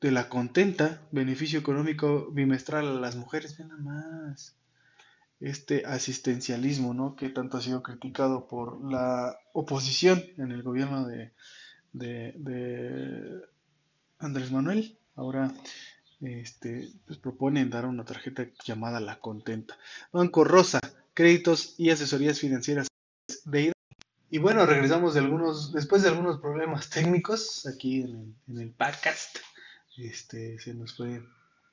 de 0.00 0.10
la 0.10 0.28
contenta, 0.30 1.02
beneficio 1.10 1.58
económico 1.58 2.30
bimestral 2.30 2.86
a 2.86 3.00
las 3.00 3.16
mujeres. 3.16 3.58
Nada 3.58 3.76
más 3.76 4.54
este 5.42 5.84
asistencialismo, 5.84 6.94
¿no? 6.94 7.16
Que 7.16 7.28
tanto 7.28 7.58
ha 7.58 7.62
sido 7.62 7.82
criticado 7.82 8.46
por 8.46 8.82
la 8.90 9.36
oposición 9.52 10.22
en 10.38 10.52
el 10.52 10.62
gobierno 10.62 11.06
de, 11.06 11.32
de, 11.92 13.42
Andrés 14.18 14.52
Manuel. 14.52 14.96
Ahora 15.16 15.52
este, 16.20 16.88
pues 17.06 17.18
proponen 17.18 17.70
dar 17.70 17.86
una 17.86 18.04
tarjeta 18.04 18.46
llamada 18.64 19.00
La 19.00 19.18
Contenta. 19.18 19.76
Banco 20.12 20.44
Rosa, 20.44 20.80
créditos 21.12 21.74
y 21.76 21.90
asesorías 21.90 22.38
financieras 22.38 22.86
de 23.44 23.72
y 24.30 24.38
bueno, 24.38 24.64
regresamos 24.64 25.12
de 25.12 25.20
algunos, 25.20 25.72
después 25.74 26.02
de 26.02 26.08
algunos 26.08 26.40
problemas 26.40 26.88
técnicos 26.88 27.66
aquí 27.66 28.00
en 28.00 28.08
el, 28.08 28.34
en 28.48 28.60
el 28.62 28.70
podcast. 28.70 29.36
Este, 29.98 30.58
se 30.58 30.72
nos 30.72 30.96
fue 30.96 31.22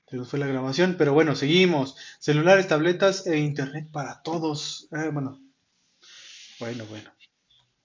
se 0.09 0.17
nos 0.17 0.29
fue 0.29 0.39
la 0.39 0.47
grabación, 0.47 0.95
pero 0.97 1.13
bueno, 1.13 1.35
seguimos. 1.35 1.95
Celulares, 2.19 2.67
tabletas 2.67 3.27
e 3.27 3.37
internet 3.37 3.91
para 3.91 4.23
todos. 4.23 4.87
Eh, 4.91 5.09
bueno, 5.13 5.39
bueno, 6.59 6.85
bueno. 6.87 7.11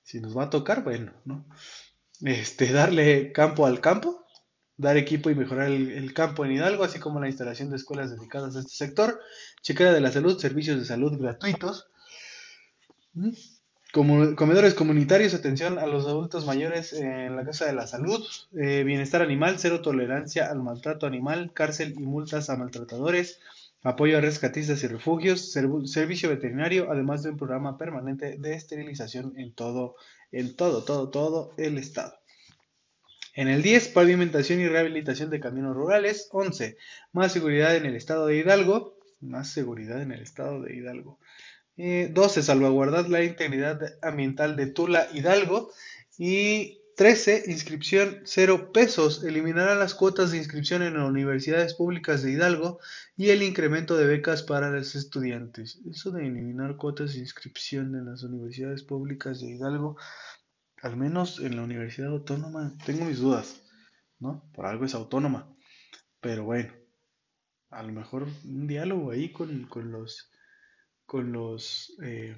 Si 0.02 0.20
nos 0.20 0.36
va 0.36 0.44
a 0.44 0.50
tocar, 0.50 0.84
bueno, 0.84 1.12
¿no? 1.24 1.44
Este, 2.22 2.72
darle 2.72 3.32
campo 3.32 3.66
al 3.66 3.80
campo, 3.80 4.26
dar 4.76 4.96
equipo 4.96 5.28
y 5.28 5.34
mejorar 5.34 5.68
el, 5.68 6.14
campo 6.14 6.44
en 6.44 6.52
Hidalgo, 6.52 6.84
así 6.84 6.98
como 6.98 7.20
la 7.20 7.28
instalación 7.28 7.68
de 7.68 7.76
escuelas 7.76 8.10
dedicadas 8.10 8.56
a 8.56 8.60
este 8.60 8.74
sector, 8.74 9.20
chequera 9.60 9.92
de 9.92 10.00
la 10.00 10.10
salud, 10.10 10.38
servicios 10.38 10.78
de 10.78 10.86
salud 10.86 11.18
gratuitos. 11.18 11.88
¿Mm? 13.12 13.30
Comedores 13.94 14.74
comunitarios, 14.74 15.34
atención 15.34 15.78
a 15.78 15.86
los 15.86 16.06
adultos 16.06 16.46
mayores 16.46 16.92
en 16.92 17.36
la 17.36 17.44
Casa 17.44 17.66
de 17.66 17.74
la 17.74 17.86
Salud, 17.86 18.26
eh, 18.56 18.82
bienestar 18.82 19.22
animal, 19.22 19.54
cero 19.58 19.82
tolerancia 19.82 20.50
al 20.50 20.60
maltrato 20.60 21.06
animal, 21.06 21.52
cárcel 21.54 21.94
y 21.96 22.02
multas 22.02 22.50
a 22.50 22.56
maltratadores, 22.56 23.38
apoyo 23.84 24.18
a 24.18 24.20
rescatistas 24.20 24.82
y 24.82 24.88
refugios, 24.88 25.52
servicio 25.52 26.28
veterinario, 26.28 26.90
además 26.90 27.22
de 27.22 27.30
un 27.30 27.36
programa 27.36 27.78
permanente 27.78 28.36
de 28.36 28.54
esterilización 28.54 29.32
en 29.36 29.52
todo, 29.52 29.94
en 30.32 30.56
todo, 30.56 30.82
todo, 30.82 31.10
todo 31.10 31.52
el 31.56 31.78
estado. 31.78 32.18
En 33.36 33.46
el 33.46 33.62
10, 33.62 33.88
pavimentación 33.88 34.60
y 34.60 34.66
rehabilitación 34.66 35.30
de 35.30 35.38
caminos 35.38 35.76
rurales. 35.76 36.28
11, 36.32 36.76
más 37.12 37.32
seguridad 37.32 37.76
en 37.76 37.86
el 37.86 37.94
estado 37.94 38.26
de 38.26 38.38
Hidalgo. 38.38 38.96
Más 39.20 39.50
seguridad 39.50 40.02
en 40.02 40.12
el 40.12 40.20
estado 40.20 40.62
de 40.62 40.74
Hidalgo. 40.74 41.18
12. 41.76 42.40
Eh, 42.40 42.42
salvaguardar 42.42 43.08
la 43.08 43.24
integridad 43.24 43.80
ambiental 44.02 44.56
de 44.56 44.66
Tula 44.66 45.08
Hidalgo. 45.12 45.70
Y 46.18 46.80
13. 46.96 47.44
Inscripción 47.46 48.20
0 48.24 48.70
pesos. 48.72 49.24
Eliminará 49.24 49.74
las 49.74 49.94
cuotas 49.94 50.30
de 50.30 50.38
inscripción 50.38 50.82
en 50.82 50.94
las 50.94 51.08
universidades 51.08 51.74
públicas 51.74 52.22
de 52.22 52.32
Hidalgo 52.32 52.78
y 53.16 53.30
el 53.30 53.42
incremento 53.42 53.96
de 53.96 54.06
becas 54.06 54.42
para 54.42 54.70
los 54.70 54.94
estudiantes. 54.94 55.80
Eso 55.90 56.12
de 56.12 56.26
eliminar 56.26 56.76
cuotas 56.76 57.14
de 57.14 57.20
inscripción 57.20 57.96
en 57.96 58.06
las 58.06 58.22
universidades 58.22 58.84
públicas 58.84 59.40
de 59.40 59.50
Hidalgo, 59.50 59.96
al 60.82 60.96
menos 60.96 61.40
en 61.40 61.56
la 61.56 61.62
Universidad 61.62 62.10
Autónoma, 62.10 62.76
tengo 62.84 63.04
mis 63.06 63.18
dudas, 63.18 63.62
¿no? 64.20 64.48
Por 64.52 64.66
algo 64.66 64.84
es 64.84 64.94
autónoma. 64.94 65.48
Pero 66.20 66.44
bueno, 66.44 66.72
a 67.70 67.82
lo 67.82 67.92
mejor 67.92 68.28
un 68.44 68.66
diálogo 68.66 69.10
ahí 69.10 69.32
con, 69.32 69.66
con 69.66 69.90
los, 69.90 70.30
con 71.06 71.32
los 71.32 71.94
eh, 72.02 72.36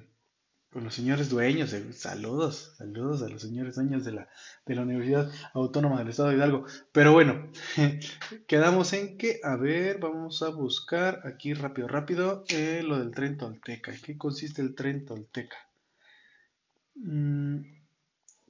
con 0.69 0.83
los 0.83 0.93
señores 0.93 1.29
dueños, 1.29 1.73
eh, 1.73 1.93
saludos, 1.93 2.75
saludos 2.77 3.23
a 3.23 3.29
los 3.29 3.41
señores 3.41 3.75
dueños 3.75 4.03
de 4.03 4.11
la, 4.11 4.29
de 4.65 4.75
la 4.75 4.81
Universidad 4.81 5.31
Autónoma 5.53 5.99
del 5.99 6.09
Estado 6.09 6.29
de 6.29 6.35
Hidalgo. 6.35 6.65
Pero 6.91 7.13
bueno, 7.13 7.49
quedamos 8.47 8.93
en 8.93 9.17
que, 9.17 9.39
a 9.43 9.55
ver, 9.55 9.99
vamos 9.99 10.43
a 10.43 10.49
buscar 10.49 11.21
aquí 11.25 11.53
rápido, 11.53 11.87
rápido, 11.87 12.43
eh, 12.49 12.83
lo 12.83 12.99
del 12.99 13.11
tren 13.11 13.37
tolteca. 13.37 13.93
¿En 13.93 14.01
qué 14.01 14.17
consiste 14.17 14.61
el 14.61 14.75
tren 14.75 15.05
tolteca? 15.05 15.57
Mm, 16.95 17.61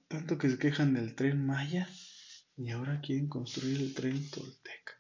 tanto 0.07 0.37
que 0.37 0.49
se 0.49 0.57
quejan 0.57 0.95
del 0.95 1.15
tren 1.15 1.45
Maya 1.45 1.87
y 2.55 2.71
ahora 2.71 2.99
quieren 3.01 3.29
construir 3.29 3.79
el 3.79 3.93
tren 3.93 4.29
tolteca. 4.31 4.96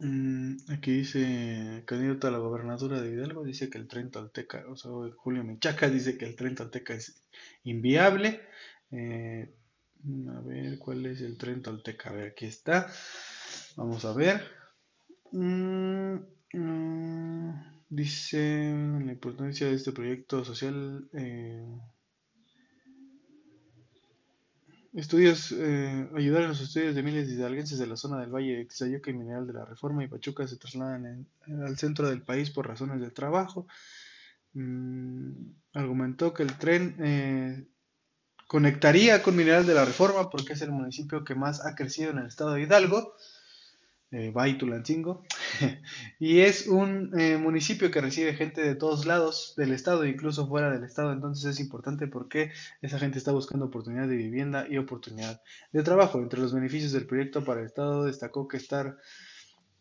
Mm, 0.00 0.56
aquí 0.72 0.92
dice, 0.92 1.82
candidato 1.86 2.26
a 2.26 2.30
la 2.30 2.38
gobernatura 2.38 3.02
de 3.02 3.12
Hidalgo, 3.12 3.44
dice 3.44 3.68
que 3.68 3.76
el 3.76 3.86
tren 3.86 4.10
Tolteca, 4.10 4.64
o 4.68 4.74
sea, 4.76 4.90
Julio 5.16 5.44
Menchaca 5.44 5.90
dice 5.90 6.16
que 6.16 6.24
el 6.24 6.36
tren 6.36 6.54
Tolteca 6.54 6.94
es 6.94 7.22
inviable. 7.64 8.40
Eh, 8.90 9.54
a 10.34 10.40
ver, 10.40 10.78
¿cuál 10.78 11.04
es 11.04 11.20
el 11.20 11.36
tren 11.36 11.60
Tolteca? 11.62 12.10
A 12.10 12.12
ver, 12.14 12.28
aquí 12.28 12.46
está. 12.46 12.90
Vamos 13.76 14.04
a 14.06 14.14
ver. 14.14 14.42
Mm, 15.32 16.14
mm, 16.54 17.50
dice 17.90 18.72
la 19.04 19.12
importancia 19.12 19.66
de 19.68 19.74
este 19.74 19.92
proyecto 19.92 20.44
social. 20.44 21.08
Eh, 21.12 21.78
Estudios, 24.92 25.52
eh, 25.52 26.08
en 26.12 26.48
los 26.48 26.60
estudios 26.60 26.96
de 26.96 27.02
miles 27.04 27.28
de 27.28 27.34
hidalguenses 27.34 27.78
de 27.78 27.86
la 27.86 27.96
zona 27.96 28.20
del 28.20 28.34
Valle 28.34 28.56
de 28.56 28.64
Tizayuca 28.64 29.10
y 29.10 29.14
Mineral 29.14 29.46
de 29.46 29.52
la 29.52 29.64
Reforma 29.64 30.02
y 30.02 30.08
Pachuca 30.08 30.48
se 30.48 30.56
trasladan 30.56 31.28
al 31.46 31.78
centro 31.78 32.08
del 32.08 32.22
país 32.22 32.50
por 32.50 32.66
razones 32.66 33.00
de 33.00 33.10
trabajo. 33.12 33.68
Mm, 34.52 35.30
argumentó 35.74 36.34
que 36.34 36.42
el 36.42 36.58
tren 36.58 36.96
eh, 36.98 37.68
conectaría 38.48 39.22
con 39.22 39.36
Mineral 39.36 39.64
de 39.64 39.74
la 39.74 39.84
Reforma 39.84 40.28
porque 40.28 40.54
es 40.54 40.62
el 40.62 40.72
municipio 40.72 41.22
que 41.22 41.36
más 41.36 41.64
ha 41.64 41.76
crecido 41.76 42.10
en 42.10 42.18
el 42.18 42.26
estado 42.26 42.54
de 42.54 42.62
Hidalgo 42.62 43.14
eh, 44.12 44.30
Baitulancingo, 44.32 45.22
y 46.18 46.40
es 46.40 46.66
un 46.66 47.12
eh, 47.18 47.36
municipio 47.36 47.90
que 47.90 48.00
recibe 48.00 48.34
gente 48.34 48.60
de 48.60 48.74
todos 48.74 49.06
lados 49.06 49.54
del 49.56 49.72
estado, 49.72 50.04
incluso 50.04 50.48
fuera 50.48 50.70
del 50.70 50.82
estado, 50.82 51.12
entonces 51.12 51.44
es 51.44 51.60
importante 51.60 52.08
porque 52.08 52.50
esa 52.82 52.98
gente 52.98 53.18
está 53.18 53.30
buscando 53.30 53.66
oportunidad 53.66 54.08
de 54.08 54.16
vivienda 54.16 54.66
y 54.68 54.78
oportunidad 54.78 55.40
de 55.72 55.82
trabajo. 55.82 56.20
Entre 56.20 56.40
los 56.40 56.52
beneficios 56.52 56.92
del 56.92 57.06
proyecto 57.06 57.44
para 57.44 57.60
el 57.60 57.66
estado 57.66 58.04
destacó 58.04 58.48
que 58.48 58.56
estar 58.56 58.98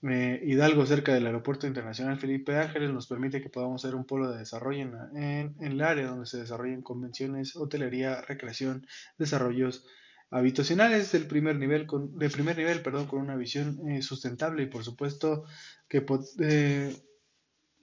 eh, 0.04 0.42
Hidalgo 0.46 0.86
cerca 0.86 1.14
del 1.14 1.26
Aeropuerto 1.26 1.68
Internacional 1.68 2.20
Felipe 2.20 2.56
Ángeles 2.56 2.92
nos 2.92 3.08
permite 3.08 3.42
que 3.42 3.50
podamos 3.50 3.82
ser 3.82 3.96
un 3.96 4.06
polo 4.06 4.32
de 4.32 4.38
desarrollo 4.38 4.82
en, 4.82 5.56
en 5.60 5.72
el 5.72 5.82
área 5.82 6.08
donde 6.08 6.26
se 6.26 6.38
desarrollen 6.38 6.82
convenciones, 6.82 7.56
hotelería, 7.56 8.22
recreación, 8.22 8.86
desarrollos 9.18 9.86
habitacionales 10.32 11.12
del 11.12 11.28
primer 11.28 11.58
nivel, 11.58 11.86
con, 11.88 12.18
de 12.18 12.30
primer 12.30 12.58
nivel, 12.58 12.82
perdón, 12.82 13.08
con 13.08 13.20
una 13.20 13.36
visión 13.36 13.80
eh, 13.90 14.02
sustentable 14.02 14.64
y 14.64 14.68
por 14.68 14.84
supuesto 14.84 15.46
que 15.88 16.06
eh, 16.40 16.96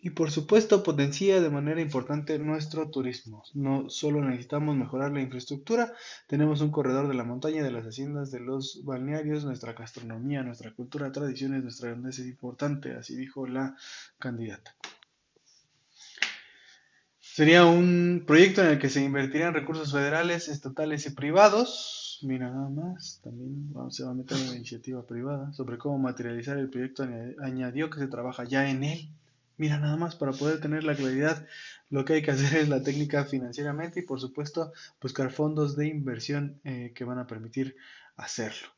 y 0.00 0.10
por 0.10 0.30
supuesto 0.30 0.84
potencia 0.84 1.40
de 1.40 1.50
manera 1.50 1.80
importante 1.80 2.38
nuestro 2.38 2.90
turismo. 2.90 3.42
No 3.54 3.90
solo 3.90 4.22
necesitamos 4.22 4.76
mejorar 4.76 5.10
la 5.10 5.20
infraestructura, 5.20 5.92
tenemos 6.28 6.60
un 6.60 6.70
corredor 6.70 7.08
de 7.08 7.14
la 7.14 7.24
montaña, 7.24 7.64
de 7.64 7.72
las 7.72 7.86
haciendas, 7.86 8.30
de 8.30 8.38
los 8.38 8.84
balnearios, 8.84 9.44
nuestra 9.44 9.72
gastronomía, 9.72 10.44
nuestra 10.44 10.72
cultura, 10.72 11.10
tradiciones, 11.10 11.64
nuestra 11.64 11.90
grandeza 11.90 12.22
es 12.22 12.28
importante, 12.28 12.92
así 12.92 13.16
dijo 13.16 13.48
la 13.48 13.74
candidata. 14.18 14.76
Sería 17.18 17.64
un 17.64 18.22
proyecto 18.26 18.62
en 18.62 18.68
el 18.68 18.78
que 18.78 18.88
se 18.88 19.02
invertirían 19.02 19.54
recursos 19.54 19.90
federales, 19.90 20.46
estatales 20.46 21.04
y 21.06 21.10
privados 21.10 22.05
mira 22.22 22.50
nada 22.50 22.68
más, 22.68 23.20
también 23.22 23.72
se 23.90 24.04
va 24.04 24.10
a 24.10 24.14
meter 24.14 24.36
una 24.36 24.56
iniciativa 24.56 25.06
privada 25.06 25.52
sobre 25.52 25.78
cómo 25.78 25.98
materializar 25.98 26.58
el 26.58 26.70
proyecto. 26.70 27.06
Añadió 27.42 27.90
que 27.90 28.00
se 28.00 28.08
trabaja 28.08 28.44
ya 28.44 28.68
en 28.70 28.84
él. 28.84 29.10
Mira 29.58 29.78
nada 29.78 29.96
más, 29.96 30.16
para 30.16 30.32
poder 30.32 30.60
tener 30.60 30.84
la 30.84 30.94
claridad, 30.94 31.46
lo 31.88 32.04
que 32.04 32.14
hay 32.14 32.22
que 32.22 32.30
hacer 32.30 32.58
es 32.60 32.68
la 32.68 32.82
técnica 32.82 33.24
financieramente 33.24 34.00
y 34.00 34.02
por 34.02 34.20
supuesto 34.20 34.72
buscar 35.00 35.30
fondos 35.30 35.76
de 35.76 35.86
inversión 35.88 36.60
eh, 36.64 36.92
que 36.94 37.04
van 37.04 37.18
a 37.18 37.26
permitir 37.26 37.76
hacerlo. 38.16 38.68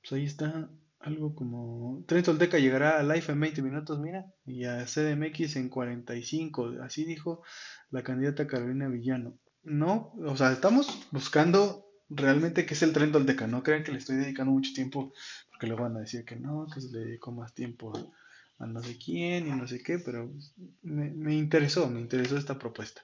Pues 0.00 0.12
ahí 0.12 0.24
está 0.24 0.68
algo 0.98 1.34
como... 1.34 2.02
Tren 2.06 2.22
Tolteca 2.22 2.58
llegará 2.58 2.98
a 2.98 3.02
Life 3.02 3.30
en 3.30 3.40
20 3.40 3.62
minutos, 3.62 4.00
mira, 4.00 4.26
y 4.44 4.64
a 4.64 4.84
CDMX 4.84 5.56
en 5.56 5.68
45, 5.68 6.74
así 6.82 7.04
dijo 7.04 7.42
la 7.90 8.02
candidata 8.02 8.46
Carolina 8.46 8.88
Villano. 8.88 9.38
No, 9.62 10.12
o 10.24 10.36
sea, 10.36 10.52
estamos 10.52 11.06
buscando 11.10 11.89
realmente 12.10 12.66
qué 12.66 12.74
es 12.74 12.82
el 12.82 12.92
tren 12.92 13.12
Tolteca. 13.12 13.46
No 13.46 13.62
crean 13.62 13.84
que 13.84 13.92
le 13.92 13.98
estoy 13.98 14.16
dedicando 14.16 14.52
mucho 14.52 14.72
tiempo, 14.74 15.12
porque 15.50 15.66
luego 15.66 15.84
van 15.84 15.96
a 15.96 16.00
decir 16.00 16.24
que 16.24 16.36
no, 16.36 16.66
que 16.72 16.80
se 16.80 16.90
le 16.90 17.00
dedicó 17.00 17.32
más 17.32 17.54
tiempo 17.54 17.92
a, 18.58 18.66
no 18.66 18.82
sé 18.82 18.98
quién 18.98 19.46
y 19.46 19.50
no 19.52 19.66
sé 19.66 19.82
qué, 19.82 19.98
pero 19.98 20.30
me, 20.82 21.34
interesó, 21.34 21.88
me 21.88 22.00
interesó 22.00 22.36
esta 22.36 22.58
propuesta. 22.58 23.02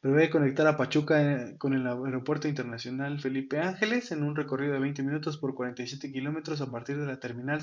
Prevé 0.00 0.30
conectar 0.30 0.66
a 0.66 0.76
Pachuca 0.76 1.20
eh, 1.20 1.58
con 1.58 1.74
el 1.74 1.86
Aeropuerto 1.86 2.48
Internacional 2.48 3.20
Felipe 3.20 3.58
Ángeles 3.58 4.12
en 4.12 4.22
un 4.22 4.36
recorrido 4.36 4.74
de 4.74 4.78
20 4.78 5.02
minutos 5.02 5.36
por 5.36 5.54
47 5.54 6.12
kilómetros 6.12 6.60
a 6.60 6.70
partir 6.70 6.98
de 6.98 7.06
la 7.06 7.18
terminal. 7.18 7.60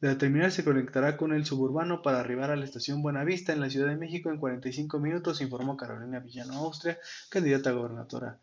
De 0.00 0.08
la 0.08 0.18
terminal 0.18 0.52
se 0.52 0.64
conectará 0.64 1.16
con 1.16 1.32
el 1.32 1.44
suburbano 1.44 2.02
para 2.02 2.20
arribar 2.20 2.50
a 2.50 2.56
la 2.56 2.64
estación 2.64 3.02
Buenavista 3.02 3.52
en 3.52 3.60
la 3.60 3.70
Ciudad 3.70 3.88
de 3.88 3.96
México 3.96 4.30
en 4.30 4.38
45 4.38 4.98
minutos, 5.00 5.40
informó 5.40 5.76
Carolina 5.76 6.20
Villano 6.20 6.54
Austria, 6.54 6.98
candidata 7.30 7.70
a 7.70 7.74
gobernadora 7.74 8.40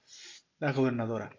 la 0.59 0.71
gobernadora. 0.71 1.31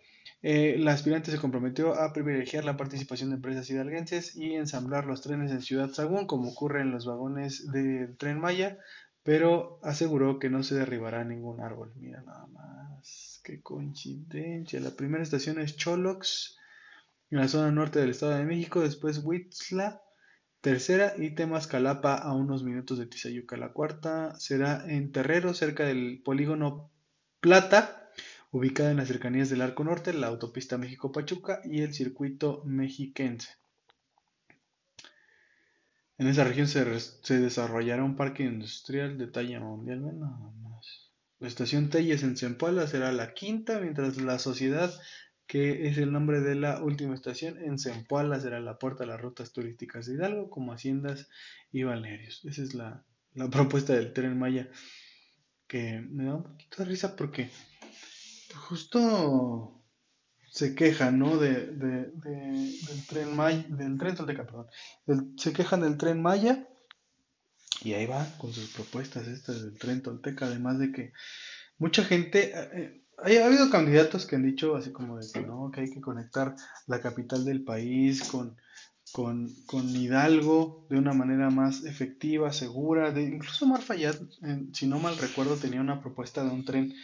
Eh, 0.43 0.77
la 0.79 0.93
aspirante 0.93 1.31
se 1.31 1.39
comprometió 1.39 1.95
a 1.95 2.13
privilegiar 2.13 2.65
la 2.65 2.77
participación 2.77 3.31
de 3.31 3.37
empresas 3.37 3.69
hidalguenses 3.71 4.37
y 4.37 4.55
ensamblar 4.55 5.07
los 5.07 5.23
trenes 5.23 5.51
en 5.51 5.63
Ciudad 5.63 5.91
Sagún, 5.91 6.27
como 6.27 6.51
ocurre 6.51 6.83
en 6.83 6.91
los 6.91 7.07
vagones 7.07 7.71
del 7.73 8.17
tren 8.17 8.39
Maya, 8.39 8.79
pero 9.23 9.81
aseguró 9.83 10.39
que 10.39 10.51
no 10.51 10.63
se 10.63 10.77
derribará 10.77 11.25
ningún 11.25 11.61
árbol. 11.61 11.93
Mira 11.97 12.23
nada 12.23 12.47
más, 12.47 13.41
qué 13.43 13.61
coincidencia. 13.61 14.79
La 14.79 14.91
primera 14.91 15.23
estación 15.23 15.59
es 15.59 15.77
Cholox, 15.77 16.57
en 17.31 17.39
la 17.39 17.49
zona 17.49 17.73
norte 17.73 17.99
del 17.99 18.11
Estado 18.11 18.37
de 18.37 18.45
México, 18.45 18.83
después 18.83 19.19
Huitzla, 19.25 20.01
tercera, 20.61 21.15
y 21.19 21.35
Temascalapa 21.35 22.15
a 22.15 22.33
unos 22.35 22.63
minutos 22.63 22.99
de 22.99 23.07
Tizayuca. 23.07 23.57
La 23.57 23.73
cuarta 23.73 24.39
será 24.39 24.85
en 24.87 25.11
Terrero, 25.11 25.55
cerca 25.55 25.85
del 25.85 26.23
polígono 26.25 26.93
Plata, 27.41 28.06
ubicada 28.51 28.91
en 28.91 28.97
las 28.99 29.09
cercanías 29.09 29.51
del 29.51 29.63
Arco 29.63 29.85
Norte, 29.85 30.13
la 30.13 30.29
autopista 30.29 30.79
México-Pachuca 30.79 31.61
y 31.65 31.83
el 31.83 31.93
circuito 31.93 32.63
mexiquense. 32.65 33.51
En 36.19 36.29
esa 36.29 36.45
región 36.45 36.67
se, 36.67 36.85
desarrollará 37.41 38.03
un 38.03 38.17
parque 38.17 38.43
industrial 38.43 39.19
de 39.19 39.27
talla 39.27 39.61
mundial. 39.61 40.03
La 41.39 41.49
estación 41.49 41.91
Telles 41.91 42.23
en 42.23 42.37
Zempoala 42.37 42.87
será 42.87 43.13
la 43.13 43.35
quinta, 43.35 43.79
mientras 43.81 44.17
la 44.17 44.39
sociedad, 44.39 44.91
que 45.47 45.89
es 45.89 45.99
el 45.99 46.13
nombre 46.13 46.41
de 46.41 46.55
la 46.55 46.83
última 46.83 47.15
estación, 47.15 47.59
en 47.63 47.79
Zempoala 47.79 48.41
será 48.41 48.61
la 48.61 48.79
puerta 48.79 49.05
de 49.05 49.09
las 49.09 49.21
rutas 49.21 49.53
turísticas 49.53 50.07
de 50.07 50.15
Hidalgo, 50.15 50.49
como 50.49 50.73
haciendas 50.73 51.29
y 51.71 51.83
balnearios. 51.83 52.43
Esa 52.47 52.63
es 52.63 52.75
la 52.75 53.05
propuesta 53.51 53.93
del 53.93 54.15
tren 54.15 54.39
Maya, 54.39 54.71
que 55.67 56.01
me 56.01 56.25
da 56.25 56.37
un 56.37 56.45
poquito 56.45 56.83
de 56.83 56.85
risa 56.89 57.15
porque 57.15 57.51
justo 58.57 59.83
se 60.51 60.75
quejan, 60.75 61.19
¿no? 61.19 61.37
De, 61.37 61.67
del 61.67 63.07
tren 63.09 63.37
Maya, 63.37 63.65
del 63.69 63.99
tren 63.99 64.15
Tolteca, 64.15 64.47
perdón. 64.47 64.67
se 65.37 65.53
quejan 65.53 65.83
del 65.83 65.99
tren 65.99 66.23
Maya 66.23 66.67
y 67.83 67.93
ahí 67.93 68.07
va 68.07 68.27
con 68.39 68.53
sus 68.53 68.71
propuestas 68.71 69.29
estas 69.29 69.63
del 69.63 69.79
tren 69.79 70.03
Tolteca, 70.03 70.47
además 70.47 70.79
de 70.79 70.93
que 70.93 71.13
mucha 71.79 72.05
gente, 72.05 72.53
eh, 72.55 73.05
eh, 73.27 73.43
ha 73.43 73.47
habido 73.47 73.71
candidatos 73.71 74.25
que 74.25 74.37
han 74.37 74.45
dicho 74.45 74.77
así 74.77 74.93
como 74.93 75.19
de 75.19 75.27
que 75.31 75.43
no, 75.43 75.71
que 75.71 75.83
hay 75.83 75.91
que 75.91 76.01
conectar 76.01 76.57
la 76.87 77.01
capital 77.01 77.45
del 77.45 77.63
país 77.63 78.25
con, 78.25 78.57
con, 79.13 79.49
con 79.67 79.89
Hidalgo 79.89 80.87
de 80.89 80.97
una 80.97 81.13
manera 81.13 81.51
más 81.51 81.85
efectiva, 81.85 82.53
segura, 82.53 83.13
de, 83.13 83.25
incluso 83.25 83.67
Mar 83.67 83.83
Fayad, 83.83 84.17
si 84.73 84.87
no 84.87 84.99
mal 84.99 85.19
recuerdo, 85.19 85.57
tenía 85.57 85.81
una 85.81 86.01
propuesta 86.01 86.43
de 86.43 86.51
un 86.51 86.65
tren 86.65 86.95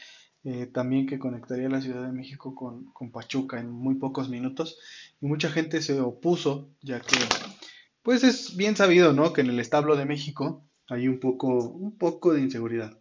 eh, 0.44 0.66
también 0.66 1.06
que 1.06 1.20
conectaría 1.20 1.68
la 1.68 1.80
Ciudad 1.80 2.04
de 2.04 2.12
México 2.12 2.54
con, 2.54 2.92
con, 2.92 3.12
Pachuca 3.12 3.60
en 3.60 3.70
muy 3.70 3.94
pocos 3.94 4.28
minutos. 4.28 4.78
Y 5.20 5.26
mucha 5.26 5.50
gente 5.50 5.80
se 5.82 6.00
opuso, 6.00 6.68
ya 6.80 7.00
que, 7.00 7.16
pues 8.02 8.24
es 8.24 8.56
bien 8.56 8.76
sabido, 8.76 9.12
¿no? 9.12 9.32
Que 9.32 9.42
en 9.42 9.50
el 9.50 9.60
establo 9.60 9.96
de 9.96 10.04
México 10.04 10.64
hay 10.88 11.06
un 11.06 11.20
poco, 11.20 11.68
un 11.68 11.96
poco 11.96 12.32
de 12.32 12.40
inseguridad. 12.40 12.98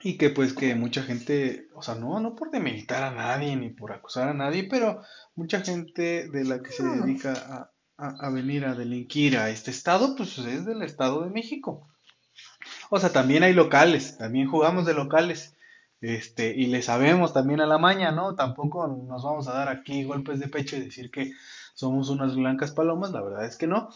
Y 0.00 0.16
que 0.16 0.30
pues 0.30 0.52
que 0.54 0.74
mucha 0.74 1.02
gente, 1.02 1.68
o 1.74 1.82
sea, 1.82 1.94
no, 1.94 2.18
no 2.20 2.34
por 2.34 2.50
demilitar 2.50 3.02
a 3.02 3.10
nadie 3.10 3.56
ni 3.56 3.70
por 3.70 3.92
acusar 3.92 4.28
a 4.28 4.34
nadie, 4.34 4.64
pero 4.64 5.02
mucha 5.34 5.60
gente 5.60 6.28
de 6.28 6.44
la 6.44 6.62
que 6.62 6.70
se 6.70 6.84
dedica 6.84 7.70
a, 7.96 8.26
a 8.26 8.30
venir 8.30 8.64
a 8.64 8.74
delinquir 8.74 9.36
a 9.36 9.50
este 9.50 9.70
estado, 9.70 10.14
pues 10.16 10.38
es 10.38 10.64
del 10.64 10.82
Estado 10.82 11.22
de 11.24 11.30
México. 11.30 11.88
O 12.90 12.98
sea, 12.98 13.12
también 13.12 13.42
hay 13.42 13.52
locales, 13.52 14.16
también 14.18 14.48
jugamos 14.48 14.86
de 14.86 14.94
locales. 14.94 15.54
Este, 16.00 16.54
y 16.54 16.66
le 16.66 16.82
sabemos 16.82 17.32
también 17.32 17.60
a 17.60 17.66
la 17.66 17.78
maña, 17.78 18.12
¿no? 18.12 18.34
Tampoco 18.34 18.86
nos 18.86 19.24
vamos 19.24 19.48
a 19.48 19.52
dar 19.52 19.68
aquí 19.68 20.04
golpes 20.04 20.38
de 20.38 20.48
pecho 20.48 20.76
y 20.76 20.80
decir 20.80 21.10
que 21.10 21.32
somos 21.74 22.08
unas 22.08 22.36
blancas 22.36 22.70
palomas, 22.70 23.10
la 23.10 23.20
verdad 23.20 23.44
es 23.44 23.56
que 23.56 23.66
no. 23.66 23.90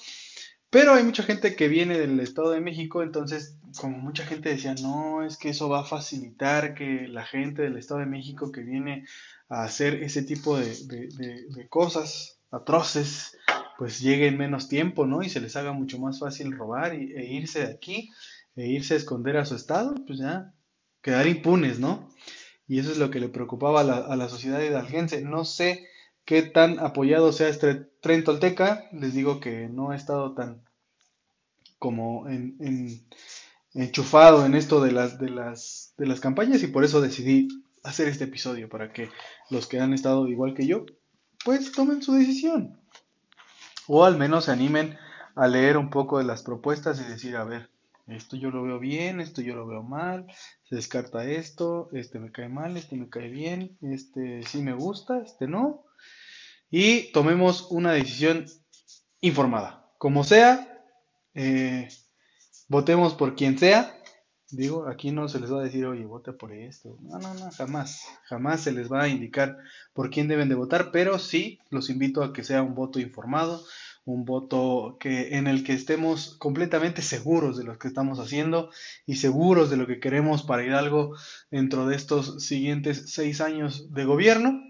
Pero 0.69 0.95
hay 0.95 1.05
mucha 1.05 1.23
gente 1.23 1.55
que 1.55 1.69
viene 1.69 1.99
del 1.99 2.19
Estado 2.21 2.51
de 2.51 2.61
México, 2.61 3.03
entonces, 3.03 3.57
como 3.79 3.99
mucha 3.99 4.25
gente 4.25 4.49
decía, 4.49 4.75
no, 4.83 5.23
es 5.23 5.37
que 5.37 5.51
eso 5.51 5.69
va 5.69 5.81
a 5.81 5.85
facilitar 5.85 6.75
que 6.75 7.07
la 7.09 7.25
gente 7.25 7.63
del 7.63 7.77
Estado 7.77 8.01
de 8.01 8.07
México 8.07 8.51
que 8.51 8.63
viene 8.63 9.07
a 9.49 9.65
hacer 9.65 10.03
ese 10.03 10.23
tipo 10.23 10.57
de, 10.57 10.75
de 10.87 11.69
cosas 11.69 12.39
atroces, 12.53 13.37
pues 13.79 14.01
llegue 14.01 14.29
en 14.29 14.39
menos 14.39 14.69
tiempo, 14.69 15.07
¿no? 15.07 15.23
Y 15.23 15.29
se 15.29 15.41
les 15.41 15.57
haga 15.57 15.73
mucho 15.73 15.99
más 15.99 16.21
fácil 16.21 16.53
robar 16.53 16.95
y, 16.95 17.13
e 17.13 17.25
irse 17.25 17.67
de 17.67 17.73
aquí 17.73 18.11
e 18.57 18.69
irse 18.69 18.95
a 18.95 18.97
esconder 18.99 19.37
a 19.37 19.45
su 19.45 19.55
estado, 19.55 19.95
pues 20.07 20.19
ya 20.19 20.55
quedar 21.01 21.27
impunes, 21.27 21.79
¿no? 21.79 22.09
Y 22.67 22.79
eso 22.79 22.93
es 22.93 22.99
lo 22.99 23.11
que 23.11 23.21
le 23.21 23.29
preocupaba 23.29 23.81
a 23.81 23.85
la, 23.85 23.97
a 23.99 24.17
la 24.17 24.29
sociedad 24.29 24.61
hidalguense. 24.61 25.23
No 25.23 25.45
sé 25.45 25.87
qué 26.25 26.43
tan 26.43 26.79
apoyado 26.79 27.33
sea 27.33 27.49
este 27.49 27.75
tren 27.75 28.25
tolteca, 28.25 28.89
les 28.93 29.15
digo 29.15 29.41
que 29.41 29.69
no 29.69 29.91
ha 29.91 29.97
estado 29.97 30.35
tan 30.35 30.63
como 31.79 32.29
en, 32.29 32.57
enchufado 33.75 34.47
en 34.47 34.55
esto 34.55 34.81
de 34.81 34.93
las, 34.93 35.19
de, 35.19 35.31
las, 35.31 35.95
de 35.99 36.07
las 36.07 36.21
campañas 36.21 36.63
y 36.63 36.69
por 36.69 36.85
eso 36.85 37.01
decidí 37.01 37.49
hacer 37.83 38.07
este 38.07 38.25
episodio 38.25 38.69
para 38.69 38.93
que 38.93 39.11
los 39.51 39.67
que 39.67 39.81
han 39.81 39.93
estado 39.93 40.29
igual 40.29 40.55
que 40.55 40.67
yo, 40.67 40.87
pues 41.45 41.73
tomen 41.73 42.01
su 42.01 42.13
decisión. 42.13 42.79
O 43.89 44.05
al 44.05 44.17
menos 44.17 44.45
se 44.45 44.53
animen 44.53 44.97
a 45.35 45.49
leer 45.49 45.77
un 45.77 45.91
poco 45.91 46.19
de 46.19 46.25
las 46.25 46.45
propuestas 46.45 47.01
y 47.01 47.11
decir, 47.11 47.37
a 47.37 47.43
ver, 47.43 47.72
esto 48.07 48.37
yo 48.37 48.51
lo 48.51 48.63
veo 48.63 48.79
bien, 48.79 49.21
esto 49.21 49.43
yo 49.43 49.55
lo 49.55 49.67
veo 49.67 49.83
mal, 49.83 50.27
se 50.65 50.77
descarta 50.77 51.25
esto, 51.25 51.89
este 51.93 52.19
me 52.19 52.33
cae 52.33 52.49
mal, 52.49 52.77
este 52.77 52.97
me 52.97 53.09
cae 53.09 53.29
bien, 53.29 53.79
este 53.81 54.43
sí 54.43 54.63
me 54.63 54.73
gusta, 54.73 55.23
este 55.23 55.47
no. 55.47 55.85
Y 56.71 57.13
tomemos 57.13 57.71
una 57.71 57.93
decisión 57.93 58.47
informada. 59.21 59.91
Como 59.99 60.25
sea, 60.25 60.85
eh, 61.35 61.89
votemos 62.69 63.15
por 63.15 63.37
quien 63.37 63.59
sea. 63.59 63.97
Digo, 64.51 64.87
aquí 64.87 65.13
no 65.13 65.29
se 65.29 65.41
les 65.41 65.53
va 65.53 65.61
a 65.61 65.65
decir, 65.65 65.87
oye, 65.87 66.05
vote 66.05 66.33
por 66.33 66.53
esto. 66.53 66.99
No, 67.01 67.19
no, 67.19 67.33
no, 67.35 67.51
jamás. 67.53 68.07
Jamás 68.25 68.61
se 68.61 68.73
les 68.73 68.93
va 68.93 69.03
a 69.03 69.09
indicar 69.09 69.57
por 69.95 70.11
quién 70.11 70.29
deben 70.29 70.49
de 70.49 70.55
votar, 70.55 70.91
pero 70.93 71.19
sí 71.19 71.59
los 71.71 71.89
invito 71.89 72.23
a 72.23 72.33
que 72.33 72.45
sea 72.45 72.63
un 72.63 72.75
voto 72.75 73.01
informado, 73.01 73.65
un 74.05 74.25
voto 74.25 74.97
que, 74.99 75.37
en 75.37 75.47
el 75.47 75.65
que 75.65 75.75
estemos 75.75 76.37
completamente 76.39 77.03
seguros 77.03 77.57
de 77.57 77.65
lo 77.65 77.79
que 77.79 77.89
estamos 77.89 78.19
haciendo 78.19 78.71
y 79.07 79.17
seguros 79.17 79.71
de 79.71 79.77
lo 79.77 79.87
que 79.87 80.01
queremos 80.01 80.43
para 80.43 80.65
Hidalgo 80.65 81.17
dentro 81.51 81.87
de 81.87 81.97
estos 81.97 82.45
siguientes 82.45 83.13
seis 83.13 83.41
años 83.41 83.93
de 83.93 84.05
gobierno 84.05 84.61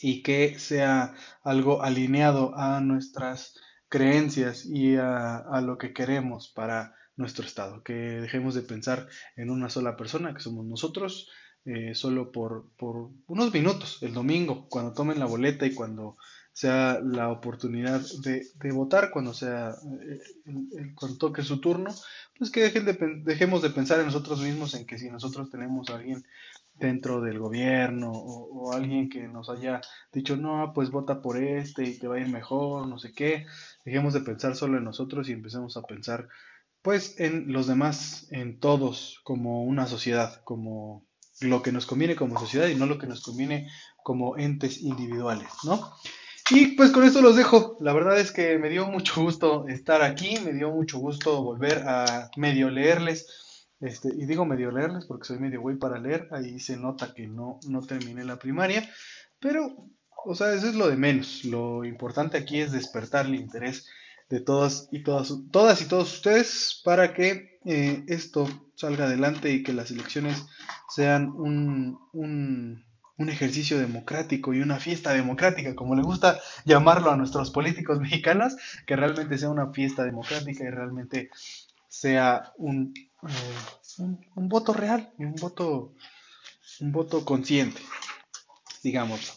y 0.00 0.22
que 0.22 0.58
sea 0.58 1.14
algo 1.42 1.82
alineado 1.82 2.56
a 2.56 2.80
nuestras 2.80 3.54
creencias 3.88 4.66
y 4.66 4.96
a, 4.96 5.60
lo 5.62 5.78
que 5.78 5.92
queremos 5.92 6.48
para 6.48 6.94
nuestro 7.16 7.46
estado, 7.46 7.82
que 7.82 7.92
dejemos 7.92 8.54
de 8.54 8.62
pensar 8.62 9.08
en 9.36 9.50
una 9.50 9.70
sola 9.70 9.96
persona, 9.96 10.34
que 10.34 10.40
somos 10.40 10.66
nosotros, 10.66 11.30
eh, 11.64 11.94
solo 11.94 12.30
por, 12.30 12.70
por 12.76 13.10
unos 13.26 13.52
minutos, 13.52 13.98
el 14.02 14.12
domingo, 14.12 14.68
cuando 14.68 14.92
tomen 14.92 15.18
la 15.18 15.26
boleta 15.26 15.66
y 15.66 15.74
cuando 15.74 16.16
sea 16.56 17.00
la 17.02 17.28
oportunidad 17.28 18.00
de, 18.22 18.72
votar 18.72 19.10
cuando 19.10 19.34
sea 19.34 19.74
eh, 20.00 20.92
cuando 20.94 21.18
toque 21.18 21.42
su 21.42 21.60
turno, 21.60 21.94
pues 22.38 22.50
que 22.50 22.70
de, 22.70 22.94
dejemos 23.24 23.60
de 23.60 23.68
pensar 23.68 24.00
en 24.00 24.06
nosotros 24.06 24.40
mismos 24.40 24.72
en 24.72 24.86
que 24.86 24.96
si 24.98 25.10
nosotros 25.10 25.50
tenemos 25.50 25.90
a 25.90 25.96
alguien 25.96 26.24
dentro 26.72 27.20
del 27.20 27.38
gobierno 27.38 28.10
o, 28.10 28.72
alguien 28.72 29.10
que 29.10 29.28
nos 29.28 29.50
haya 29.50 29.82
dicho 30.10 30.38
no, 30.38 30.72
pues 30.74 30.90
vota 30.90 31.20
por 31.20 31.36
este 31.36 31.84
y 31.84 31.98
te 31.98 32.08
va 32.08 32.16
a 32.16 32.20
ir 32.20 32.28
mejor, 32.28 32.86
no 32.86 32.98
sé 32.98 33.12
qué, 33.12 33.44
dejemos 33.84 34.14
de 34.14 34.20
pensar 34.20 34.56
solo 34.56 34.78
en 34.78 34.84
nosotros 34.84 35.28
y 35.28 35.32
empecemos 35.32 35.76
a 35.76 35.82
pensar 35.82 36.26
pues 36.80 37.20
en 37.20 37.52
los 37.52 37.66
demás, 37.66 38.28
en 38.30 38.60
todos 38.60 39.20
como 39.24 39.62
una 39.64 39.86
sociedad, 39.86 40.40
como 40.44 41.04
lo 41.42 41.60
que 41.60 41.72
nos 41.72 41.84
conviene 41.84 42.16
como 42.16 42.40
sociedad 42.40 42.68
y 42.68 42.76
no 42.76 42.86
lo 42.86 42.98
que 42.98 43.08
nos 43.08 43.22
conviene 43.22 43.68
como 44.02 44.38
entes 44.38 44.80
individuales, 44.80 45.50
¿no? 45.64 45.92
Y 46.50 46.76
pues 46.76 46.90
con 46.90 47.04
esto 47.04 47.20
los 47.22 47.36
dejo. 47.36 47.76
La 47.80 47.92
verdad 47.92 48.18
es 48.20 48.30
que 48.30 48.58
me 48.58 48.68
dio 48.68 48.86
mucho 48.86 49.20
gusto 49.20 49.66
estar 49.66 50.02
aquí, 50.02 50.38
me 50.44 50.52
dio 50.52 50.70
mucho 50.70 50.98
gusto 50.98 51.42
volver 51.42 51.82
a 51.88 52.30
medio 52.36 52.70
leerles. 52.70 53.68
Este, 53.80 54.08
y 54.08 54.26
digo 54.26 54.46
medio 54.46 54.70
leerles 54.70 55.06
porque 55.06 55.26
soy 55.26 55.38
medio 55.38 55.60
güey 55.60 55.76
para 55.76 55.98
leer. 55.98 56.28
Ahí 56.30 56.60
se 56.60 56.76
nota 56.76 57.12
que 57.14 57.26
no, 57.26 57.58
no 57.68 57.82
terminé 57.82 58.24
la 58.24 58.38
primaria. 58.38 58.88
Pero, 59.40 59.88
o 60.24 60.34
sea, 60.36 60.52
eso 60.52 60.68
es 60.68 60.76
lo 60.76 60.88
de 60.88 60.96
menos. 60.96 61.44
Lo 61.44 61.84
importante 61.84 62.38
aquí 62.38 62.60
es 62.60 62.70
despertar 62.70 63.26
el 63.26 63.34
interés 63.34 63.88
de 64.28 64.40
todas 64.40 64.88
y 64.92 65.02
todas, 65.02 65.32
todas 65.50 65.82
y 65.82 65.88
todos 65.88 66.14
ustedes 66.14 66.80
para 66.84 67.12
que 67.12 67.58
eh, 67.64 68.04
esto 68.06 68.48
salga 68.76 69.06
adelante 69.06 69.50
y 69.50 69.62
que 69.64 69.72
las 69.72 69.90
elecciones 69.90 70.46
sean 70.88 71.30
un, 71.30 71.98
un 72.12 72.84
un 73.18 73.30
ejercicio 73.30 73.78
democrático 73.78 74.52
y 74.52 74.60
una 74.60 74.78
fiesta 74.78 75.12
democrática, 75.12 75.74
como 75.74 75.94
le 75.94 76.02
gusta 76.02 76.38
llamarlo 76.64 77.10
a 77.10 77.16
nuestros 77.16 77.50
políticos 77.50 78.00
mexicanos, 78.00 78.56
que 78.86 78.96
realmente 78.96 79.38
sea 79.38 79.48
una 79.48 79.72
fiesta 79.72 80.04
democrática 80.04 80.64
y 80.64 80.70
realmente 80.70 81.30
sea 81.88 82.52
un, 82.58 82.92
eh, 82.96 84.02
un, 84.34 84.48
voto 84.48 84.72
real 84.74 85.12
y 85.18 85.24
un 85.24 85.34
voto, 85.34 85.94
un 86.80 86.92
voto 86.92 87.24
consciente, 87.24 87.80
digámoslo. 88.82 89.32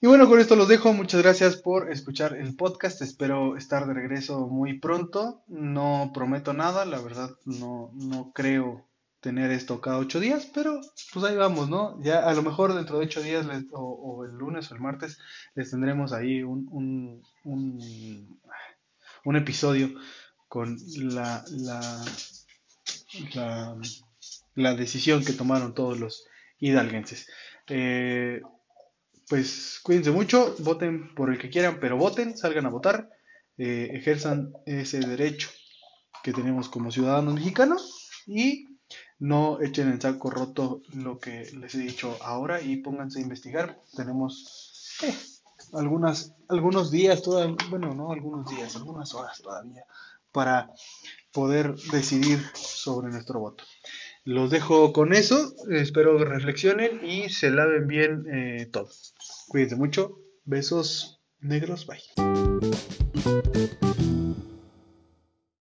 Y 0.00 0.06
bueno, 0.06 0.28
con 0.28 0.38
esto 0.38 0.54
los 0.56 0.68
dejo. 0.68 0.92
Muchas 0.92 1.22
gracias 1.22 1.56
por 1.56 1.90
escuchar 1.90 2.36
el 2.36 2.54
podcast. 2.54 3.00
Espero 3.00 3.56
estar 3.56 3.86
de 3.86 3.94
regreso 3.94 4.46
muy 4.46 4.78
pronto. 4.78 5.42
No 5.48 6.12
prometo 6.14 6.52
nada, 6.52 6.84
la 6.84 7.00
verdad 7.00 7.30
no, 7.46 7.90
no 7.94 8.30
creo 8.32 8.86
tener 9.26 9.50
esto 9.50 9.80
cada 9.80 9.98
ocho 9.98 10.20
días, 10.20 10.48
pero 10.54 10.80
pues 11.12 11.24
ahí 11.24 11.34
vamos, 11.34 11.68
¿no? 11.68 12.00
Ya 12.00 12.20
a 12.20 12.32
lo 12.32 12.44
mejor 12.44 12.74
dentro 12.74 12.96
de 12.96 13.06
ocho 13.06 13.20
días 13.20 13.44
o, 13.72 14.24
el 14.24 14.36
lunes 14.36 14.70
o 14.70 14.74
el 14.76 14.80
martes 14.80 15.18
les 15.56 15.68
tendremos 15.68 16.12
ahí 16.12 16.44
un, 16.44 16.68
un, 16.70 18.30
un, 19.24 19.36
episodio 19.36 19.90
con 20.46 20.78
la, 20.98 21.44
la, 21.50 22.04
la, 24.54 24.74
decisión 24.76 25.24
que 25.24 25.32
tomaron 25.32 25.74
todos 25.74 25.98
los 25.98 26.28
hidalguenses. 26.60 27.28
Eh, 27.66 28.42
pues 29.28 29.80
cuídense 29.82 30.12
mucho, 30.12 30.54
voten 30.60 31.16
por 31.16 31.32
el 31.32 31.38
que 31.40 31.50
quieran, 31.50 31.80
pero 31.80 31.96
voten, 31.96 32.36
salgan 32.36 32.66
a 32.66 32.70
votar, 32.70 33.10
eh, 33.58 33.90
ejerzan 33.92 34.52
ese 34.66 35.00
derecho 35.00 35.48
que 36.22 36.32
tenemos 36.32 36.68
como 36.68 36.92
ciudadanos 36.92 37.34
mexicanos 37.34 38.08
y 38.24 38.75
no 39.18 39.60
echen 39.60 39.88
en 39.88 40.00
saco 40.00 40.30
roto 40.30 40.82
lo 40.94 41.18
que 41.18 41.50
les 41.58 41.74
he 41.74 41.78
dicho 41.78 42.16
ahora 42.22 42.60
y 42.60 42.76
pónganse 42.76 43.18
a 43.18 43.22
investigar. 43.22 43.80
Tenemos 43.94 44.98
eh, 45.02 45.14
algunas, 45.72 46.34
algunos 46.48 46.90
días, 46.90 47.22
bueno, 47.70 47.94
no 47.94 48.12
algunos 48.12 48.48
días, 48.50 48.76
algunas 48.76 49.14
horas 49.14 49.40
todavía 49.40 49.84
para 50.36 50.70
poder 51.32 51.74
decidir 51.92 52.38
sobre 52.54 53.08
nuestro 53.08 53.40
voto. 53.40 53.64
Los 54.24 54.50
dejo 54.50 54.92
con 54.92 55.14
eso, 55.14 55.54
espero 55.70 56.18
que 56.18 56.26
reflexionen 56.26 57.00
y 57.08 57.30
se 57.30 57.48
laven 57.50 57.86
bien 57.86 58.26
eh, 58.30 58.66
todo. 58.70 58.90
Cuídense 59.48 59.76
mucho, 59.76 60.18
besos 60.44 61.20
negros, 61.40 61.86
bye. 61.86 62.95